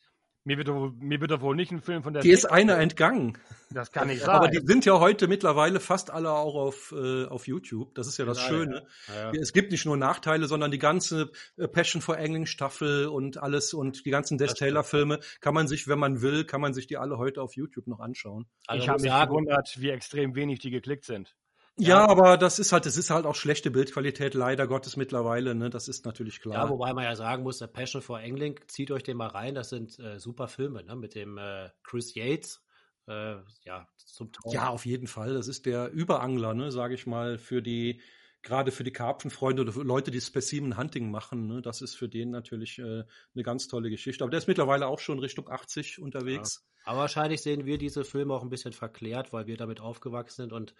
Mir 0.44 0.58
wird, 0.58 0.68
mir 1.00 1.20
wird 1.20 1.30
doch 1.30 1.40
wohl 1.40 1.54
nicht 1.54 1.70
ein 1.70 1.80
Film 1.80 2.02
von 2.02 2.12
der. 2.12 2.22
Die 2.22 2.30
ist 2.30 2.46
einer 2.46 2.78
entgangen. 2.78 3.38
Das 3.70 3.92
kann 3.92 4.08
nicht 4.08 4.20
sein. 4.24 4.30
Aber 4.30 4.48
die 4.48 4.60
sind 4.64 4.84
ja 4.84 4.98
heute 4.98 5.28
mittlerweile 5.28 5.78
fast 5.78 6.10
alle 6.10 6.32
auch 6.32 6.56
auf, 6.56 6.92
äh, 6.96 7.26
auf 7.26 7.46
YouTube. 7.46 7.94
Das 7.94 8.08
ist 8.08 8.18
ja 8.18 8.24
das 8.24 8.38
ja, 8.38 8.48
Schöne. 8.48 8.86
Ja. 9.06 9.32
Ja, 9.32 9.40
es 9.40 9.52
gibt 9.52 9.70
nicht 9.70 9.86
nur 9.86 9.96
Nachteile, 9.96 10.46
sondern 10.46 10.72
die 10.72 10.80
ganze 10.80 11.30
äh, 11.56 11.68
Passion 11.68 12.02
for 12.02 12.16
Angling 12.16 12.46
Staffel 12.46 13.06
und 13.06 13.38
alles 13.38 13.72
und 13.72 14.04
die 14.04 14.10
ganzen 14.10 14.36
Des 14.36 14.54
Taylor 14.54 14.82
Filme 14.82 15.20
kann 15.40 15.54
man 15.54 15.68
sich, 15.68 15.86
wenn 15.86 16.00
man 16.00 16.22
will, 16.22 16.44
kann 16.44 16.60
man 16.60 16.74
sich 16.74 16.88
die 16.88 16.96
alle 16.96 17.18
heute 17.18 17.40
auf 17.40 17.54
YouTube 17.54 17.86
noch 17.86 18.00
anschauen. 18.00 18.46
Also 18.66 18.82
ich 18.82 18.88
habe 18.88 19.00
mich 19.00 19.12
gewundert, 19.12 19.80
wie 19.80 19.90
extrem 19.90 20.34
wenig 20.34 20.58
die 20.58 20.70
geklickt 20.70 21.04
sind. 21.04 21.36
Ja, 21.78 22.06
aber 22.06 22.36
das 22.36 22.58
ist 22.58 22.72
halt, 22.72 22.84
das 22.84 22.96
ist 22.96 23.10
halt 23.10 23.24
auch 23.24 23.34
schlechte 23.34 23.70
Bildqualität, 23.70 24.34
leider 24.34 24.66
Gottes 24.66 24.96
mittlerweile, 24.96 25.54
ne? 25.54 25.70
Das 25.70 25.88
ist 25.88 26.04
natürlich 26.04 26.40
klar. 26.40 26.64
Ja, 26.64 26.68
wobei 26.68 26.92
man 26.92 27.04
ja 27.04 27.16
sagen 27.16 27.42
muss, 27.42 27.58
der 27.58 27.66
Passion 27.66 28.02
for 28.02 28.18
Angling, 28.18 28.60
zieht 28.68 28.90
euch 28.90 29.02
den 29.02 29.16
mal 29.16 29.28
rein, 29.28 29.54
das 29.54 29.70
sind 29.70 29.98
äh, 29.98 30.18
super 30.18 30.48
Filme, 30.48 30.84
ne? 30.84 30.96
Mit 30.96 31.14
dem 31.14 31.38
äh, 31.38 31.70
Chris 31.82 32.14
Yates. 32.14 32.62
Äh, 33.08 33.36
ja, 33.64 33.88
zum 33.96 34.32
Traum. 34.32 34.52
Ja, 34.52 34.68
auf 34.68 34.86
jeden 34.86 35.06
Fall. 35.06 35.34
Das 35.34 35.48
ist 35.48 35.66
der 35.66 35.90
Überangler, 35.90 36.54
ne, 36.54 36.70
sage 36.70 36.94
ich 36.94 37.06
mal, 37.06 37.38
für 37.38 37.62
die, 37.62 38.00
gerade 38.42 38.70
für 38.70 38.84
die 38.84 38.92
Karpfenfreunde 38.92 39.62
oder 39.62 39.72
für 39.72 39.82
Leute, 39.82 40.10
die 40.10 40.20
Specimen 40.20 40.76
Hunting 40.76 41.10
machen, 41.10 41.46
ne, 41.48 41.62
das 41.62 41.82
ist 41.82 41.96
für 41.96 42.08
den 42.08 42.30
natürlich 42.30 42.78
äh, 42.78 43.04
eine 43.34 43.42
ganz 43.42 43.66
tolle 43.66 43.90
Geschichte. 43.90 44.22
Aber 44.22 44.30
der 44.30 44.38
ist 44.38 44.46
mittlerweile 44.46 44.86
auch 44.86 45.00
schon 45.00 45.18
Richtung 45.18 45.48
80 45.48 46.00
unterwegs. 46.00 46.62
Ja. 46.62 46.90
Aber 46.90 46.98
wahrscheinlich 47.00 47.42
sehen 47.42 47.64
wir 47.64 47.78
diese 47.78 48.04
Filme 48.04 48.34
auch 48.34 48.42
ein 48.42 48.50
bisschen 48.50 48.72
verklärt, 48.72 49.32
weil 49.32 49.46
wir 49.46 49.56
damit 49.56 49.80
aufgewachsen 49.80 50.42
sind 50.42 50.52
und 50.52 50.74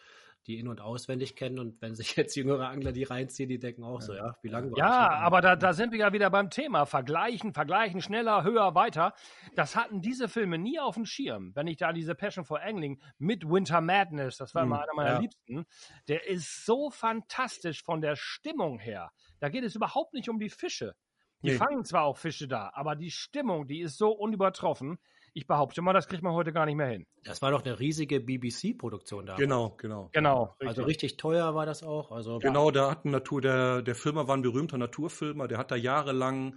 die 0.46 0.58
in- 0.58 0.68
und 0.68 0.80
auswendig 0.80 1.36
kennen. 1.36 1.58
Und 1.58 1.80
wenn 1.80 1.94
sich 1.94 2.16
jetzt 2.16 2.34
jüngere 2.36 2.68
Angler 2.68 2.92
die 2.92 3.04
reinziehen, 3.04 3.48
die 3.48 3.58
denken 3.58 3.84
auch 3.84 4.00
so, 4.00 4.14
ja, 4.14 4.36
wie 4.42 4.48
lange 4.48 4.72
Ja, 4.76 5.10
aber 5.10 5.40
da, 5.40 5.56
da 5.56 5.72
sind 5.72 5.92
wir 5.92 5.98
ja 5.98 6.12
wieder 6.12 6.30
beim 6.30 6.50
Thema. 6.50 6.86
Vergleichen, 6.86 7.52
vergleichen, 7.52 8.00
schneller, 8.00 8.44
höher, 8.44 8.74
weiter. 8.74 9.14
Das 9.54 9.76
hatten 9.76 10.00
diese 10.00 10.28
Filme 10.28 10.58
nie 10.58 10.78
auf 10.78 10.94
dem 10.94 11.06
Schirm. 11.06 11.54
Wenn 11.54 11.66
ich 11.66 11.76
da 11.76 11.92
diese 11.92 12.14
Passion 12.14 12.44
for 12.44 12.60
Angling 12.60 13.00
mit 13.18 13.48
Winter 13.48 13.80
Madness, 13.80 14.36
das 14.36 14.54
war 14.54 14.64
mhm, 14.64 14.70
mal 14.70 14.82
einer 14.82 14.94
meiner 14.94 15.12
ja. 15.14 15.18
Liebsten, 15.20 15.66
der 16.08 16.28
ist 16.28 16.64
so 16.64 16.90
fantastisch 16.90 17.82
von 17.82 18.00
der 18.00 18.16
Stimmung 18.16 18.78
her. 18.78 19.10
Da 19.40 19.48
geht 19.48 19.64
es 19.64 19.74
überhaupt 19.74 20.14
nicht 20.14 20.28
um 20.28 20.38
die 20.38 20.50
Fische. 20.50 20.94
Die 21.42 21.50
nee. 21.50 21.56
fangen 21.56 21.84
zwar 21.84 22.04
auch 22.04 22.18
Fische 22.18 22.46
da, 22.46 22.70
aber 22.72 22.94
die 22.94 23.10
Stimmung, 23.10 23.66
die 23.66 23.80
ist 23.80 23.98
so 23.98 24.12
unübertroffen. 24.12 24.98
Ich 25.34 25.46
behaupte 25.46 25.80
mal, 25.80 25.92
das 25.92 26.08
kriegt 26.08 26.22
man 26.22 26.32
heute 26.32 26.52
gar 26.52 26.66
nicht 26.66 26.76
mehr 26.76 26.88
hin. 26.88 27.06
Das 27.24 27.40
war 27.40 27.50
doch 27.50 27.64
eine 27.64 27.78
riesige 27.78 28.20
BBC-Produktion 28.20 29.26
da. 29.26 29.36
Genau, 29.36 29.74
genau. 29.78 30.10
Genau. 30.12 30.42
Richtig. 30.44 30.68
Also 30.68 30.82
richtig 30.82 31.16
teuer 31.16 31.54
war 31.54 31.64
das 31.64 31.82
auch. 31.82 32.12
Also 32.12 32.38
genau, 32.38 32.70
da 32.70 32.90
hat 32.90 33.04
Natur, 33.04 33.40
der, 33.40 33.82
der 33.82 33.94
Filmer 33.94 34.28
war 34.28 34.36
ein 34.36 34.42
berühmter 34.42 34.76
Naturfilmer, 34.76 35.48
der 35.48 35.58
hat 35.58 35.70
da 35.70 35.76
jahrelang 35.76 36.56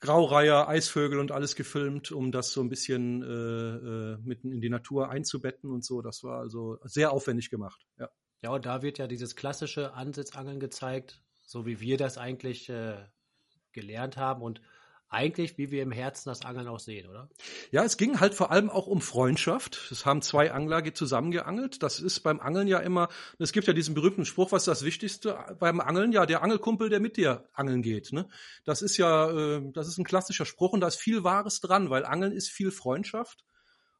Graureiher, 0.00 0.68
Eisvögel 0.68 1.18
und 1.18 1.32
alles 1.32 1.56
gefilmt, 1.56 2.12
um 2.12 2.30
das 2.30 2.52
so 2.52 2.60
ein 2.60 2.68
bisschen 2.68 3.22
äh, 3.22 3.26
äh, 3.26 4.18
mitten 4.22 4.52
in 4.52 4.60
die 4.60 4.68
Natur 4.68 5.08
einzubetten 5.08 5.70
und 5.70 5.84
so. 5.84 6.02
Das 6.02 6.22
war 6.22 6.38
also 6.38 6.78
sehr 6.84 7.12
aufwendig 7.12 7.50
gemacht. 7.50 7.86
Ja. 7.98 8.10
Ja, 8.42 8.50
und 8.50 8.66
da 8.66 8.82
wird 8.82 8.98
ja 8.98 9.06
dieses 9.06 9.34
klassische 9.34 9.94
Ansitzangeln 9.94 10.60
gezeigt, 10.60 11.22
so 11.42 11.64
wie 11.66 11.80
wir 11.80 11.96
das 11.96 12.18
eigentlich 12.18 12.68
äh, 12.68 12.96
gelernt 13.72 14.16
haben. 14.16 14.42
Und 14.42 14.60
eigentlich, 15.08 15.56
wie 15.56 15.70
wir 15.70 15.82
im 15.82 15.92
Herzen 15.92 16.28
das 16.28 16.44
Angeln 16.44 16.66
auch 16.68 16.80
sehen, 16.80 17.08
oder? 17.08 17.28
Ja, 17.70 17.84
es 17.84 17.96
ging 17.96 18.20
halt 18.20 18.34
vor 18.34 18.50
allem 18.50 18.70
auch 18.70 18.86
um 18.86 19.00
Freundschaft. 19.00 19.90
Es 19.90 20.04
haben 20.04 20.20
zwei 20.22 20.52
Angler 20.52 20.82
zusammengeangelt. 20.92 21.82
Das 21.82 22.00
ist 22.00 22.20
beim 22.20 22.40
Angeln 22.40 22.68
ja 22.68 22.78
immer, 22.78 23.08
es 23.38 23.52
gibt 23.52 23.66
ja 23.66 23.72
diesen 23.72 23.94
berühmten 23.94 24.24
Spruch, 24.24 24.52
was 24.52 24.62
ist 24.62 24.68
das 24.68 24.84
Wichtigste 24.84 25.38
beim 25.58 25.80
Angeln? 25.80 26.12
Ja, 26.12 26.26
der 26.26 26.42
Angelkumpel, 26.42 26.88
der 26.88 27.00
mit 27.00 27.16
dir 27.16 27.48
angeln 27.52 27.82
geht. 27.82 28.12
Ne? 28.12 28.28
Das 28.64 28.82
ist 28.82 28.96
ja, 28.96 29.30
äh, 29.30 29.62
das 29.72 29.88
ist 29.88 29.98
ein 29.98 30.04
klassischer 30.04 30.44
Spruch 30.44 30.72
und 30.72 30.80
da 30.80 30.88
ist 30.88 30.96
viel 30.96 31.24
Wahres 31.24 31.60
dran, 31.60 31.90
weil 31.90 32.04
Angeln 32.04 32.32
ist 32.32 32.50
viel 32.50 32.70
Freundschaft. 32.70 33.44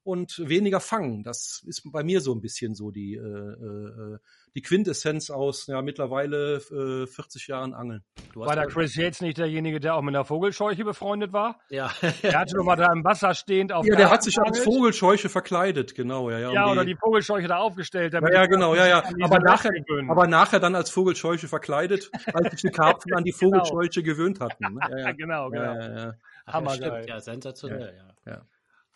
Und 0.07 0.40
weniger 0.48 0.78
fangen. 0.78 1.24
Das 1.24 1.64
ist 1.66 1.82
bei 1.90 2.04
mir 2.04 2.20
so 2.20 2.32
ein 2.32 2.40
bisschen 2.40 2.74
so 2.76 2.92
die, 2.92 3.14
äh, 3.14 3.18
äh, 3.20 4.18
die 4.54 4.62
Quintessenz 4.62 5.30
aus 5.30 5.66
ja, 5.66 5.82
mittlerweile 5.82 6.57
äh, 6.57 7.07
40 7.07 7.48
Jahren 7.48 7.74
Angeln. 7.74 8.04
War 8.34 8.54
der 8.54 8.68
Chris 8.68 8.94
Yates 8.94 9.20
nicht 9.20 9.38
derjenige, 9.38 9.80
der 9.80 9.96
auch 9.96 10.02
mit 10.02 10.14
einer 10.14 10.24
Vogelscheuche 10.24 10.84
befreundet 10.84 11.32
war? 11.32 11.59
Ja. 11.70 11.90
Der 12.22 12.38
hatte 12.38 12.54
doch 12.54 12.64
mal 12.64 12.76
da 12.76 12.92
im 12.92 13.02
Wasser 13.04 13.34
stehend 13.34 13.72
auf 13.72 13.84
Ja, 13.84 13.96
der 13.96 14.11
hat 14.11 14.22
sich 14.22 14.38
als 14.38 14.61
Vogelscheuche 14.61 15.28
verkleidet, 15.28 15.96
genau. 15.96 16.30
Ja, 16.30 16.38
ja, 16.38 16.52
Ja, 16.52 16.64
um 16.66 16.72
oder 16.72 16.84
die 16.84 16.96
Vogelscheuche 16.96 17.48
da 17.48 17.57
aufgestellt. 17.57 18.12
Ja, 18.12 18.20
damit 18.20 18.32
ja, 18.32 18.46
genau, 18.46 18.76
ja, 18.76 18.86
ja. 18.86 19.02
Aber 19.22 19.40
nachher, 19.40 19.72
aber 20.09 20.28
nachher 20.28 20.61
dann 20.61 20.76
als 20.76 20.90
Vogelscheuche 20.90 21.48
verkleidet, 21.48 22.11
als 22.32 22.52
sich 22.52 22.61
die 22.62 22.70
Karpfen 22.70 23.12
an 23.14 23.24
die 23.24 23.32
Genau. 23.38 23.64
Vogelscheuche 23.64 24.02
gewöhnt 24.02 24.40
hatten. 24.40 24.74
Ne? 24.74 24.80
Ja, 24.88 24.98
ja, 24.98 25.12
genau, 25.16 25.50
genau. 25.50 25.64
Ja, 25.64 25.80
ja, 25.80 25.96
ja. 25.96 26.12
Ach, 26.46 26.62
ja, 26.62 26.70
stimmt, 26.70 27.09
ja, 27.09 27.20
sensationell, 27.20 27.94
ja. 27.96 28.32
Ja. 28.32 28.42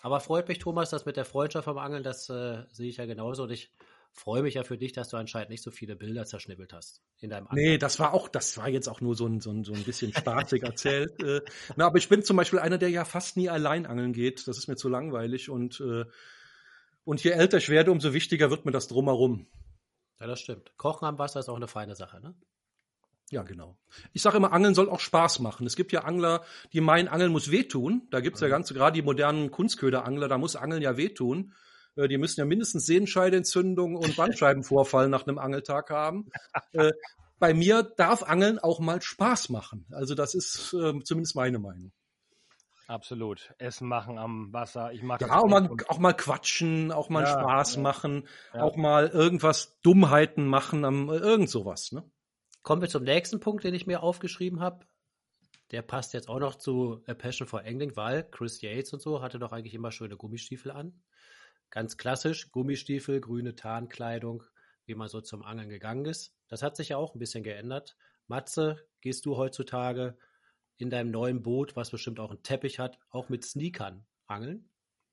Aber 0.00 0.20
freut 0.20 0.48
mich, 0.48 0.58
Thomas, 0.58 0.90
das 0.90 1.04
mit 1.04 1.16
der 1.16 1.24
Freundschaft 1.24 1.64
vom 1.64 1.78
Angeln, 1.78 2.02
das 2.02 2.28
äh, 2.30 2.64
sehe 2.72 2.88
ich 2.88 2.96
ja 2.96 3.06
genauso. 3.06 3.44
Und 3.44 3.50
ich 3.50 3.70
freue 4.12 4.42
mich 4.42 4.54
ja 4.54 4.64
für 4.64 4.78
dich, 4.78 4.92
dass 4.92 5.08
du 5.08 5.16
anscheinend 5.16 5.50
nicht 5.50 5.62
so 5.62 5.70
viele 5.70 5.94
Bilder 5.94 6.24
zerschnippelt 6.24 6.72
hast 6.72 7.02
in 7.18 7.30
deinem 7.30 7.46
Angeln. 7.46 7.64
Nee, 7.64 7.78
das 7.78 7.98
war 7.98 8.14
auch, 8.14 8.28
das 8.28 8.56
war 8.56 8.68
jetzt 8.68 8.88
auch 8.88 9.00
nur 9.00 9.14
so 9.14 9.26
ein, 9.26 9.40
so 9.40 9.50
ein, 9.50 9.62
so 9.62 9.72
ein 9.72 9.84
bisschen 9.84 10.12
spaßig 10.12 10.62
erzählt. 10.62 11.22
Äh, 11.22 11.42
na, 11.76 11.86
aber 11.86 11.98
ich 11.98 12.08
bin 12.08 12.22
zum 12.22 12.36
Beispiel 12.36 12.58
einer, 12.58 12.78
der 12.78 12.90
ja 12.90 13.04
fast 13.04 13.36
nie 13.36 13.50
allein 13.50 13.86
angeln 13.86 14.12
geht. 14.12 14.48
Das 14.48 14.56
ist 14.56 14.68
mir 14.68 14.76
zu 14.76 14.88
langweilig 14.88 15.50
und, 15.50 15.80
äh, 15.80 16.04
und 17.04 17.22
je 17.22 17.30
älter 17.30 17.58
ich 17.58 17.68
werde, 17.68 17.92
umso 17.92 18.12
wichtiger 18.12 18.50
wird 18.50 18.64
mir 18.64 18.72
das 18.72 18.88
drumherum. 18.88 19.46
Ja, 20.18 20.26
das 20.26 20.40
stimmt. 20.40 20.72
Kochen 20.76 21.06
am 21.06 21.18
Wasser 21.18 21.40
ist 21.40 21.48
auch 21.48 21.56
eine 21.56 21.68
feine 21.68 21.94
Sache, 21.94 22.20
ne? 22.20 22.34
Ja, 23.30 23.42
genau. 23.44 23.76
Ich 24.12 24.22
sage 24.22 24.36
immer, 24.38 24.52
Angeln 24.52 24.74
soll 24.74 24.90
auch 24.90 24.98
Spaß 25.00 25.38
machen. 25.38 25.64
Es 25.66 25.76
gibt 25.76 25.92
ja 25.92 26.00
Angler, 26.02 26.42
die 26.72 26.80
meinen, 26.80 27.06
Angeln 27.08 27.30
muss 27.30 27.50
wehtun. 27.50 28.08
Da 28.10 28.20
gibt's 28.20 28.40
ja 28.40 28.48
Mhm. 28.48 28.50
ganz, 28.52 28.74
gerade 28.74 28.94
die 28.94 29.02
modernen 29.02 29.50
Kunstköderangler, 29.52 30.26
da 30.28 30.36
muss 30.36 30.56
Angeln 30.56 30.82
ja 30.82 30.96
wehtun. 30.96 31.54
Äh, 31.96 32.08
Die 32.08 32.18
müssen 32.18 32.40
ja 32.40 32.44
mindestens 32.46 32.86
Sehenscheidenentzündung 32.86 33.94
und 33.96 34.16
Bandscheibenvorfall 34.16 35.08
nach 35.08 35.26
einem 35.26 35.38
Angeltag 35.38 35.90
haben. 35.90 36.30
Äh, 36.72 36.92
Bei 37.38 37.54
mir 37.54 37.82
darf 37.84 38.22
Angeln 38.24 38.58
auch 38.58 38.80
mal 38.80 39.00
Spaß 39.00 39.48
machen. 39.48 39.86
Also 39.92 40.14
das 40.14 40.34
ist 40.34 40.72
äh, 40.74 40.92
zumindest 41.04 41.34
meine 41.36 41.58
Meinung. 41.58 41.92
Absolut. 42.86 43.54
Essen 43.58 43.86
machen 43.86 44.18
am 44.18 44.52
Wasser. 44.52 44.92
Ich 44.92 45.02
mag 45.02 45.20
Ja, 45.20 45.38
auch 45.38 45.46
mal, 45.46 45.70
auch 45.88 45.98
mal 45.98 46.12
quatschen, 46.12 46.90
auch 46.90 47.08
mal 47.08 47.22
Ja, 47.22 47.28
Spaß 47.40 47.76
ja. 47.76 47.82
machen, 47.82 48.26
Ja. 48.52 48.62
auch 48.62 48.76
mal 48.76 49.06
irgendwas 49.08 49.78
Dummheiten 49.82 50.46
machen, 50.46 50.84
am, 50.84 51.08
irgend 51.08 51.48
sowas. 51.48 51.92
Ne? 51.92 52.02
Kommen 52.62 52.82
wir 52.82 52.88
zum 52.88 53.04
nächsten 53.04 53.40
Punkt, 53.40 53.64
den 53.64 53.74
ich 53.74 53.86
mir 53.86 54.02
aufgeschrieben 54.02 54.60
habe. 54.60 54.86
Der 55.70 55.82
passt 55.82 56.14
jetzt 56.14 56.28
auch 56.28 56.40
noch 56.40 56.56
zu 56.56 57.02
A 57.06 57.14
Passion 57.14 57.46
for 57.46 57.60
Angling, 57.60 57.96
weil 57.96 58.24
Chris 58.24 58.60
Yates 58.60 58.92
und 58.92 59.00
so 59.00 59.22
hatte 59.22 59.38
doch 59.38 59.52
eigentlich 59.52 59.74
immer 59.74 59.92
schöne 59.92 60.16
Gummistiefel 60.16 60.70
an. 60.72 61.02
Ganz 61.70 61.96
klassisch, 61.96 62.50
Gummistiefel, 62.50 63.20
grüne 63.20 63.54
Tarnkleidung, 63.54 64.42
wie 64.84 64.96
man 64.96 65.08
so 65.08 65.20
zum 65.20 65.44
Angeln 65.44 65.68
gegangen 65.68 66.04
ist. 66.06 66.34
Das 66.48 66.62
hat 66.62 66.76
sich 66.76 66.88
ja 66.90 66.96
auch 66.96 67.14
ein 67.14 67.20
bisschen 67.20 67.44
geändert. 67.44 67.96
Matze, 68.26 68.84
gehst 69.00 69.26
du 69.26 69.36
heutzutage 69.36 70.18
in 70.76 70.90
deinem 70.90 71.12
neuen 71.12 71.42
Boot, 71.42 71.76
was 71.76 71.90
bestimmt 71.90 72.18
auch 72.18 72.30
einen 72.30 72.42
Teppich 72.42 72.78
hat, 72.78 72.98
auch 73.10 73.28
mit 73.28 73.44
Sneakern 73.44 74.06
angeln? 74.26 74.68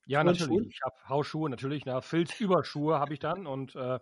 Ja, 0.07 0.21
Und 0.21 0.27
natürlich. 0.27 0.47
Schuhen? 0.47 0.69
Ich 0.69 0.79
habe 0.83 0.95
Hausschuhe, 1.07 1.49
natürlich. 1.49 1.85
Na, 1.85 2.01
Filzüberschuhe 2.01 2.99
habe 2.99 3.13
ich 3.13 3.19
dann. 3.19 3.45
Und 3.45 3.75
äh, 3.75 3.99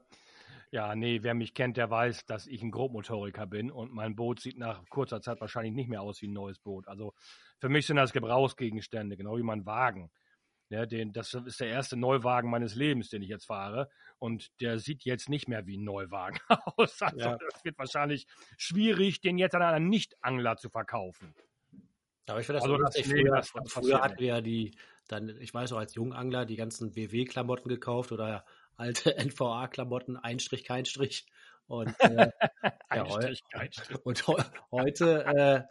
ja, 0.71 0.95
nee, 0.95 1.19
wer 1.23 1.33
mich 1.33 1.53
kennt, 1.53 1.77
der 1.77 1.89
weiß, 1.89 2.25
dass 2.25 2.47
ich 2.47 2.61
ein 2.61 2.71
Grobmotoriker 2.71 3.45
bin. 3.47 3.71
Und 3.71 3.93
mein 3.93 4.15
Boot 4.15 4.39
sieht 4.39 4.57
nach 4.57 4.83
kurzer 4.89 5.21
Zeit 5.21 5.39
wahrscheinlich 5.41 5.73
nicht 5.73 5.89
mehr 5.89 6.01
aus 6.01 6.21
wie 6.21 6.27
ein 6.27 6.33
neues 6.33 6.59
Boot. 6.59 6.87
Also 6.87 7.13
für 7.59 7.69
mich 7.69 7.85
sind 7.85 7.95
das 7.97 8.11
Gebrauchsgegenstände, 8.13 9.15
genau 9.17 9.37
wie 9.37 9.43
mein 9.43 9.65
Wagen. 9.65 10.11
Ja, 10.69 10.87
den, 10.87 11.13
das 11.13 11.33
ist 11.33 11.59
der 11.59 11.67
erste 11.67 11.95
Neuwagen 11.95 12.49
meines 12.49 12.73
Lebens, 12.73 13.09
den 13.09 13.21
ich 13.21 13.29
jetzt 13.29 13.45
fahre. 13.45 13.87
Und 14.17 14.49
der 14.61 14.79
sieht 14.79 15.03
jetzt 15.05 15.29
nicht 15.29 15.47
mehr 15.47 15.67
wie 15.67 15.77
ein 15.77 15.83
Neuwagen 15.83 16.39
aus. 16.77 17.01
Also 17.01 17.17
Ja. 17.19 17.37
das 17.37 17.63
wird 17.63 17.77
wahrscheinlich 17.77 18.25
schwierig, 18.57 19.21
den 19.21 19.37
jetzt 19.37 19.53
an 19.55 19.61
einen 19.61 19.89
Nicht-Angler 19.89 20.57
zu 20.57 20.69
verkaufen. 20.69 21.35
Aber 22.27 22.39
ich 22.39 22.47
finde 22.47 22.57
das 22.57 22.63
Also 22.63 22.77
so 22.77 22.83
das- 22.83 22.95
nee, 22.97 23.03
früher, 23.03 23.35
das- 23.35 23.53
früher 23.71 24.01
hatten 24.01 24.17
wir 24.19 24.27
ja 24.27 24.41
die, 24.41 24.71
dann, 25.07 25.29
ich 25.39 25.53
weiß 25.53 25.71
auch 25.73 25.77
als 25.77 25.93
Jungangler, 25.93 26.45
die 26.47 26.55
ganzen 26.55 26.91
BW-Klamotten 26.91 27.69
gekauft 27.69 28.11
oder 28.11 28.43
alte 28.77 29.15
NVA-Klamotten, 29.17 30.17
Einstrich, 30.17 30.63
kein 30.63 30.85
Strich. 30.85 31.25
Und, 31.67 31.95
äh, 32.03 32.29
Ein 32.89 33.07
heu- 33.07 33.21
Strich, 33.21 33.41
kein 33.51 33.71
Strich. 33.71 34.05
und 34.05 34.27
heu- 34.27 34.43
heute 34.71 35.25
äh, 35.25 35.61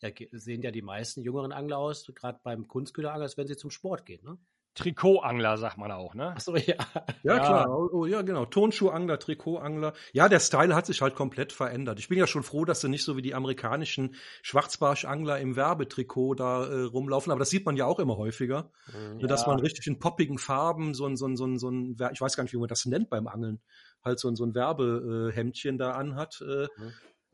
ja, 0.00 0.10
sehen 0.32 0.62
ja 0.62 0.70
die 0.70 0.82
meisten 0.82 1.22
jüngeren 1.22 1.52
Angler 1.52 1.78
aus, 1.78 2.06
gerade 2.14 2.40
beim 2.42 2.68
Kunstköderangler, 2.68 3.22
als 3.24 3.36
wenn 3.36 3.46
sie 3.46 3.56
zum 3.56 3.70
Sport 3.70 4.04
gehen. 4.04 4.24
Ne? 4.24 4.38
Trikotangler, 4.74 5.56
sagt 5.56 5.78
man 5.78 5.90
auch, 5.92 6.14
ne? 6.14 6.30
Achso, 6.32 6.56
ja. 6.56 6.74
Ja, 7.22 7.36
Ja. 7.36 7.38
klar. 7.38 7.68
Oh, 7.70 7.88
oh, 7.92 8.06
ja, 8.06 8.22
genau. 8.22 8.44
Tonschuhangler, 8.44 9.18
Trikotangler. 9.18 9.92
Ja, 10.12 10.28
der 10.28 10.40
Style 10.40 10.74
hat 10.74 10.86
sich 10.86 11.00
halt 11.00 11.14
komplett 11.14 11.52
verändert. 11.52 11.98
Ich 12.00 12.08
bin 12.08 12.18
ja 12.18 12.26
schon 12.26 12.42
froh, 12.42 12.64
dass 12.64 12.80
sie 12.80 12.88
nicht 12.88 13.04
so 13.04 13.16
wie 13.16 13.22
die 13.22 13.34
amerikanischen 13.34 14.14
Schwarzbarschangler 14.42 15.38
im 15.38 15.56
Werbetrikot 15.56 16.34
da 16.34 16.64
äh, 16.66 16.82
rumlaufen. 16.82 17.30
Aber 17.32 17.38
das 17.38 17.50
sieht 17.50 17.64
man 17.66 17.76
ja 17.76 17.86
auch 17.86 17.98
immer 18.00 18.16
häufiger. 18.16 18.70
Ne, 19.20 19.26
Dass 19.28 19.42
Ja. 19.42 19.48
man 19.52 19.60
richtig 19.60 19.86
in 19.86 19.98
poppigen 19.98 20.38
Farben 20.38 20.94
so 20.94 21.06
ein, 21.06 21.16
so 21.16 21.26
ein, 21.26 21.36
so 21.36 21.46
ein, 21.46 21.58
so 21.58 21.70
ein 21.70 21.96
ich 22.12 22.20
weiß 22.20 22.36
gar 22.36 22.42
nicht, 22.44 22.52
wie 22.52 22.58
man 22.58 22.68
das 22.68 22.84
nennt 22.86 23.10
beim 23.10 23.26
Angeln, 23.28 23.60
halt 24.04 24.18
so 24.18 24.28
ein, 24.28 24.36
so 24.36 24.44
ein 24.44 24.54
Werbehemdchen 24.54 25.78
da 25.78 25.92
anhat. 25.92 26.40
Äh, 26.42 26.66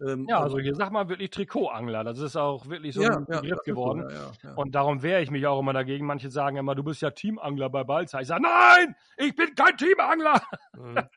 ähm, 0.06 0.26
Ja, 0.28 0.40
also 0.40 0.58
hier 0.58 0.74
sagt 0.74 0.92
man 0.92 1.08
wirklich 1.08 1.30
Trikotangler. 1.30 2.04
Das 2.04 2.18
ist 2.18 2.36
auch 2.36 2.66
wirklich 2.68 2.94
so 2.94 3.02
ja, 3.02 3.16
ein 3.16 3.26
ja, 3.28 3.40
Begriff 3.40 3.58
ist 3.58 3.64
geworden. 3.64 4.08
ja, 4.10 4.32
ja. 4.42 4.54
Und 4.54 4.74
darum 4.74 5.02
wehre 5.02 5.22
ich 5.22 5.30
mich 5.30 5.46
auch 5.46 5.60
immer 5.60 5.72
dagegen. 5.72 6.06
Manche 6.06 6.30
sagen 6.30 6.56
immer, 6.56 6.74
du 6.74 6.82
bist 6.84 7.02
ja 7.02 7.10
Teamangler 7.10 7.70
bei 7.70 7.84
Balzer. 7.84 8.20
Ich 8.20 8.28
sage, 8.28 8.42
nein, 8.42 8.94
ich 9.16 9.34
bin 9.34 9.54
kein 9.54 9.76
Teamangler. 9.76 10.40
Mhm. 10.76 10.98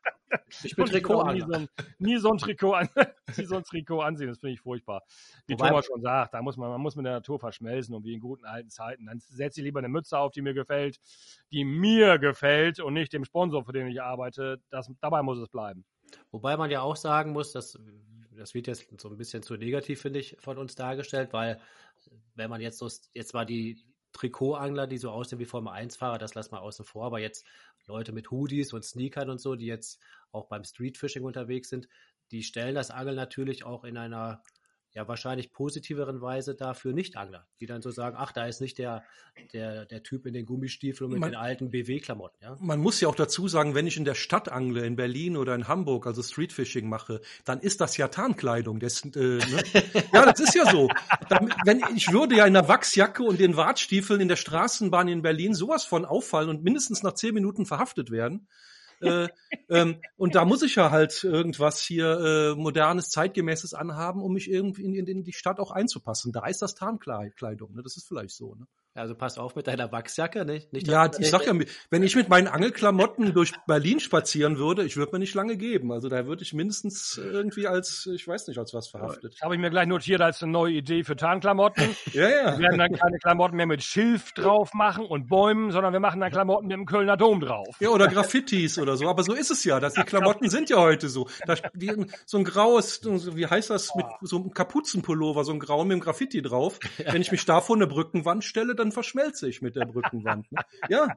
Ich 0.64 0.76
bin 0.76 0.86
auch 0.86 0.88
Nie 0.88 0.94
Trikotangler. 0.94 1.46
so, 1.46 1.54
ein, 1.54 1.68
nie 2.00 2.18
so 2.18 2.32
ein 2.32 2.38
Trikot 2.40 2.74
an, 2.74 2.90
nie 3.38 3.46
so 3.46 3.56
ein 3.58 3.64
Trikot 3.64 4.02
ansehen. 4.02 4.30
Das 4.30 4.40
finde 4.40 4.54
ich 4.54 4.62
furchtbar. 4.62 5.04
Wie 5.46 5.54
Wobei- 5.54 5.68
Thomas 5.70 5.86
schon 5.86 6.02
sagt, 6.02 6.34
da 6.34 6.42
muss 6.42 6.58
man, 6.58 6.72
man 6.72 6.82
muss 6.82 6.96
mit 6.96 7.06
der 7.06 7.14
Natur 7.14 7.38
verschmelzen 7.38 7.94
und 7.94 8.04
wie 8.04 8.16
in 8.16 8.20
guten 8.20 8.44
alten 8.44 8.72
Zeiten. 8.72 9.06
Dann 9.06 9.20
setze 9.20 9.60
ich 9.62 9.66
lieber 9.66 9.78
eine 9.78 9.90
Mütze 9.90 10.18
auf, 10.18 10.32
die 10.32 10.42
mir 10.42 10.56
gefällt, 10.56 11.00
die 11.52 11.64
mir 11.64 12.18
gefällt 12.18 12.80
und 12.80 12.96
nicht 12.96 13.14
dem 13.14 13.26
Sponsor, 13.26 13.64
für 13.64 13.74
den 13.74 13.86
ich 13.86 14.02
arbeite. 14.02 14.60
Das, 14.72 14.90
dabei 15.02 15.22
muss 15.22 15.38
es 15.38 15.50
bleiben. 15.50 15.86
Wobei 16.32 16.58
man 16.58 16.72
ja 16.72 16.82
auch 16.82 16.96
sagen 16.96 17.32
muss, 17.32 17.52
dass 17.52 17.78
das 18.38 18.54
wird 18.54 18.68
jetzt 18.68 18.88
so 19.00 19.10
ein 19.10 19.18
bisschen 19.18 19.44
zu 19.44 19.56
negativ, 19.56 20.02
finde 20.02 20.20
ich, 20.20 20.38
von 20.40 20.58
uns 20.58 20.76
dargestellt, 20.76 21.34
weil 21.34 21.60
wenn 22.36 22.50
man 22.50 22.62
jetzt 22.62 22.78
so, 22.78 22.90
jetzt 23.14 23.34
mal 23.34 23.46
die 23.46 23.84
Trikotangler, 24.14 24.88
die 24.88 24.98
so 24.98 25.10
aussehen 25.10 25.40
wie 25.40 25.46
Formel 25.46 25.74
1-Fahrer, 25.74 26.18
das 26.18 26.36
lassen 26.36 26.54
wir 26.54 26.62
außen 26.62 26.86
vor, 26.86 27.06
aber 27.06 27.20
jetzt 27.20 27.46
Leute 27.88 28.12
mit 28.12 28.32
Hoodies 28.32 28.74
und 28.74 28.86
Sneakern 28.86 29.30
und 29.30 29.42
so, 29.42 29.56
die 29.56 29.66
jetzt 29.66 30.00
auch 30.32 30.48
beim 30.48 30.64
Streetfishing 30.64 31.24
unterwegs 31.24 31.70
sind, 31.70 31.88
die 32.32 32.44
stellen 32.44 32.76
das 32.76 32.92
Angeln 32.92 33.16
natürlich 33.16 33.64
auch 33.64 33.84
in 33.84 33.98
einer 33.98 34.44
ja 34.94 35.08
wahrscheinlich 35.08 35.52
positiveren 35.52 36.22
Weise 36.22 36.56
dar 36.56 36.76
für 36.76 36.94
Nicht-Angler, 36.94 37.48
die 37.60 37.66
dann 37.66 37.82
so 37.82 37.90
sagen, 37.92 38.16
ach, 38.20 38.32
da 38.32 38.46
ist 38.46 38.62
nicht 38.62 38.78
der, 38.78 39.04
der, 39.52 39.86
der 39.86 40.04
Typ 40.04 40.26
in 40.26 40.34
den 40.34 40.46
Gummistiefeln 40.46 41.08
und 41.08 41.14
mit 41.14 41.22
Man- 41.22 41.32
den 41.32 41.40
alten 41.40 41.72
BW-Klamotten, 41.72 42.38
ja. 42.42 42.56
Man 42.60 42.80
muss 42.80 43.02
ja 43.02 43.08
auch 43.08 43.16
dazu 43.16 43.48
sagen, 43.48 43.74
wenn 43.74 43.88
ich 43.88 43.98
in 43.98 44.06
der 44.06 44.16
Stadt 44.16 44.52
angle, 44.52 44.86
in 44.86 44.96
Berlin 44.96 45.36
oder 45.36 45.56
in 45.56 45.68
Hamburg, 45.68 46.06
also 46.06 46.22
Streetfishing 46.22 46.88
mache, 46.88 47.22
dann 47.46 47.60
ist 47.60 47.82
das 47.82 47.98
ja 47.98 48.08
Tarnkleidung. 48.08 48.80
Das, 48.80 49.04
äh, 49.04 49.10
ne? 49.20 49.64
ja, 50.14 50.26
das 50.26 50.40
ist 50.40 50.56
ja 50.56 50.70
so. 50.70 50.90
Dann, 51.30 51.54
wenn, 51.66 51.82
ich 51.96 52.12
würde 52.12 52.36
ja 52.36 52.46
in 52.46 52.54
der 52.54 52.68
Wachsjacke 52.68 53.24
und 53.24 53.40
den 53.40 53.58
Wartstiefeln 53.58 54.22
in 54.22 54.28
der 54.28 54.36
Straßenbahn 54.36 55.08
in 55.08 55.22
Berlin 55.22 55.54
sowas 55.56 55.86
von 55.86 56.06
auffallen 56.06 56.50
und 56.50 56.64
mindestens 56.64 57.04
nach 57.04 57.14
zehn 57.14 57.34
Minuten 57.34 57.66
verhaftet 57.66 58.12
werden. 58.12 58.48
Äh, 59.04 59.28
ähm, 59.70 60.02
und 60.16 60.36
da 60.36 60.46
muss 60.46 60.64
ich 60.64 60.76
ja 60.76 60.92
halt 60.92 61.24
irgendwas 61.24 61.82
hier 61.82 62.20
äh, 62.20 62.56
modernes, 62.56 63.10
zeitgemäßes 63.10 63.74
anhaben, 63.74 64.22
um 64.22 64.34
mich 64.34 64.50
irgendwie 64.50 64.84
in, 64.84 64.94
in, 64.94 65.08
in 65.08 65.24
die 65.24 65.34
Stadt 65.34 65.60
auch 65.60 65.72
einzupassen. 65.72 66.32
Da 66.32 66.46
ist 66.48 66.62
das 66.62 66.76
Tarnkleidung, 66.76 67.74
ne? 67.76 67.84
Das 67.84 67.98
ist 67.98 68.08
vielleicht 68.08 68.36
so, 68.36 68.56
ne? 68.56 68.68
Also 68.96 69.16
pass 69.16 69.40
auf 69.40 69.56
mit 69.56 69.66
deiner 69.66 69.92
Wachsjacke, 69.92 70.46
nicht? 70.46 70.72
nicht 70.72 70.88
Ja, 70.88 71.08
dass- 71.08 71.20
ich 71.20 71.30
sag 71.32 71.48
ja, 71.48 71.54
wenn 71.90 72.04
ich 72.04 72.16
mit 72.16 72.30
meinen 72.30 72.48
Angelklamotten 72.48 73.34
durch 73.34 73.52
Berlin 73.66 74.00
spazieren 74.00 74.60
würde, 74.60 74.84
ich 74.84 74.98
würde 74.98 75.14
mir 75.14 75.20
nicht 75.20 75.34
lange 75.34 75.58
geben. 75.58 75.92
Also 75.92 76.10
da 76.10 76.28
würde 76.28 76.44
ich 76.44 76.54
mindestens 76.54 77.18
irgendwie 77.18 77.66
als, 77.68 78.08
ich 78.14 78.28
weiß 78.28 78.48
nicht, 78.48 78.60
als 78.60 78.72
was 78.76 78.88
verhaftet. 78.90 79.34
Das 79.34 79.42
habe 79.42 79.56
ich 79.56 79.62
mir 79.62 79.72
gleich 79.72 79.88
notiert 79.88 80.22
als 80.22 80.44
eine 80.44 80.52
neue 80.52 80.74
Idee 80.74 81.04
für 81.04 81.16
Tarnklamotten. 81.16 81.84
Ja, 82.14 82.30
ja. 82.30 82.52
Wir 82.60 82.60
werden 82.70 82.78
dann 82.78 82.92
keine 82.94 83.18
Klamotten 83.18 83.56
mehr 83.58 83.66
mit 83.66 83.82
Schilf 83.82 84.34
drauf 84.34 84.74
machen 84.76 85.06
und 85.06 85.28
Bäumen, 85.28 85.72
sondern 85.72 85.94
wir 85.94 86.00
machen 86.00 86.20
dann 86.20 86.32
Klamotten 86.32 86.68
mit 86.68 86.78
dem 86.78 86.86
Kölner 86.86 87.18
Dom 87.18 87.40
drauf. 87.40 87.76
Ja, 87.80 87.90
oder 87.90 88.08
Graffitis 88.08 88.78
oder 88.78 88.96
so. 88.98 89.08
Aber 89.10 89.24
so 89.24 89.34
ist 89.34 89.50
es 89.50 89.64
ja. 89.64 89.80
Das, 89.80 89.94
die 89.96 90.04
Klamotten 90.04 90.50
sind 90.52 90.70
ja 90.70 90.78
heute 90.78 91.10
so. 91.10 91.28
Da, 91.48 91.56
die, 91.74 92.06
so 92.28 92.38
ein 92.38 92.44
graues, 92.44 93.00
so- 93.02 93.36
wie 93.36 93.48
heißt 93.48 93.72
das, 93.72 93.96
mit 93.96 94.06
so 94.22 94.36
einem 94.38 94.52
Kapuzenpullover, 94.52 95.44
so 95.44 95.54
ein 95.54 95.60
grau 95.60 95.84
mit 95.84 95.94
dem 95.94 96.00
Graffiti 96.02 96.42
drauf. 96.44 96.80
Wenn 97.12 97.22
ich 97.24 97.32
mich 97.32 97.44
da 97.46 97.62
vor 97.62 97.76
eine 97.76 97.88
Brückenwand 97.88 98.44
stelle, 98.44 98.76
dann 98.84 98.92
verschmelze 98.92 99.48
ich 99.48 99.62
mit 99.62 99.76
der 99.76 99.86
Brückenwand. 99.86 100.52
Ne? 100.52 100.62
Ja. 100.90 101.08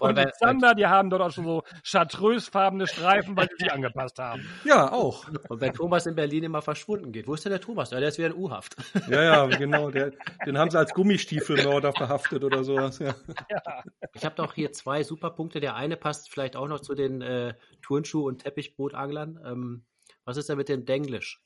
Und 0.00 0.18
die 0.18 0.30
Zander, 0.38 0.74
die 0.74 0.86
haben 0.86 1.10
dort 1.10 1.22
auch 1.22 1.30
schon 1.30 1.44
so 1.44 1.62
chartreusfarbene 1.84 2.86
Streifen, 2.86 3.36
weil 3.36 3.48
sie 3.50 3.64
sich 3.64 3.72
angepasst 3.72 4.18
haben. 4.18 4.46
Ja, 4.64 4.92
auch. 4.92 5.26
Und 5.48 5.60
wenn 5.60 5.72
Thomas 5.72 6.06
in 6.06 6.14
Berlin 6.14 6.44
immer 6.44 6.62
verschwunden 6.62 7.12
geht, 7.12 7.26
wo 7.26 7.34
ist 7.34 7.44
denn 7.44 7.50
der 7.50 7.60
Thomas? 7.60 7.90
Ja, 7.90 8.00
der 8.00 8.08
ist 8.08 8.18
wieder 8.18 8.28
in 8.28 8.34
U-Haft. 8.34 8.76
Ja, 9.08 9.22
ja, 9.22 9.46
genau. 9.46 9.90
Der, 9.90 10.12
den 10.46 10.58
haben 10.58 10.70
sie 10.70 10.78
als 10.78 10.94
Gummistiefelmörder 10.94 11.92
verhaftet 11.92 12.42
oder 12.42 12.64
sowas. 12.64 12.98
Ja. 12.98 13.14
ja. 13.50 13.82
Ich 14.14 14.24
habe 14.24 14.34
doch 14.34 14.54
hier 14.54 14.72
zwei 14.72 15.02
Superpunkte. 15.02 15.60
Der 15.60 15.76
eine 15.76 15.96
passt 15.96 16.30
vielleicht 16.30 16.56
auch 16.56 16.68
noch 16.68 16.80
zu 16.80 16.94
den 16.94 17.20
äh, 17.20 17.54
Turnschuh- 17.82 18.26
und 18.26 18.42
Teppichbootanglern. 18.42 19.40
Ähm, 19.44 19.84
was 20.24 20.38
ist 20.38 20.48
denn 20.48 20.56
mit 20.56 20.68
dem 20.68 20.86
Denglisch? 20.86 21.42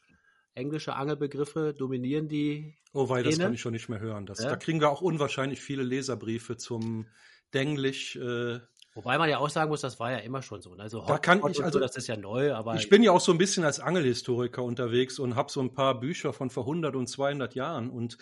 Englische 0.59 0.95
Angelbegriffe 0.95 1.73
dominieren 1.73 2.29
die. 2.29 2.75
Oh 2.93 3.09
wei, 3.09 3.23
das 3.23 3.39
kann 3.39 3.55
ich 3.55 3.61
schon 3.61 3.73
nicht 3.73 3.89
mehr 3.89 4.01
hören. 4.01 4.27
Das, 4.27 4.43
ja? 4.43 4.51
Da 4.51 4.57
kriegen 4.57 4.81
wir 4.81 4.91
auch 4.91 5.01
unwahrscheinlich 5.01 5.61
viele 5.61 5.83
Leserbriefe 5.83 6.57
zum 6.57 7.07
Denglisch. 7.55 8.17
Äh, 8.17 8.61
Wobei 8.95 9.17
man 9.17 9.31
ja 9.31 9.39
auch 9.39 9.49
sagen 9.49 9.71
muss, 9.71 9.81
das 9.81 10.01
war 10.01 10.11
ja 10.11 10.19
immer 10.19 10.43
schon 10.43 10.61
so. 10.61 10.75
Ne? 10.75 10.83
Also 10.83 11.05
da 11.07 11.19
kann 11.19 11.39
ich, 11.39 11.63
also, 11.63 11.79
so, 11.79 11.81
das 11.81 11.97
ist 11.97 12.09
ja 12.09 12.17
neu, 12.17 12.53
aber. 12.53 12.75
Ich 12.75 12.89
bin 12.89 13.03
ja 13.03 13.13
auch 13.13 13.21
so 13.21 13.31
ein 13.33 13.39
bisschen 13.39 13.65
als 13.65 13.79
Angelhistoriker 13.79 14.63
unterwegs 14.63 15.19
und 15.19 15.37
habe 15.37 15.53
so 15.53 15.61
ein 15.61 15.73
paar 15.73 16.01
Bücher 16.01 16.33
von 16.33 16.51
vor 16.51 16.65
100 16.65 16.97
und 16.97 17.07
200 17.09 17.55
Jahren 17.55 17.91
und 17.91 18.19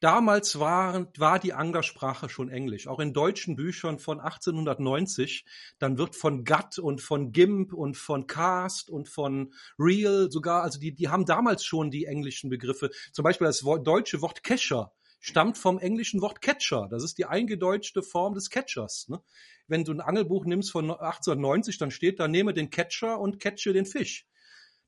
Damals 0.00 0.60
war, 0.60 1.10
war 1.16 1.38
die 1.38 1.54
Anglersprache 1.54 2.28
schon 2.28 2.50
Englisch. 2.50 2.86
Auch 2.86 3.00
in 3.00 3.14
deutschen 3.14 3.56
Büchern 3.56 3.98
von 3.98 4.20
1890, 4.20 5.46
dann 5.78 5.96
wird 5.96 6.14
von 6.14 6.44
Gatt 6.44 6.78
und 6.78 7.00
von 7.00 7.32
Gimp 7.32 7.72
und 7.72 7.96
von 7.96 8.26
Cast 8.26 8.90
und 8.90 9.08
von 9.08 9.54
Real 9.78 10.30
sogar, 10.30 10.62
also 10.62 10.78
die, 10.78 10.94
die 10.94 11.08
haben 11.08 11.24
damals 11.24 11.64
schon 11.64 11.90
die 11.90 12.04
englischen 12.04 12.50
Begriffe. 12.50 12.90
Zum 13.12 13.22
Beispiel 13.22 13.46
das 13.46 13.60
deutsche 13.60 14.20
Wort 14.20 14.42
Kescher 14.44 14.92
stammt 15.18 15.56
vom 15.56 15.78
englischen 15.78 16.20
Wort 16.20 16.42
Catcher. 16.42 16.88
Das 16.90 17.02
ist 17.02 17.16
die 17.16 17.24
eingedeutschte 17.24 18.02
Form 18.02 18.34
des 18.34 18.50
Catchers. 18.50 19.08
Ne? 19.08 19.22
Wenn 19.66 19.84
du 19.84 19.92
ein 19.92 20.00
Angelbuch 20.00 20.44
nimmst 20.44 20.70
von 20.70 20.90
1890, 20.90 21.78
dann 21.78 21.90
steht 21.90 22.20
da, 22.20 22.28
nehme 22.28 22.52
den 22.52 22.68
Catcher 22.68 23.18
und 23.18 23.40
catche 23.40 23.72
den 23.72 23.86
Fisch. 23.86 24.26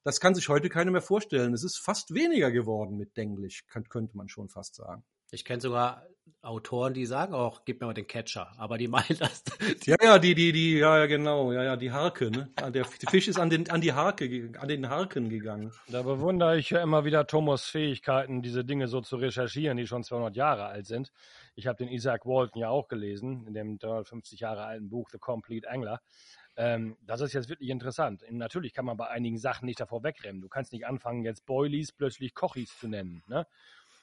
Das 0.04 0.20
kann 0.20 0.34
sich 0.34 0.48
heute 0.48 0.68
keiner 0.68 0.90
mehr 0.90 1.02
vorstellen. 1.02 1.52
Es 1.54 1.64
ist 1.64 1.78
fast 1.78 2.14
weniger 2.14 2.50
geworden 2.50 2.96
mit 2.96 3.16
Denglisch, 3.16 3.66
könnte 3.66 4.16
man 4.16 4.28
schon 4.28 4.48
fast 4.48 4.76
sagen. 4.76 5.04
Ich 5.30 5.44
kenne 5.44 5.60
sogar 5.60 6.06
Autoren, 6.40 6.94
die 6.94 7.04
sagen 7.04 7.34
auch, 7.34 7.64
gib 7.64 7.80
mir 7.80 7.86
mal 7.88 7.92
den 7.92 8.06
Catcher, 8.06 8.52
aber 8.56 8.78
die 8.78 8.88
meinen 8.88 9.18
das. 9.18 9.42
Die 9.44 9.90
ja, 9.90 9.96
ja, 10.00 10.18
die, 10.18 10.34
die, 10.34 10.52
die, 10.52 10.78
ja, 10.78 10.98
ja, 10.98 11.06
genau, 11.06 11.52
ja, 11.52 11.64
ja, 11.64 11.76
die 11.76 11.90
Harke, 11.90 12.30
ne? 12.30 12.48
Der 12.70 12.84
Fisch 12.84 13.28
ist 13.28 13.38
an 13.38 13.50
den, 13.50 13.68
an 13.70 13.80
die 13.80 13.92
Harke, 13.92 14.52
an 14.58 14.68
den 14.68 14.88
Harken 14.88 15.28
gegangen. 15.28 15.72
Da 15.88 16.02
bewundere 16.02 16.56
ich 16.56 16.70
ja 16.70 16.82
immer 16.82 17.04
wieder 17.04 17.26
Thomas 17.26 17.64
Fähigkeiten, 17.64 18.40
diese 18.40 18.64
Dinge 18.64 18.88
so 18.88 19.00
zu 19.00 19.16
recherchieren, 19.16 19.76
die 19.76 19.86
schon 19.86 20.04
200 20.04 20.36
Jahre 20.36 20.66
alt 20.66 20.86
sind. 20.86 21.12
Ich 21.54 21.66
habe 21.66 21.76
den 21.76 21.88
Isaac 21.88 22.24
Walton 22.24 22.60
ja 22.60 22.68
auch 22.68 22.88
gelesen, 22.88 23.46
in 23.46 23.54
dem 23.54 23.78
350 23.78 24.40
Jahre 24.40 24.64
alten 24.64 24.88
Buch 24.88 25.10
The 25.10 25.18
Complete 25.18 25.68
Angler. 25.68 26.00
Ähm, 26.58 26.96
das 27.06 27.20
ist 27.20 27.34
jetzt 27.34 27.48
wirklich 27.48 27.70
interessant. 27.70 28.24
Natürlich 28.30 28.74
kann 28.74 28.84
man 28.84 28.96
bei 28.96 29.06
einigen 29.06 29.38
Sachen 29.38 29.66
nicht 29.66 29.78
davor 29.78 30.02
wegrennen. 30.02 30.40
Du 30.40 30.48
kannst 30.48 30.72
nicht 30.72 30.86
anfangen, 30.86 31.22
jetzt 31.22 31.46
Boilies 31.46 31.92
plötzlich 31.92 32.34
Kochis 32.34 32.76
zu 32.76 32.88
nennen. 32.88 33.22
Ne? 33.28 33.46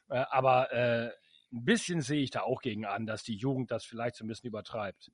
Äh, 0.10 0.24
aber 0.30 0.72
äh, 0.72 1.12
ein 1.52 1.66
bisschen 1.66 2.00
sehe 2.00 2.22
ich 2.22 2.32
da 2.32 2.44
auch 2.44 2.62
gegen 2.62 2.86
an, 2.86 3.06
dass 3.06 3.24
die 3.24 3.36
Jugend 3.36 3.72
das 3.72 3.84
vielleicht 3.84 4.16
so 4.16 4.24
ein 4.24 4.30
bisschen 4.30 4.48
übertreibt. 4.48 5.12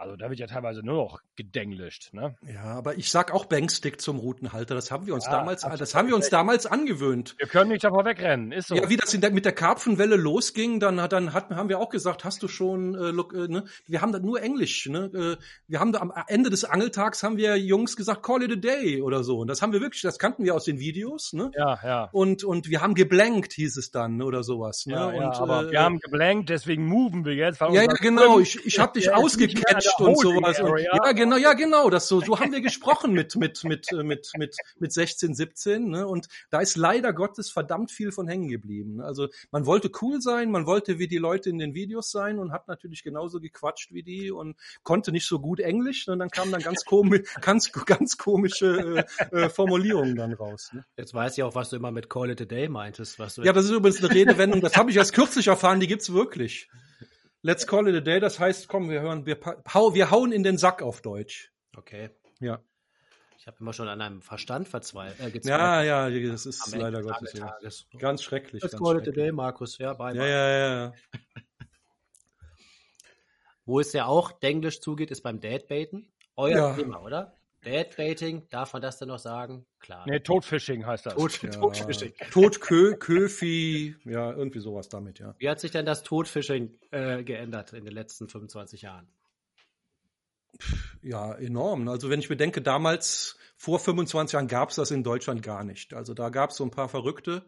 Also 0.00 0.16
da 0.16 0.30
wird 0.30 0.40
ja 0.40 0.46
teilweise 0.46 0.80
nur 0.82 0.94
noch 0.94 1.20
gedenglischt, 1.36 2.14
ne? 2.14 2.34
Ja, 2.50 2.64
aber 2.64 2.96
ich 2.96 3.10
sag 3.10 3.34
auch 3.34 3.44
Bankstick 3.44 4.00
zum 4.00 4.18
Routenhalter. 4.18 4.74
Das 4.74 4.90
haben 4.90 5.06
wir 5.06 5.12
uns 5.12 5.26
ja, 5.26 5.32
damals, 5.32 5.60
das 5.60 5.94
haben 5.94 6.08
wir 6.08 6.16
uns 6.16 6.30
damals 6.30 6.64
angewöhnt. 6.64 7.34
Wir 7.36 7.46
können 7.46 7.70
nicht 7.70 7.84
davor 7.84 8.06
wegrennen, 8.06 8.50
ist 8.50 8.68
so. 8.68 8.76
Ja, 8.76 8.88
wie 8.88 8.96
das 8.96 9.10
der, 9.10 9.30
mit 9.30 9.44
der 9.44 9.52
Karpfenwelle 9.52 10.16
losging, 10.16 10.80
dann, 10.80 10.96
dann 10.96 11.34
hat, 11.34 11.50
haben 11.50 11.68
wir 11.68 11.78
auch 11.78 11.90
gesagt, 11.90 12.24
hast 12.24 12.42
du 12.42 12.48
schon, 12.48 12.94
äh, 12.94 13.10
look, 13.10 13.34
äh, 13.34 13.48
ne? 13.48 13.64
Wir 13.86 14.00
haben 14.00 14.10
da 14.10 14.20
nur 14.20 14.40
Englisch, 14.40 14.86
ne? 14.86 15.10
Äh, 15.38 15.44
wir 15.68 15.80
haben 15.80 15.92
da 15.92 16.00
am 16.00 16.14
Ende 16.28 16.48
des 16.48 16.64
Angeltags 16.64 17.22
haben 17.22 17.36
wir 17.36 17.58
Jungs 17.58 17.94
gesagt, 17.94 18.22
call 18.22 18.42
it 18.42 18.52
a 18.52 18.56
day 18.56 19.02
oder 19.02 19.22
so. 19.22 19.40
Und 19.40 19.48
das 19.48 19.60
haben 19.60 19.74
wir 19.74 19.82
wirklich, 19.82 20.00
das 20.00 20.18
kannten 20.18 20.44
wir 20.44 20.54
aus 20.54 20.64
den 20.64 20.78
Videos, 20.78 21.34
ne? 21.34 21.50
Ja, 21.54 21.78
ja. 21.84 22.08
Und 22.12 22.42
und 22.42 22.70
wir 22.70 22.80
haben 22.80 22.94
geblankt, 22.94 23.52
hieß 23.52 23.76
es 23.76 23.90
dann 23.90 24.22
oder 24.22 24.44
sowas, 24.44 24.86
ne? 24.86 24.94
Ja, 24.94 25.06
und, 25.08 25.14
ja, 25.14 25.32
aber 25.34 25.68
äh, 25.68 25.72
wir 25.72 25.82
haben 25.82 25.98
geblankt, 25.98 26.48
deswegen 26.48 26.86
moven 26.86 27.26
wir 27.26 27.34
jetzt. 27.34 27.60
Ja, 27.60 27.70
ja, 27.70 27.86
genau. 27.86 28.40
Ich, 28.40 28.64
ich 28.64 28.78
habe 28.78 28.98
dich 28.98 29.12
ausgecatcht 29.12 29.89
und 29.98 30.18
sowas. 30.18 30.60
Und, 30.60 30.78
ja, 30.78 31.12
genau, 31.12 31.36
ja, 31.36 31.52
genau, 31.54 31.90
das 31.90 32.08
so, 32.08 32.20
so 32.20 32.38
haben 32.38 32.52
wir 32.52 32.60
gesprochen 32.60 33.12
mit, 33.12 33.36
mit, 33.36 33.64
mit, 33.64 33.92
äh, 33.92 34.02
mit, 34.02 34.30
mit, 34.36 34.56
mit 34.78 34.92
16, 34.92 35.34
17, 35.34 35.88
ne? 35.88 36.06
Und 36.06 36.28
da 36.50 36.60
ist 36.60 36.76
leider 36.76 37.12
Gottes 37.12 37.50
verdammt 37.50 37.90
viel 37.90 38.12
von 38.12 38.28
hängen 38.28 38.48
geblieben. 38.48 38.96
Ne? 38.96 39.04
Also 39.04 39.28
man 39.50 39.66
wollte 39.66 39.90
cool 40.00 40.20
sein, 40.20 40.50
man 40.50 40.66
wollte 40.66 40.98
wie 40.98 41.08
die 41.08 41.18
Leute 41.18 41.50
in 41.50 41.58
den 41.58 41.74
Videos 41.74 42.10
sein 42.10 42.38
und 42.38 42.52
hat 42.52 42.68
natürlich 42.68 43.02
genauso 43.02 43.40
gequatscht 43.40 43.92
wie 43.92 44.02
die 44.02 44.30
und 44.30 44.56
konnte 44.82 45.12
nicht 45.12 45.26
so 45.26 45.38
gut 45.38 45.60
Englisch. 45.60 46.06
Und 46.08 46.14
ne? 46.14 46.18
dann 46.18 46.30
kamen 46.30 46.52
dann 46.52 46.62
ganz 46.62 46.84
komisch, 46.84 47.22
ganz, 47.40 47.72
ganz 47.72 48.16
komische 48.16 49.06
äh, 49.32 49.36
äh, 49.36 49.48
Formulierungen 49.48 50.16
dann 50.16 50.32
raus. 50.32 50.70
Ne? 50.72 50.84
Jetzt 50.96 51.14
weiß 51.14 51.36
ich 51.36 51.42
auch, 51.42 51.54
was 51.54 51.70
du 51.70 51.76
immer 51.76 51.90
mit 51.90 52.08
Call 52.08 52.30
it 52.30 52.40
a 52.40 52.44
day 52.44 52.68
meintest. 52.68 53.18
Was 53.18 53.34
du 53.34 53.42
ja, 53.42 53.52
das 53.52 53.64
ist 53.64 53.70
übrigens 53.70 54.02
eine 54.02 54.14
Redewendung, 54.14 54.60
das 54.60 54.76
habe 54.76 54.90
ich 54.90 54.96
erst 54.96 55.14
kürzlich 55.14 55.48
erfahren, 55.48 55.80
die 55.80 55.86
gibt's 55.86 56.12
wirklich. 56.12 56.68
Let's 57.42 57.66
call 57.66 57.88
it 57.88 57.94
a 57.94 58.00
day. 58.00 58.20
Das 58.20 58.38
heißt, 58.38 58.68
komm, 58.68 58.90
wir 58.90 59.00
hören, 59.00 59.24
wir, 59.26 59.38
hau, 59.72 59.94
wir 59.94 60.10
hauen 60.10 60.32
in 60.32 60.42
den 60.42 60.58
Sack 60.58 60.82
auf 60.82 61.00
Deutsch. 61.00 61.52
Okay. 61.76 62.10
Ja. 62.40 62.62
Ich 63.38 63.46
habe 63.46 63.56
immer 63.60 63.72
schon 63.72 63.88
an 63.88 64.02
einem 64.02 64.20
Verstand 64.20 64.68
verzweifelt. 64.68 65.46
Äh, 65.46 65.48
ja, 65.48 65.82
ja, 65.82 66.10
das 66.10 66.44
ist 66.44 66.76
leider 66.76 67.02
Gottes 67.02 67.32
so. 67.32 67.98
Ganz 67.98 68.22
schrecklich. 68.22 68.62
Let's 68.62 68.72
ganz 68.72 68.84
call 68.84 69.00
it 69.00 69.08
a 69.08 69.12
day, 69.12 69.32
Markus. 69.32 69.78
Ja, 69.78 69.94
bye, 69.94 70.12
bye. 70.12 70.28
Ja, 70.28 70.48
ja, 70.48 70.84
ja. 70.84 70.92
Wo 73.64 73.80
es 73.80 73.94
ja 73.94 74.04
auch 74.04 74.32
Denglisch 74.32 74.80
zugeht, 74.80 75.10
ist 75.10 75.22
beim 75.22 75.40
Deadbaiten. 75.40 76.12
Euer 76.36 76.56
ja. 76.56 76.74
Thema, 76.74 77.00
oder? 77.02 77.34
Deadbaiting, 77.64 78.48
darf 78.48 78.72
man 78.72 78.80
das 78.80 78.98
denn 78.98 79.08
noch 79.08 79.18
sagen? 79.18 79.66
Klar. 79.80 80.04
Nee, 80.06 80.20
Todfishing 80.20 80.86
heißt 80.86 81.06
das. 81.06 81.14
Tod, 81.14 81.42
ja. 81.42 81.50
Todfishing. 81.50 82.14
Todkö, 82.30 82.96
Köfi, 82.96 83.96
ja, 84.04 84.32
irgendwie 84.32 84.60
sowas 84.60 84.88
damit, 84.88 85.18
ja. 85.18 85.34
Wie 85.38 85.48
hat 85.48 85.60
sich 85.60 85.70
denn 85.70 85.84
das 85.84 86.02
Todfishing 86.02 86.78
äh, 86.90 87.22
geändert 87.22 87.72
in 87.72 87.84
den 87.84 87.92
letzten 87.92 88.28
25 88.28 88.82
Jahren? 88.82 89.08
Ja, 91.02 91.34
enorm. 91.34 91.88
Also 91.88 92.10
wenn 92.10 92.20
ich 92.20 92.28
bedenke, 92.28 92.62
damals, 92.62 93.36
vor 93.56 93.78
25 93.78 94.34
Jahren 94.34 94.48
gab 94.48 94.70
es 94.70 94.76
das 94.76 94.90
in 94.90 95.02
Deutschland 95.02 95.42
gar 95.42 95.64
nicht. 95.64 95.94
Also 95.94 96.14
da 96.14 96.30
gab 96.30 96.50
es 96.50 96.56
so 96.56 96.64
ein 96.64 96.70
paar 96.70 96.88
Verrückte, 96.88 97.44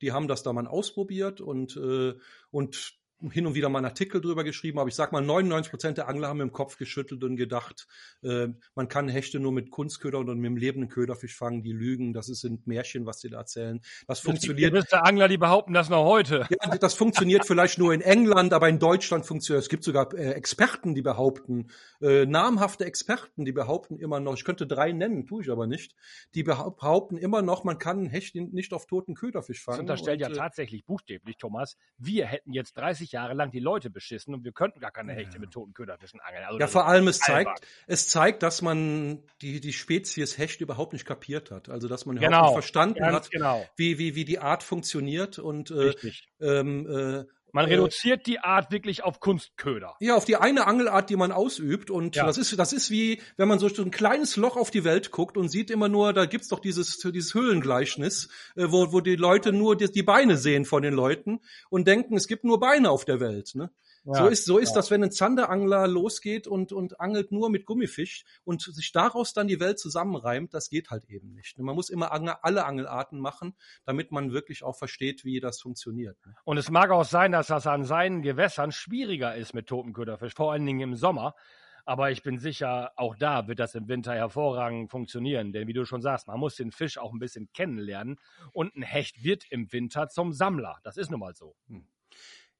die 0.00 0.12
haben 0.12 0.28
das 0.28 0.42
da 0.42 0.52
mal 0.52 0.66
ausprobiert 0.66 1.40
und, 1.40 1.76
äh, 1.76 2.14
und 2.50 2.94
hin 3.30 3.46
und 3.46 3.54
wieder 3.54 3.68
mal 3.68 3.78
einen 3.78 3.86
Artikel 3.86 4.20
drüber 4.20 4.44
geschrieben, 4.44 4.78
aber 4.78 4.88
ich 4.88 4.94
sag 4.94 5.12
mal, 5.12 5.20
99 5.20 5.70
Prozent 5.70 5.98
der 5.98 6.08
Angler 6.08 6.28
haben 6.28 6.40
im 6.40 6.52
Kopf 6.52 6.76
geschüttelt 6.76 7.22
und 7.24 7.36
gedacht, 7.36 7.86
äh, 8.22 8.48
man 8.74 8.88
kann 8.88 9.08
Hechte 9.08 9.40
nur 9.40 9.52
mit 9.52 9.70
Kunstköder 9.70 10.20
oder 10.20 10.34
mit 10.34 10.44
dem 10.44 10.56
lebenden 10.56 10.88
Köderfisch 10.88 11.36
fangen, 11.36 11.62
die 11.62 11.72
lügen, 11.72 12.12
das 12.12 12.26
sind 12.26 12.66
Märchen, 12.66 13.06
was 13.06 13.20
sie 13.20 13.30
da 13.30 13.38
erzählen. 13.38 13.80
Das 14.06 14.20
funktioniert. 14.20 14.74
Es 14.74 14.90
gibt 14.90 14.94
Angler, 14.94 15.28
die 15.28 15.38
behaupten 15.38 15.72
das 15.72 15.88
noch 15.88 16.04
heute. 16.04 16.46
Ja, 16.50 16.76
das 16.76 16.94
funktioniert 16.94 17.46
vielleicht 17.46 17.78
nur 17.78 17.92
in 17.92 18.00
England, 18.00 18.52
aber 18.52 18.68
in 18.68 18.78
Deutschland 18.78 19.26
funktioniert. 19.26 19.62
Es 19.62 19.68
gibt 19.68 19.84
sogar 19.84 20.12
äh, 20.14 20.32
Experten, 20.32 20.94
die 20.94 21.02
behaupten, 21.02 21.70
äh, 22.00 22.26
namhafte 22.26 22.84
Experten, 22.84 23.44
die 23.44 23.52
behaupten 23.52 23.98
immer 23.98 24.20
noch, 24.20 24.34
ich 24.34 24.44
könnte 24.44 24.66
drei 24.66 24.92
nennen, 24.92 25.26
tue 25.26 25.42
ich 25.42 25.50
aber 25.50 25.66
nicht, 25.66 25.94
die 26.34 26.42
behaupten 26.42 27.16
immer 27.16 27.42
noch, 27.42 27.64
man 27.64 27.78
kann 27.78 28.06
Hechte 28.06 28.40
nicht 28.40 28.72
auf 28.72 28.86
toten 28.86 29.14
Köderfisch 29.14 29.62
fangen. 29.62 29.86
Das 29.86 30.00
unterstellt 30.00 30.20
ja 30.20 30.28
äh, 30.28 30.32
tatsächlich 30.32 30.84
buchstäblich, 30.84 31.36
Thomas, 31.36 31.76
wir 31.98 32.26
hätten 32.26 32.52
jetzt 32.52 32.76
30 32.76 33.11
Jahre 33.12 33.34
lang 33.34 33.50
die 33.50 33.60
Leute 33.60 33.90
beschissen 33.90 34.34
und 34.34 34.44
wir 34.44 34.52
könnten 34.52 34.80
gar 34.80 34.90
keine 34.90 35.12
Hechte 35.12 35.34
ja. 35.34 35.40
mit 35.40 35.50
toten 35.50 35.74
Köderfischen 35.74 36.20
angeln. 36.20 36.44
Also 36.44 36.58
ja, 36.58 36.66
vor 36.66 36.86
allem 36.86 37.08
es 37.08 37.18
zeigt, 37.18 37.66
es 37.86 38.08
zeigt, 38.08 38.42
dass 38.42 38.62
man 38.62 39.22
die, 39.40 39.60
die 39.60 39.72
Spezies 39.72 40.38
Hecht 40.38 40.60
überhaupt 40.60 40.92
nicht 40.92 41.04
kapiert 41.04 41.50
hat. 41.50 41.68
Also 41.68 41.88
dass 41.88 42.06
man 42.06 42.16
genau. 42.16 42.28
überhaupt 42.28 42.46
nicht 42.46 42.54
verstanden 42.54 42.98
Ganz 42.98 43.16
hat, 43.16 43.30
genau. 43.30 43.66
wie, 43.76 43.98
wie, 43.98 44.14
wie 44.14 44.24
die 44.24 44.38
Art 44.38 44.62
funktioniert 44.62 45.38
und 45.38 45.70
äh, 45.70 45.94
ähm, 46.40 46.86
äh, 46.86 47.24
man 47.52 47.66
reduziert 47.66 48.26
die 48.26 48.40
Art 48.40 48.72
wirklich 48.72 49.04
auf 49.04 49.20
Kunstköder. 49.20 49.94
Ja, 50.00 50.16
auf 50.16 50.24
die 50.24 50.36
eine 50.36 50.66
Angelart, 50.66 51.10
die 51.10 51.16
man 51.16 51.32
ausübt. 51.32 51.90
Und 51.90 52.16
ja. 52.16 52.26
das 52.26 52.38
ist, 52.38 52.58
das 52.58 52.72
ist 52.72 52.90
wie, 52.90 53.20
wenn 53.36 53.46
man 53.46 53.58
so 53.58 53.66
ein 53.66 53.90
kleines 53.90 54.36
Loch 54.36 54.56
auf 54.56 54.70
die 54.70 54.84
Welt 54.84 55.10
guckt 55.10 55.36
und 55.36 55.50
sieht 55.50 55.70
immer 55.70 55.88
nur, 55.88 56.12
da 56.12 56.24
gibt's 56.24 56.48
doch 56.48 56.60
dieses, 56.60 56.98
dieses 56.98 57.34
Höhlengleichnis, 57.34 58.30
äh, 58.56 58.66
wo, 58.68 58.92
wo 58.92 59.00
die 59.00 59.16
Leute 59.16 59.52
nur 59.52 59.76
die, 59.76 59.90
die 59.90 60.02
Beine 60.02 60.38
sehen 60.38 60.64
von 60.64 60.82
den 60.82 60.94
Leuten 60.94 61.40
und 61.68 61.86
denken, 61.86 62.16
es 62.16 62.26
gibt 62.26 62.44
nur 62.44 62.58
Beine 62.58 62.90
auf 62.90 63.04
der 63.04 63.20
Welt. 63.20 63.54
Ne? 63.54 63.70
Ja, 64.04 64.14
so 64.14 64.26
ist, 64.26 64.44
so 64.44 64.58
ist 64.58 64.70
ja. 64.70 64.74
das, 64.76 64.90
wenn 64.90 65.04
ein 65.04 65.12
Zanderangler 65.12 65.86
losgeht 65.86 66.48
und, 66.48 66.72
und 66.72 67.00
angelt 67.00 67.30
nur 67.30 67.50
mit 67.50 67.66
Gummifisch 67.66 68.24
und 68.44 68.60
sich 68.62 68.90
daraus 68.90 69.32
dann 69.32 69.46
die 69.46 69.60
Welt 69.60 69.78
zusammenreimt, 69.78 70.52
das 70.54 70.70
geht 70.70 70.90
halt 70.90 71.04
eben 71.04 71.32
nicht. 71.32 71.58
Man 71.58 71.76
muss 71.76 71.88
immer 71.88 72.10
alle 72.10 72.64
Angelarten 72.64 73.20
machen, 73.20 73.54
damit 73.84 74.10
man 74.10 74.32
wirklich 74.32 74.64
auch 74.64 74.76
versteht, 74.76 75.24
wie 75.24 75.38
das 75.38 75.60
funktioniert. 75.60 76.18
Ne? 76.26 76.34
Und 76.44 76.56
es 76.56 76.68
mag 76.68 76.90
auch 76.90 77.04
sein, 77.04 77.30
dass 77.30 77.46
das 77.46 77.66
an 77.68 77.84
seinen 77.84 78.22
Gewässern 78.22 78.72
schwieriger 78.72 79.36
ist 79.36 79.54
mit 79.54 79.68
toten 79.68 79.92
Köderfisch, 79.92 80.34
vor 80.34 80.52
allen 80.52 80.66
Dingen 80.66 80.80
im 80.80 80.96
Sommer. 80.96 81.36
Aber 81.84 82.10
ich 82.10 82.22
bin 82.22 82.38
sicher, 82.38 82.92
auch 82.96 83.16
da 83.16 83.48
wird 83.48 83.58
das 83.58 83.74
im 83.74 83.88
Winter 83.88 84.14
hervorragend 84.14 84.90
funktionieren. 84.90 85.52
Denn 85.52 85.66
wie 85.66 85.72
du 85.72 85.84
schon 85.84 86.02
sagst, 86.02 86.28
man 86.28 86.38
muss 86.38 86.56
den 86.56 86.70
Fisch 86.70 86.98
auch 86.98 87.12
ein 87.12 87.18
bisschen 87.18 87.50
kennenlernen. 87.52 88.18
Und 88.52 88.76
ein 88.76 88.82
Hecht 88.82 89.24
wird 89.24 89.44
im 89.50 89.72
Winter 89.72 90.08
zum 90.08 90.32
Sammler. 90.32 90.78
Das 90.84 90.96
ist 90.96 91.10
nun 91.10 91.20
mal 91.20 91.34
so. 91.34 91.56
Hm. 91.68 91.86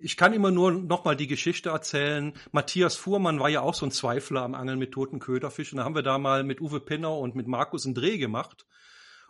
Ich 0.03 0.17
kann 0.17 0.33
immer 0.33 0.51
nur 0.51 0.73
noch 0.73 1.05
mal 1.05 1.17
die 1.17 1.27
Geschichte 1.27 1.71
erzählen. 1.71 2.33
Matthias 2.51 2.97
Fuhrmann 2.97 3.41
war 3.41 3.49
ja 3.49 3.61
auch 3.61 3.75
so 3.75 3.87
ein 3.87 3.93
Zweifler 3.93 4.43
am 4.43 4.55
Angeln 4.55 4.79
mit 4.79 4.93
toten 4.93 5.21
Köderfischen. 5.21 5.79
Da 5.79 5.85
haben 5.85 5.95
wir 5.95 6.03
da 6.03 6.19
mal 6.19 6.43
mit 6.43 6.61
Uwe 6.61 6.81
Pinner 6.81 7.17
und 7.17 7.35
mit 7.35 7.47
Markus 7.47 7.87
einen 7.87 7.95
Dreh 7.95 8.19
gemacht. 8.19 8.67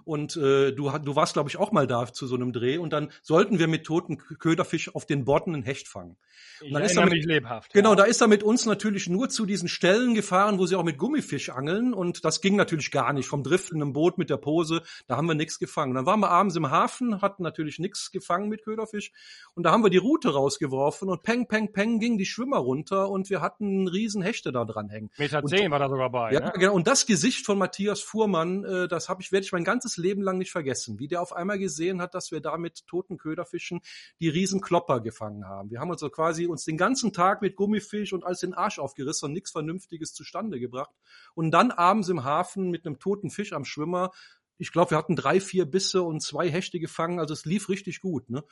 Und 0.05 0.37
äh, 0.37 0.73
du, 0.73 0.91
du 0.91 1.17
warst, 1.17 1.35
glaube 1.35 1.49
ich, 1.49 1.57
auch 1.57 1.73
mal 1.73 1.87
da 1.87 2.13
zu 2.13 2.27
so 2.27 2.35
einem 2.35 2.53
Dreh. 2.53 2.79
Und 2.79 2.93
dann 2.93 3.11
sollten 3.23 3.59
wir 3.59 3.69
mit 3.69 3.85
toten 3.85 4.19
Köderfisch 4.19 4.95
auf 4.95 5.07
den 5.07 5.25
Bodden 5.25 5.55
einen 5.55 5.63
Hecht 5.63 5.89
fangen. 5.89 6.17
Ich 6.61 6.73
dann 6.73 6.83
ist 6.83 6.97
er 6.97 7.07
mit, 7.07 7.25
lebhaft. 7.25 7.73
Genau, 7.73 7.91
ja. 7.91 7.97
da 7.97 8.05
ist 8.05 8.21
er 8.21 8.29
mit 8.29 8.43
uns 8.43 8.67
natürlich 8.67 9.09
nur 9.09 9.29
zu 9.29 9.47
diesen 9.47 9.69
Stellen 9.69 10.15
gefahren, 10.15 10.59
wo 10.59 10.67
sie 10.67 10.77
auch 10.77 10.85
mit 10.85 10.99
Gummifisch 10.99 11.51
angeln. 11.51 11.93
Und 11.95 12.25
das 12.25 12.41
ging 12.41 12.57
natürlich 12.57 12.91
gar 12.91 13.13
nicht. 13.13 13.29
Vom 13.29 13.43
driftenden 13.43 13.93
Boot 13.93 14.19
mit 14.19 14.31
der 14.31 14.37
Pose, 14.37 14.83
da 15.07 15.17
haben 15.17 15.27
wir 15.27 15.35
nichts 15.35 15.59
gefangen. 15.59 15.95
Dann 15.95 16.07
waren 16.07 16.21
wir 16.21 16.31
abends 16.31 16.57
im 16.57 16.71
Hafen, 16.71 17.21
hatten 17.21 17.43
natürlich 17.43 17.79
nichts 17.79 18.11
gefangen 18.11 18.49
mit 18.49 18.65
Köderfisch. 18.65 19.13
Und 19.55 19.65
da 19.65 19.73
haben 19.73 19.83
wir 19.83 19.91
die 19.91 19.99
Route 19.99 20.33
rausgeworfen 20.33 21.09
und 21.09 21.23
peng, 21.23 21.47
peng, 21.47 21.73
peng 21.73 21.99
ging 21.99 22.19
die 22.19 22.27
Schwimmer 22.27 22.59
runter 22.59 23.11
und 23.11 23.31
wir 23.31 23.41
hatten 23.41 23.67
einen 23.67 23.89
riesen 23.89 24.23
Hechte 24.23 24.53
da 24.53 24.65
dran 24.65 24.89
hängen. 24.89 25.11
Meter 25.19 25.45
zehn 25.45 25.71
war 25.71 25.79
da 25.79 25.89
sogar 25.89 26.11
bei. 26.11 26.33
Ja, 26.33 26.41
ne? 26.41 26.53
genau. 26.55 26.75
Und 26.75 26.87
das 26.87 27.07
Gesicht 27.07 27.45
von 27.45 27.59
Matthias 27.59 28.01
Fuhrmann, 28.01 28.65
äh, 28.65 28.89
das 28.89 29.09
habe 29.09 29.23
ich, 29.23 29.33
werde 29.33 29.45
ich 29.45 29.53
mein 29.53 29.65
ganzes 29.65 29.92
ganzes 29.93 29.97
Leben 29.97 30.23
lang 30.23 30.39
nicht 30.39 30.51
vergessen, 30.51 30.99
wie 30.99 31.09
der 31.09 31.21
auf 31.23 31.33
einmal 31.33 31.59
gesehen 31.59 32.01
hat, 32.01 32.15
dass 32.15 32.31
wir 32.31 32.41
da 32.41 32.57
mit 32.57 32.87
toten 32.87 33.19
Köderfischen 33.19 33.81
die 34.21 34.29
riesen 34.29 34.61
Klopper 34.61 35.01
gefangen 35.01 35.47
haben. 35.47 35.71
Wir 35.71 35.81
haben 35.81 35.91
uns 35.91 36.01
so 36.01 36.11
quasi 36.11 36.47
uns 36.47 36.65
den 36.65 36.77
ganzen 36.77 37.13
Tag 37.13 37.43
mit 37.43 37.57
Gummifisch 37.57 38.13
und 38.13 38.25
alles 38.25 38.41
den 38.41 38.55
Arsch 38.55 38.79
aufgerissen 38.79 39.27
und 39.27 39.33
nichts 39.33 39.51
Vernünftiges 39.51 40.15
zustande 40.15 40.59
gebracht. 40.59 40.95
Und 41.35 41.51
dann 41.51 41.71
abends 41.71 42.09
im 42.09 42.25
Hafen 42.25 42.71
mit 42.71 42.87
einem 42.87 42.99
toten 42.99 43.31
Fisch 43.31 43.53
am 43.53 43.65
Schwimmer. 43.65 44.11
Ich 44.59 44.73
glaube, 44.73 44.93
wir 44.93 44.99
hatten 44.99 45.17
drei, 45.17 45.41
vier 45.41 45.67
Bisse 45.67 46.03
und 46.03 46.23
zwei 46.23 46.51
Hechte 46.51 46.79
gefangen. 46.79 47.19
Also 47.19 47.35
es 47.35 47.45
lief 47.45 47.69
richtig 47.69 48.01
gut. 48.01 48.31
Ne? 48.31 48.45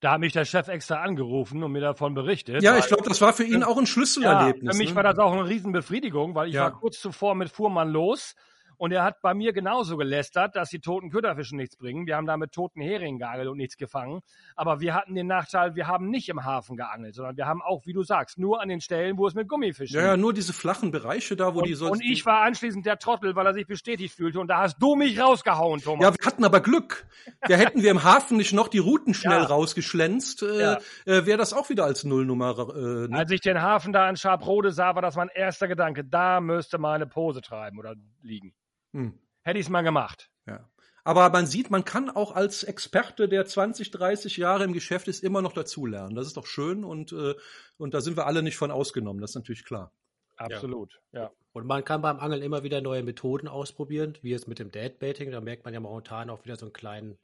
Da 0.00 0.12
hat 0.12 0.20
mich 0.20 0.32
der 0.32 0.44
Chef 0.44 0.68
extra 0.68 1.02
angerufen 1.02 1.62
und 1.62 1.72
mir 1.72 1.80
davon 1.80 2.14
berichtet. 2.14 2.62
Ja, 2.62 2.76
ich 2.76 2.86
glaube, 2.86 3.08
das 3.08 3.20
war 3.20 3.32
für 3.32 3.44
ihn 3.44 3.62
auch 3.62 3.78
ein 3.78 3.86
Schlüsselerlebnis. 3.86 4.64
Ja, 4.64 4.72
für 4.72 4.78
mich 4.78 4.90
ne? 4.90 4.96
war 4.96 5.02
das 5.02 5.18
auch 5.18 5.32
eine 5.32 5.48
Riesenbefriedigung, 5.48 6.34
weil 6.34 6.48
ich 6.48 6.54
ja. 6.54 6.64
war 6.64 6.72
kurz 6.72 7.00
zuvor 7.00 7.34
mit 7.34 7.50
Fuhrmann 7.50 7.90
los 7.90 8.34
und 8.82 8.90
er 8.90 9.04
hat 9.04 9.22
bei 9.22 9.32
mir 9.32 9.52
genauso 9.52 9.96
gelästert, 9.96 10.56
dass 10.56 10.70
die 10.70 10.80
toten 10.80 11.10
Köderfische 11.10 11.54
nichts 11.54 11.76
bringen. 11.76 12.04
Wir 12.08 12.16
haben 12.16 12.26
da 12.26 12.36
mit 12.36 12.50
toten 12.50 12.80
Heringen 12.80 13.20
geangelt 13.20 13.46
und 13.46 13.56
nichts 13.56 13.76
gefangen. 13.76 14.22
Aber 14.56 14.80
wir 14.80 14.92
hatten 14.92 15.14
den 15.14 15.28
Nachteil, 15.28 15.76
wir 15.76 15.86
haben 15.86 16.10
nicht 16.10 16.28
im 16.28 16.44
Hafen 16.44 16.76
geangelt, 16.76 17.14
sondern 17.14 17.36
wir 17.36 17.46
haben 17.46 17.62
auch, 17.62 17.86
wie 17.86 17.92
du 17.92 18.02
sagst, 18.02 18.38
nur 18.38 18.60
an 18.60 18.68
den 18.68 18.80
Stellen, 18.80 19.18
wo 19.18 19.28
es 19.28 19.34
mit 19.34 19.46
Gummifischen 19.46 20.00
Ja, 20.00 20.06
ja, 20.06 20.16
nur 20.16 20.32
diese 20.32 20.52
flachen 20.52 20.90
Bereiche 20.90 21.36
da, 21.36 21.54
wo 21.54 21.60
und, 21.60 21.68
die 21.68 21.74
sonst. 21.74 21.92
Und 21.92 22.04
ich 22.04 22.26
war 22.26 22.40
anschließend 22.40 22.84
der 22.84 22.98
Trottel, 22.98 23.36
weil 23.36 23.46
er 23.46 23.54
sich 23.54 23.68
bestätigt 23.68 24.16
fühlte. 24.16 24.40
Und 24.40 24.48
da 24.48 24.62
hast 24.62 24.78
du 24.80 24.96
mich 24.96 25.20
rausgehauen, 25.20 25.80
Thomas. 25.80 26.04
Ja, 26.04 26.12
wir 26.18 26.26
hatten 26.26 26.44
aber 26.44 26.58
Glück. 26.58 27.06
Da 27.42 27.54
hätten 27.54 27.84
wir 27.84 27.90
im 27.92 28.02
Hafen 28.02 28.36
nicht 28.36 28.52
noch 28.52 28.66
die 28.66 28.78
Routen 28.78 29.14
schnell 29.14 29.42
ja. 29.42 29.44
rausgeschlänzt, 29.44 30.42
äh, 30.42 30.60
ja. 30.60 30.78
äh, 31.06 31.24
wäre 31.24 31.38
das 31.38 31.52
auch 31.52 31.68
wieder 31.70 31.84
als 31.84 32.02
Nullnummer. 32.02 32.74
Äh, 32.74 32.80
ne? 33.06 33.16
Als 33.16 33.30
ich 33.30 33.42
den 33.42 33.62
Hafen 33.62 33.92
da 33.92 34.10
in 34.10 34.16
Scharprode 34.16 34.72
sah, 34.72 34.96
war 34.96 35.02
das 35.02 35.14
mein 35.14 35.28
erster 35.32 35.68
Gedanke. 35.68 36.02
Da 36.02 36.40
müsste 36.40 36.78
mal 36.78 36.96
eine 36.96 37.06
Pose 37.06 37.42
treiben 37.42 37.78
oder 37.78 37.94
liegen. 38.22 38.52
Hm 38.92 39.18
hätte 39.42 39.58
ich 39.58 39.66
es 39.66 39.70
mal 39.70 39.82
gemacht. 39.82 40.30
Ja. 40.46 40.68
Aber 41.04 41.28
man 41.30 41.46
sieht, 41.46 41.70
man 41.70 41.84
kann 41.84 42.10
auch 42.10 42.32
als 42.32 42.62
Experte, 42.62 43.28
der 43.28 43.44
20, 43.44 43.90
30 43.90 44.36
Jahre 44.36 44.64
im 44.64 44.72
Geschäft 44.72 45.08
ist, 45.08 45.22
immer 45.22 45.42
noch 45.42 45.52
dazulernen. 45.52 46.14
Das 46.14 46.26
ist 46.26 46.36
doch 46.36 46.46
schön 46.46 46.84
und, 46.84 47.12
äh, 47.12 47.34
und 47.76 47.92
da 47.92 48.00
sind 48.00 48.16
wir 48.16 48.26
alle 48.26 48.42
nicht 48.42 48.56
von 48.56 48.70
ausgenommen, 48.70 49.20
das 49.20 49.30
ist 49.30 49.36
natürlich 49.36 49.64
klar. 49.64 49.92
Absolut, 50.36 51.00
ja. 51.12 51.22
ja. 51.22 51.30
Und 51.52 51.66
man 51.66 51.84
kann 51.84 52.02
beim 52.02 52.18
Angeln 52.18 52.40
immer 52.40 52.62
wieder 52.62 52.80
neue 52.80 53.02
Methoden 53.02 53.46
ausprobieren, 53.46 54.16
wie 54.22 54.30
jetzt 54.30 54.48
mit 54.48 54.58
dem 54.58 54.70
Deadbaiting. 54.70 55.30
Da 55.30 55.40
merkt 55.40 55.64
man 55.64 55.74
ja 55.74 55.80
momentan 55.80 56.30
auch 56.30 56.44
wieder 56.44 56.56
so 56.56 56.66
einen 56.66 56.72
kleinen, 56.72 57.18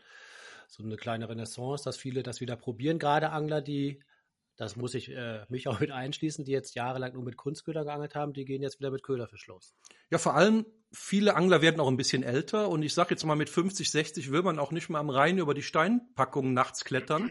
so 0.67 0.83
eine 0.83 0.97
kleine 0.97 1.29
Renaissance, 1.29 1.85
dass 1.85 1.97
viele 1.97 2.23
das 2.23 2.41
wieder 2.41 2.55
probieren. 2.57 2.99
Gerade 2.99 3.31
Angler, 3.31 3.63
die 3.63 4.01
das 4.59 4.75
muss 4.75 4.95
ich 4.95 5.11
äh, 5.11 5.47
mich 5.49 5.69
auch 5.69 5.81
mit 5.81 5.93
einschließen, 5.93 6.45
die 6.45 6.51
jetzt 6.51 6.75
jahrelang 6.75 7.15
nur 7.15 7.23
mit 7.23 7.37
Kunstköder 7.37 7.85
geangelt 7.85 8.15
haben, 8.15 8.33
die 8.33 8.45
gehen 8.45 8.61
jetzt 8.61 8.81
wieder 8.81 8.91
mit 8.91 9.05
Köderfisch 9.05 9.47
los. 9.47 9.75
Ja, 10.11 10.19
vor 10.19 10.35
allem 10.35 10.67
viele 10.93 11.37
Angler 11.37 11.63
werden 11.63 11.81
auch 11.81 11.89
ein 11.89 11.97
bisschen 11.97 12.25
älter 12.25 12.69
und 12.69 12.83
ich 12.83 12.93
sage 12.93 13.11
jetzt 13.11 13.25
mal 13.25 13.37
mit 13.37 13.49
50, 13.49 13.91
60 13.91 14.31
will 14.33 14.43
man 14.43 14.59
auch 14.59 14.73
nicht 14.73 14.91
mehr 14.91 14.99
am 14.99 15.11
Rhein 15.11 15.39
über 15.39 15.55
die 15.55 15.63
Steinpackungen 15.63 16.53
nachts 16.53 16.85
klettern. 16.85 17.31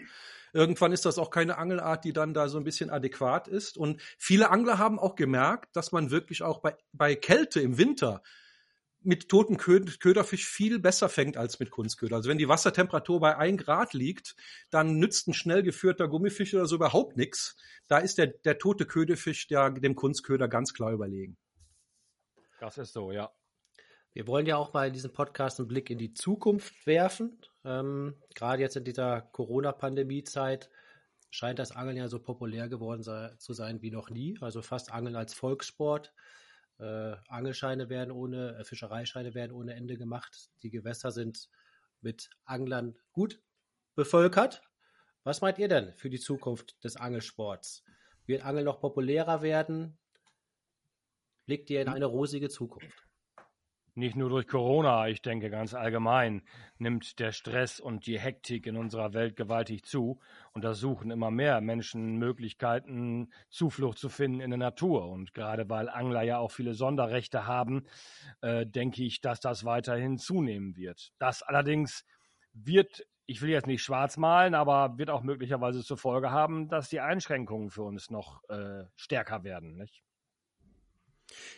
Irgendwann 0.53 0.93
ist 0.93 1.05
das 1.05 1.17
auch 1.17 1.29
keine 1.29 1.57
Angelart, 1.57 2.05
die 2.05 2.13
dann 2.13 2.33
da 2.33 2.47
so 2.47 2.57
ein 2.57 2.63
bisschen 2.63 2.89
adäquat 2.89 3.49
ist. 3.49 3.77
Und 3.77 4.01
viele 4.17 4.49
Angler 4.49 4.77
haben 4.77 4.97
auch 4.97 5.15
gemerkt, 5.15 5.75
dass 5.75 5.91
man 5.91 6.09
wirklich 6.09 6.43
auch 6.43 6.61
bei, 6.61 6.77
bei 6.93 7.15
Kälte 7.15 7.59
im 7.59 7.77
Winter 7.77 8.23
mit 9.07 9.29
toten 9.29 9.55
Köderfisch 9.55 10.45
viel 10.45 10.79
besser 10.79 11.07
fängt 11.07 11.37
als 11.37 11.61
mit 11.61 11.71
Kunstköder. 11.71 12.17
Also 12.17 12.29
wenn 12.29 12.37
die 12.37 12.49
Wassertemperatur 12.49 13.21
bei 13.21 13.37
ein 13.37 13.55
Grad 13.55 13.93
liegt, 13.93 14.35
dann 14.69 14.97
nützt 14.99 15.29
ein 15.29 15.33
schnell 15.33 15.63
geführter 15.63 16.09
Gummifisch 16.09 16.53
oder 16.53 16.65
so 16.65 16.75
überhaupt 16.75 17.15
nichts. 17.15 17.55
Da 17.87 17.99
ist 17.99 18.17
der, 18.17 18.27
der 18.27 18.57
tote 18.57 18.85
Köderfisch 18.85 19.47
der, 19.47 19.71
dem 19.71 19.95
Kunstköder 19.95 20.49
ganz 20.49 20.73
klar 20.73 20.91
überlegen. 20.91 21.37
Das 22.59 22.77
ist 22.77 22.91
so, 22.91 23.13
ja. 23.13 23.31
Wir 24.11 24.27
wollen 24.27 24.45
ja 24.45 24.57
auch 24.57 24.73
mal 24.73 24.87
in 24.87 24.93
diesem 24.93 25.13
Podcast 25.13 25.59
einen 25.59 25.69
Blick 25.69 25.89
in 25.89 25.99
die 25.99 26.13
Zukunft 26.13 26.85
werfen. 26.85 27.39
Ähm, 27.63 28.15
gerade 28.35 28.61
jetzt 28.61 28.75
in 28.75 28.83
dieser 28.83 29.21
Corona-Pandemie-Zeit 29.21 30.69
scheint 31.29 31.59
das 31.59 31.71
Angeln 31.71 31.95
ja 31.95 32.09
so 32.09 32.19
populär 32.19 32.67
geworden 32.67 33.03
sei, 33.03 33.33
zu 33.37 33.53
sein 33.53 33.81
wie 33.81 33.91
noch 33.91 34.09
nie. 34.09 34.37
Also 34.41 34.61
fast 34.61 34.91
Angeln 34.91 35.15
als 35.15 35.33
Volkssport. 35.33 36.13
Äh, 36.79 37.15
Angelscheine 37.27 37.89
werden 37.89 38.11
ohne, 38.11 38.57
äh, 38.57 38.63
Fischereischeine 38.63 39.33
werden 39.33 39.51
ohne 39.51 39.73
Ende 39.73 39.97
gemacht. 39.97 40.51
Die 40.61 40.69
Gewässer 40.69 41.11
sind 41.11 41.49
mit 42.01 42.29
Anglern 42.45 42.95
gut 43.11 43.41
bevölkert. 43.95 44.61
Was 45.23 45.41
meint 45.41 45.57
ihr 45.57 45.67
denn 45.67 45.93
für 45.95 46.09
die 46.09 46.19
Zukunft 46.19 46.83
des 46.83 46.95
Angelsports? 46.95 47.83
Wird 48.25 48.43
Angeln 48.43 48.65
noch 48.65 48.79
populärer 48.79 49.41
werden? 49.41 49.97
Blickt 51.45 51.69
ihr 51.69 51.81
in 51.81 51.89
eine 51.89 52.05
rosige 52.05 52.49
Zukunft? 52.49 53.06
Nicht 53.97 54.15
nur 54.15 54.29
durch 54.29 54.47
Corona, 54.47 55.07
ich 55.07 55.21
denke 55.21 55.49
ganz 55.49 55.73
allgemein, 55.73 56.43
nimmt 56.77 57.19
der 57.19 57.31
Stress 57.31 57.79
und 57.79 58.05
die 58.05 58.19
Hektik 58.19 58.67
in 58.67 58.77
unserer 58.77 59.13
Welt 59.13 59.35
gewaltig 59.35 59.83
zu. 59.83 60.19
Und 60.53 60.63
da 60.63 60.73
suchen 60.73 61.11
immer 61.11 61.31
mehr 61.31 61.61
Menschen 61.61 62.17
Möglichkeiten, 62.17 63.31
Zuflucht 63.49 63.97
zu 63.97 64.09
finden 64.09 64.39
in 64.39 64.51
der 64.51 64.59
Natur. 64.59 65.09
Und 65.09 65.33
gerade 65.33 65.69
weil 65.69 65.89
Angler 65.89 66.21
ja 66.21 66.37
auch 66.37 66.51
viele 66.51 66.73
Sonderrechte 66.73 67.47
haben, 67.47 67.85
äh, 68.41 68.65
denke 68.65 69.03
ich, 69.03 69.21
dass 69.21 69.39
das 69.39 69.65
weiterhin 69.65 70.17
zunehmen 70.17 70.75
wird. 70.75 71.11
Das 71.17 71.41
allerdings 71.41 72.05
wird 72.53 73.05
ich 73.27 73.41
will 73.41 73.49
jetzt 73.49 73.67
nicht 73.67 73.83
schwarz 73.83 74.15
malen, 74.15 74.55
aber 74.55 74.97
wird 74.97 75.09
auch 75.09 75.21
möglicherweise 75.21 75.83
zur 75.83 75.97
Folge 75.97 76.31
haben, 76.31 76.69
dass 76.69 76.87
die 76.87 77.01
Einschränkungen 77.01 77.69
für 77.69 77.83
uns 77.83 78.09
noch 78.09 78.41
äh, 78.49 78.85
stärker 78.95 79.43
werden. 79.43 79.75
Nicht? 79.75 80.01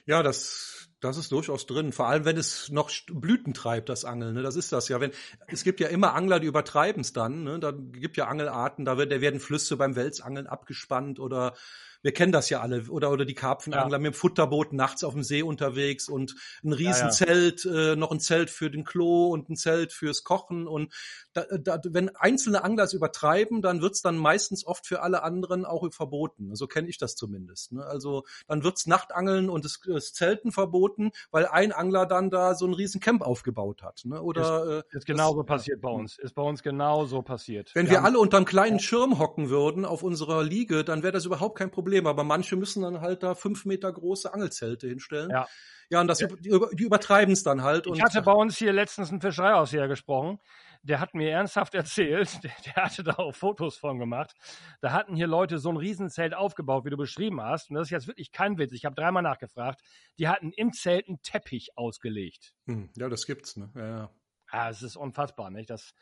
Ja, 0.05 0.23
das, 0.23 0.89
das 1.01 1.17
ist 1.17 1.31
durchaus 1.31 1.65
drin. 1.65 1.91
Vor 1.93 2.07
allem, 2.07 2.25
wenn 2.25 2.37
es 2.37 2.69
noch 2.69 2.91
Blüten 3.07 3.53
treibt, 3.53 3.89
das 3.89 4.05
Angeln. 4.05 4.33
Ne? 4.33 4.41
Das 4.41 4.55
ist 4.55 4.71
das 4.71 4.89
ja. 4.89 4.99
Wenn, 4.99 5.11
es 5.47 5.63
gibt 5.63 5.79
ja 5.79 5.87
immer 5.87 6.13
Angler, 6.13 6.39
die 6.39 6.47
übertreiben 6.47 7.01
es 7.01 7.13
dann. 7.13 7.43
Ne? 7.43 7.59
Da 7.59 7.71
gibt 7.71 8.17
ja 8.17 8.27
Angelarten, 8.27 8.85
da, 8.85 8.97
wird, 8.97 9.11
da 9.11 9.21
werden 9.21 9.39
Flüsse 9.39 9.77
beim 9.77 9.95
Welsangeln 9.95 10.47
abgespannt 10.47 11.19
oder 11.19 11.53
wir 12.01 12.13
kennen 12.13 12.31
das 12.31 12.49
ja 12.49 12.61
alle, 12.61 12.83
oder, 12.89 13.11
oder 13.11 13.25
die 13.25 13.33
Karpfenangler 13.33 13.97
ja. 13.97 13.99
mit 13.99 14.13
dem 14.13 14.17
Futterboot 14.17 14.73
nachts 14.73 15.03
auf 15.03 15.13
dem 15.13 15.23
See 15.23 15.41
unterwegs 15.43 16.07
und 16.07 16.35
ein 16.63 16.71
Riesenzelt, 16.71 17.65
ja, 17.65 17.71
ja. 17.71 17.93
äh, 17.93 17.95
noch 17.95 18.11
ein 18.11 18.19
Zelt 18.19 18.49
für 18.49 18.71
den 18.71 18.85
Klo 18.85 19.27
und 19.27 19.49
ein 19.49 19.57
Zelt 19.57 19.91
fürs 19.91 20.23
Kochen. 20.23 20.67
Und 20.67 20.93
da, 21.33 21.45
da, 21.57 21.81
wenn 21.85 22.15
einzelne 22.15 22.63
Angler 22.63 22.85
es 22.85 22.93
übertreiben, 22.93 23.61
dann 23.61 23.81
wird's 23.81 24.01
dann 24.01 24.17
meistens 24.17 24.65
oft 24.65 24.87
für 24.87 25.01
alle 25.01 25.23
anderen 25.23 25.65
auch 25.65 25.91
verboten. 25.91 26.55
So 26.55 26.67
kenne 26.67 26.87
ich 26.87 26.97
das 26.97 27.15
zumindest. 27.15 27.73
Ne? 27.73 27.85
Also 27.85 28.25
dann 28.47 28.63
wird's 28.63 28.87
Nachtangeln 28.87 29.49
und 29.49 29.65
das, 29.65 29.79
das 29.85 30.13
Zelten 30.13 30.51
verboten, 30.51 30.88
weil 31.31 31.45
ein 31.45 31.71
Angler 31.71 32.05
dann 32.05 32.29
da 32.29 32.55
so 32.55 32.65
ein 32.65 32.73
riesen 32.73 33.01
Camp 33.01 33.21
aufgebaut 33.21 33.83
hat. 33.83 34.01
Ne? 34.05 34.21
Oder, 34.21 34.63
ist, 34.79 34.85
äh, 34.93 34.97
ist 34.97 35.05
genauso 35.05 35.43
passiert 35.43 35.81
bei 35.81 35.89
uns. 35.89 36.17
Ist 36.17 36.35
bei 36.35 36.41
uns 36.41 36.63
genauso 36.63 37.21
passiert. 37.21 37.71
Wenn 37.75 37.87
wir, 37.87 37.91
wir 37.91 38.03
alle 38.03 38.19
unterm 38.19 38.45
kleinen 38.45 38.79
Schirm 38.79 39.19
hocken 39.19 39.49
würden 39.49 39.85
auf 39.85 40.03
unserer 40.03 40.43
Liege, 40.43 40.83
dann 40.83 41.03
wäre 41.03 41.13
das 41.13 41.25
überhaupt 41.25 41.57
kein 41.57 41.71
Problem. 41.71 42.07
Aber 42.07 42.23
manche 42.23 42.55
müssen 42.55 42.81
dann 42.81 43.01
halt 43.01 43.23
da 43.23 43.35
fünf 43.35 43.65
Meter 43.65 43.91
große 43.91 44.33
Angelzelte 44.33 44.87
hinstellen. 44.87 45.29
Ja. 45.29 45.47
Ja, 45.91 46.01
und 46.01 46.07
das. 46.07 46.19
Die, 46.19 46.27
die 46.73 46.83
übertreiben 46.83 47.33
es 47.33 47.43
dann 47.43 47.63
halt. 47.63 47.87
Ich 47.87 48.03
hatte 48.03 48.21
bei 48.21 48.31
uns 48.31 48.57
hier 48.57 48.71
letztens 48.71 49.09
einen 49.09 49.21
Fischereiausseher 49.21 49.87
gesprochen. 49.87 50.39
Der 50.81 50.99
hat 50.99 51.13
mir 51.13 51.29
ernsthaft 51.31 51.75
erzählt, 51.75 52.43
der, 52.43 52.51
der, 52.65 52.75
hatte 52.75 53.03
da 53.03 53.13
auch 53.13 53.35
Fotos 53.35 53.77
von 53.77 53.99
gemacht. 53.99 54.33
Da 54.81 54.91
hatten 54.91 55.15
hier 55.15 55.27
Leute 55.27 55.59
so 55.59 55.69
ein 55.69 55.77
Riesenzelt 55.77 56.33
aufgebaut, 56.33 56.85
wie 56.85 56.89
du 56.89 56.97
beschrieben 56.97 57.41
hast. 57.41 57.69
Und 57.69 57.75
das 57.75 57.87
ist 57.87 57.91
jetzt 57.91 58.07
wirklich 58.07 58.31
kein 58.31 58.57
Witz. 58.57 58.71
Ich 58.71 58.85
habe 58.85 58.95
dreimal 58.95 59.23
nachgefragt. 59.23 59.81
Die 60.17 60.27
hatten 60.27 60.51
im 60.51 60.73
Zelt 60.73 61.07
einen 61.07 61.21
Teppich 61.21 61.77
ausgelegt. 61.77 62.53
Hm, 62.65 62.89
ja, 62.95 63.09
das 63.09 63.25
gibt's, 63.25 63.57
ne? 63.57 63.71
Ja, 63.75 63.87
ja. 63.87 64.09
Ja, 64.51 64.69
es 64.69 64.81
ist 64.81 64.95
unfassbar, 64.95 65.51
nicht? 65.51 65.69
Das, 65.69 65.93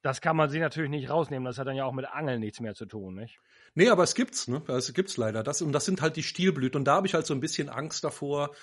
das 0.00 0.20
kann 0.20 0.36
man 0.36 0.48
sich 0.48 0.60
natürlich 0.60 0.90
nicht 0.90 1.10
rausnehmen. 1.10 1.44
Das 1.44 1.58
hat 1.58 1.66
dann 1.66 1.76
ja 1.76 1.84
auch 1.84 1.92
mit 1.92 2.06
Angeln 2.06 2.40
nichts 2.40 2.60
mehr 2.60 2.74
zu 2.74 2.86
tun, 2.86 3.14
nicht? 3.14 3.38
Nee, 3.74 3.88
aber 3.88 4.04
es 4.04 4.14
gibt's, 4.14 4.48
ne? 4.48 4.62
Es 4.68 4.92
gibt's 4.94 5.16
leider. 5.16 5.42
Das, 5.42 5.60
und 5.60 5.72
das 5.72 5.84
sind 5.84 6.00
halt 6.00 6.16
die 6.16 6.22
Stielblüten. 6.22 6.78
Und 6.78 6.84
da 6.84 6.96
habe 6.96 7.06
ich 7.06 7.14
halt 7.14 7.26
so 7.26 7.34
ein 7.34 7.40
bisschen 7.40 7.68
Angst 7.68 8.04
davor, 8.04 8.54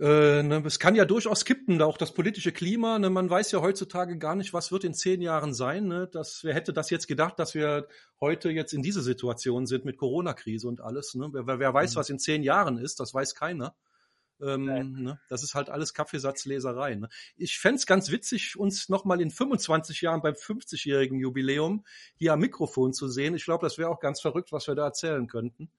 Äh, 0.00 0.44
ne, 0.44 0.62
es 0.64 0.78
kann 0.78 0.94
ja 0.94 1.04
durchaus 1.04 1.44
kippen, 1.44 1.78
da 1.78 1.84
auch 1.84 1.98
das 1.98 2.14
politische 2.14 2.52
Klima. 2.52 3.00
Ne, 3.00 3.10
man 3.10 3.28
weiß 3.28 3.50
ja 3.50 3.60
heutzutage 3.60 4.16
gar 4.16 4.36
nicht, 4.36 4.52
was 4.52 4.70
wird 4.70 4.84
in 4.84 4.94
zehn 4.94 5.20
Jahren 5.20 5.54
sein. 5.54 5.88
Ne? 5.88 6.08
Das, 6.12 6.44
wer 6.44 6.54
hätte 6.54 6.72
das 6.72 6.90
jetzt 6.90 7.08
gedacht, 7.08 7.38
dass 7.40 7.54
wir 7.54 7.88
heute 8.20 8.50
jetzt 8.50 8.72
in 8.72 8.82
diese 8.82 9.02
Situation 9.02 9.66
sind 9.66 9.84
mit 9.84 9.96
Corona-Krise 9.96 10.68
und 10.68 10.80
alles. 10.80 11.14
Ne? 11.14 11.30
Wer, 11.32 11.58
wer 11.58 11.74
weiß, 11.74 11.94
mhm. 11.94 11.98
was 11.98 12.10
in 12.10 12.20
zehn 12.20 12.44
Jahren 12.44 12.78
ist, 12.78 13.00
das 13.00 13.12
weiß 13.12 13.34
keiner. 13.34 13.74
Ähm, 14.40 15.02
ne? 15.02 15.20
Das 15.28 15.42
ist 15.42 15.56
halt 15.56 15.68
alles 15.68 15.94
Kaffeesatzleserei. 15.94 16.94
Ne? 16.94 17.08
Ich 17.36 17.58
fände 17.58 17.82
ganz 17.84 18.12
witzig, 18.12 18.56
uns 18.56 18.88
nochmal 18.88 19.20
in 19.20 19.32
25 19.32 20.00
Jahren 20.02 20.22
beim 20.22 20.34
50-jährigen 20.34 21.18
Jubiläum 21.18 21.84
hier 22.14 22.34
am 22.34 22.38
Mikrofon 22.38 22.92
zu 22.92 23.08
sehen. 23.08 23.34
Ich 23.34 23.44
glaube, 23.44 23.66
das 23.66 23.78
wäre 23.78 23.90
auch 23.90 23.98
ganz 23.98 24.20
verrückt, 24.20 24.52
was 24.52 24.68
wir 24.68 24.76
da 24.76 24.84
erzählen 24.84 25.26
könnten 25.26 25.72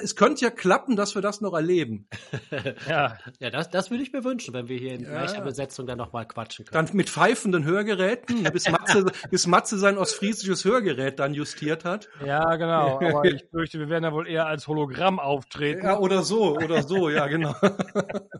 es 0.00 0.16
könnte 0.16 0.44
ja 0.44 0.50
klappen, 0.50 0.94
dass 0.94 1.14
wir 1.14 1.22
das 1.22 1.40
noch 1.40 1.54
erleben. 1.54 2.08
ja, 2.88 3.16
ja 3.40 3.50
das, 3.50 3.70
das 3.70 3.90
würde 3.90 4.02
ich 4.02 4.12
mir 4.12 4.22
wünschen, 4.22 4.52
wenn 4.52 4.68
wir 4.68 4.76
hier 4.76 4.94
in 4.94 5.04
ja. 5.04 5.40
Besetzung 5.40 5.86
dann 5.86 5.98
nochmal 5.98 6.26
quatschen 6.26 6.66
können. 6.66 6.86
Dann 6.86 6.96
mit 6.96 7.08
pfeifenden 7.08 7.64
Hörgeräten, 7.64 8.42
bis 8.52 8.68
Matze, 8.68 9.06
bis 9.30 9.46
Matze 9.46 9.78
sein 9.78 9.96
ostfriesisches 9.96 10.64
Hörgerät 10.64 11.18
dann 11.18 11.32
justiert 11.32 11.84
hat. 11.84 12.08
Ja, 12.24 12.56
genau. 12.56 12.98
Aber 13.02 13.24
ich 13.24 13.44
fürchte, 13.50 13.78
wir 13.78 13.88
werden 13.88 14.04
ja 14.04 14.12
wohl 14.12 14.28
eher 14.28 14.46
als 14.46 14.68
Hologramm 14.68 15.18
auftreten. 15.18 15.86
Ja, 15.86 15.98
oder 15.98 16.22
so, 16.22 16.56
oder 16.56 16.82
so, 16.82 17.08
ja, 17.08 17.26
genau. 17.28 17.54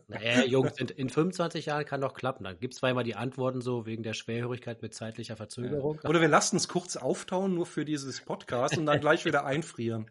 Naja, 0.08 0.44
Jungs, 0.44 0.78
in, 0.78 0.88
in 0.88 1.08
25 1.08 1.66
Jahren 1.66 1.86
kann 1.86 2.02
doch 2.02 2.14
klappen. 2.14 2.44
Dann 2.44 2.58
gibt 2.60 2.74
es 2.74 2.80
zwar 2.80 2.90
immer 2.90 3.04
die 3.04 3.16
Antworten 3.16 3.62
so 3.62 3.86
wegen 3.86 4.02
der 4.02 4.12
Schwerhörigkeit 4.12 4.82
mit 4.82 4.94
zeitlicher 4.94 5.36
Verzögerung. 5.36 5.98
Ja. 6.02 6.10
Oder 6.10 6.20
wir 6.20 6.28
lassen 6.28 6.56
es 6.56 6.68
kurz 6.68 6.96
auftauen, 6.96 7.54
nur 7.54 7.66
für 7.66 7.84
dieses 7.84 8.20
Podcast 8.20 8.76
und 8.76 8.86
dann 8.86 9.00
gleich 9.00 9.24
wieder 9.24 9.46
einfrieren 9.46 10.10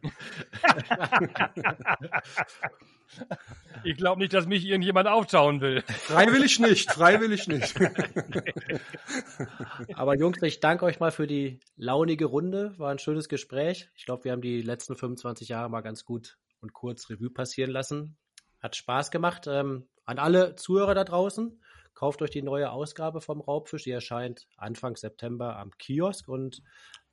ich 3.84 3.98
glaube 3.98 4.22
nicht, 4.22 4.34
dass 4.34 4.48
mich 4.48 4.66
irgendjemand 4.66 5.08
auftauen 5.08 5.62
will. 5.62 5.82
Freiwillig 5.82 6.60
nicht, 6.60 6.92
freiwillig 6.92 7.48
nicht. 7.48 7.76
Aber 9.94 10.18
Jungs, 10.18 10.42
ich 10.42 10.60
danke 10.60 10.86
euch 10.86 11.00
mal 11.00 11.12
für 11.12 11.28
die 11.28 11.60
launige 11.76 12.26
Runde. 12.26 12.74
War 12.78 12.92
ein 12.92 13.00
schönes 13.00 13.30
Gespräch. 13.30 13.90
Ich 13.96 14.06
glaube, 14.06 14.26
wir 14.26 14.32
haben 14.32 14.42
die 14.42 14.62
letzten 14.62 14.96
25 14.96 15.50
Jahre 15.50 15.70
mal 15.70 15.82
ganz 15.82 16.06
gut 16.06 16.38
und 16.60 16.74
kurz 16.74 17.10
Revue 17.10 17.30
passieren 17.30 17.72
lassen. 17.72 18.18
Hat 18.60 18.76
Spaß 18.76 19.12
gemacht. 19.12 19.48
Ähm, 19.48 19.88
an 20.06 20.20
alle 20.20 20.56
Zuhörer 20.56 20.96
da 20.96 21.04
draußen, 21.04 21.62
kauft 21.94 22.22
euch 22.22 22.30
die 22.30 22.42
neue 22.42 22.72
Ausgabe 22.72 23.22
vom 23.22 23.42
Raubfisch. 23.42 23.84
Die 23.84 23.92
erscheint 23.92 24.48
Anfang 24.56 24.96
September 24.96 25.58
am 25.58 25.72
Kiosk 25.78 26.28
und 26.28 26.62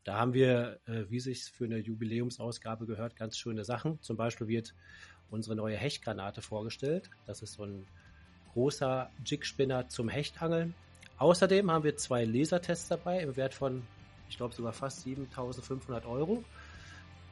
da 0.04 0.18
haben 0.18 0.34
wir, 0.34 0.80
äh, 0.86 1.04
wie 1.08 1.20
sich 1.20 1.44
für 1.44 1.64
eine 1.64 1.78
Jubiläumsausgabe 1.78 2.86
gehört, 2.86 3.16
ganz 3.16 3.38
schöne 3.38 3.64
Sachen. 3.64 4.00
Zum 4.02 4.16
Beispiel 4.16 4.48
wird 4.48 4.74
unsere 5.30 5.56
neue 5.56 5.76
Hechtgranate 5.76 6.42
vorgestellt. 6.42 7.10
Das 7.26 7.42
ist 7.42 7.54
so 7.54 7.64
ein 7.64 7.86
großer 8.52 9.10
Jigspinner 9.24 9.88
zum 9.88 10.08
Hechtangeln. 10.08 10.74
Außerdem 11.16 11.70
haben 11.70 11.84
wir 11.84 11.96
zwei 11.96 12.24
Lasertests 12.24 12.88
dabei 12.88 13.20
im 13.20 13.36
Wert 13.36 13.54
von, 13.54 13.82
ich 14.28 14.36
glaube, 14.36 14.54
sogar 14.54 14.72
fast 14.72 15.02
7500 15.02 16.04
Euro. 16.06 16.44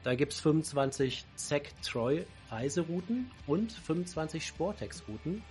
Da 0.03 0.15
gibt 0.15 0.33
es 0.33 0.39
25 0.41 1.25
ZEC 1.35 1.73
Troy 1.81 2.25
Reiserouten 2.49 3.31
und 3.47 3.71
25 3.71 4.45
Sportex 4.45 5.03
Routen, 5.07 5.43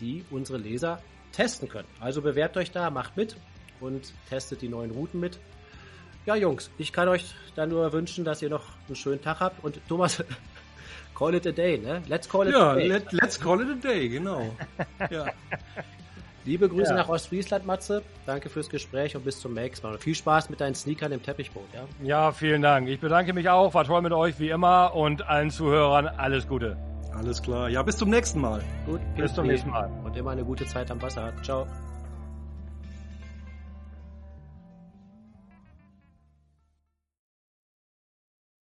die 0.00 0.24
unsere 0.30 0.58
Leser 0.58 1.02
testen 1.32 1.68
können. 1.68 1.88
Also 2.00 2.22
bewerbt 2.22 2.56
euch 2.56 2.72
da, 2.72 2.90
macht 2.90 3.16
mit 3.16 3.36
und 3.80 4.12
testet 4.28 4.62
die 4.62 4.68
neuen 4.68 4.90
Routen 4.90 5.20
mit. 5.20 5.38
Ja, 6.26 6.36
Jungs, 6.36 6.70
ich 6.78 6.92
kann 6.92 7.08
euch 7.08 7.34
dann 7.54 7.70
nur 7.70 7.92
wünschen, 7.92 8.24
dass 8.24 8.42
ihr 8.42 8.50
noch 8.50 8.64
einen 8.86 8.96
schönen 8.96 9.22
Tag 9.22 9.40
habt. 9.40 9.64
Und 9.64 9.80
Thomas, 9.88 10.22
call 11.14 11.34
it 11.34 11.46
a 11.46 11.50
day, 11.50 11.78
ne? 11.78 12.02
Let's 12.08 12.28
call 12.28 12.46
it 12.48 12.54
ja, 12.54 12.72
a 12.72 12.74
day. 12.74 12.88
Let, 12.88 13.12
let's 13.12 13.40
call 13.40 13.60
it 13.60 13.68
a 13.68 13.88
day, 13.88 14.08
genau. 14.08 14.54
ja. 15.10 15.26
Liebe 16.44 16.68
Grüße 16.68 16.90
ja. 16.90 16.96
nach 16.96 17.08
Ostfriesland, 17.08 17.66
Matze. 17.66 18.02
Danke 18.26 18.48
fürs 18.48 18.70
Gespräch 18.70 19.14
und 19.14 19.24
bis 19.24 19.40
zum 19.40 19.54
nächsten 19.54 19.86
Mal. 19.86 19.94
Und 19.94 20.02
viel 20.02 20.14
Spaß 20.14 20.48
mit 20.50 20.60
deinen 20.60 20.74
Sneakern 20.74 21.12
im 21.12 21.22
Teppichboot, 21.22 21.68
ja? 21.74 21.84
Ja, 22.02 22.32
vielen 22.32 22.62
Dank. 22.62 22.88
Ich 22.88 23.00
bedanke 23.00 23.32
mich 23.32 23.48
auch. 23.48 23.74
War 23.74 23.84
toll 23.84 24.00
mit 24.02 24.12
euch, 24.12 24.38
wie 24.38 24.48
immer. 24.48 24.94
Und 24.94 25.28
allen 25.28 25.50
Zuhörern 25.50 26.06
alles 26.06 26.48
Gute. 26.48 26.76
Alles 27.14 27.42
klar. 27.42 27.68
Ja, 27.68 27.82
bis 27.82 27.96
zum 27.98 28.08
nächsten 28.08 28.40
Mal. 28.40 28.62
Gut, 28.86 29.00
bis 29.16 29.34
zum 29.34 29.46
nächsten 29.46 29.70
Mal. 29.70 29.90
Und 30.04 30.16
immer 30.16 30.30
eine 30.30 30.44
gute 30.44 30.64
Zeit 30.66 30.90
am 30.90 31.02
Wasser. 31.02 31.32
Ciao. 31.42 31.66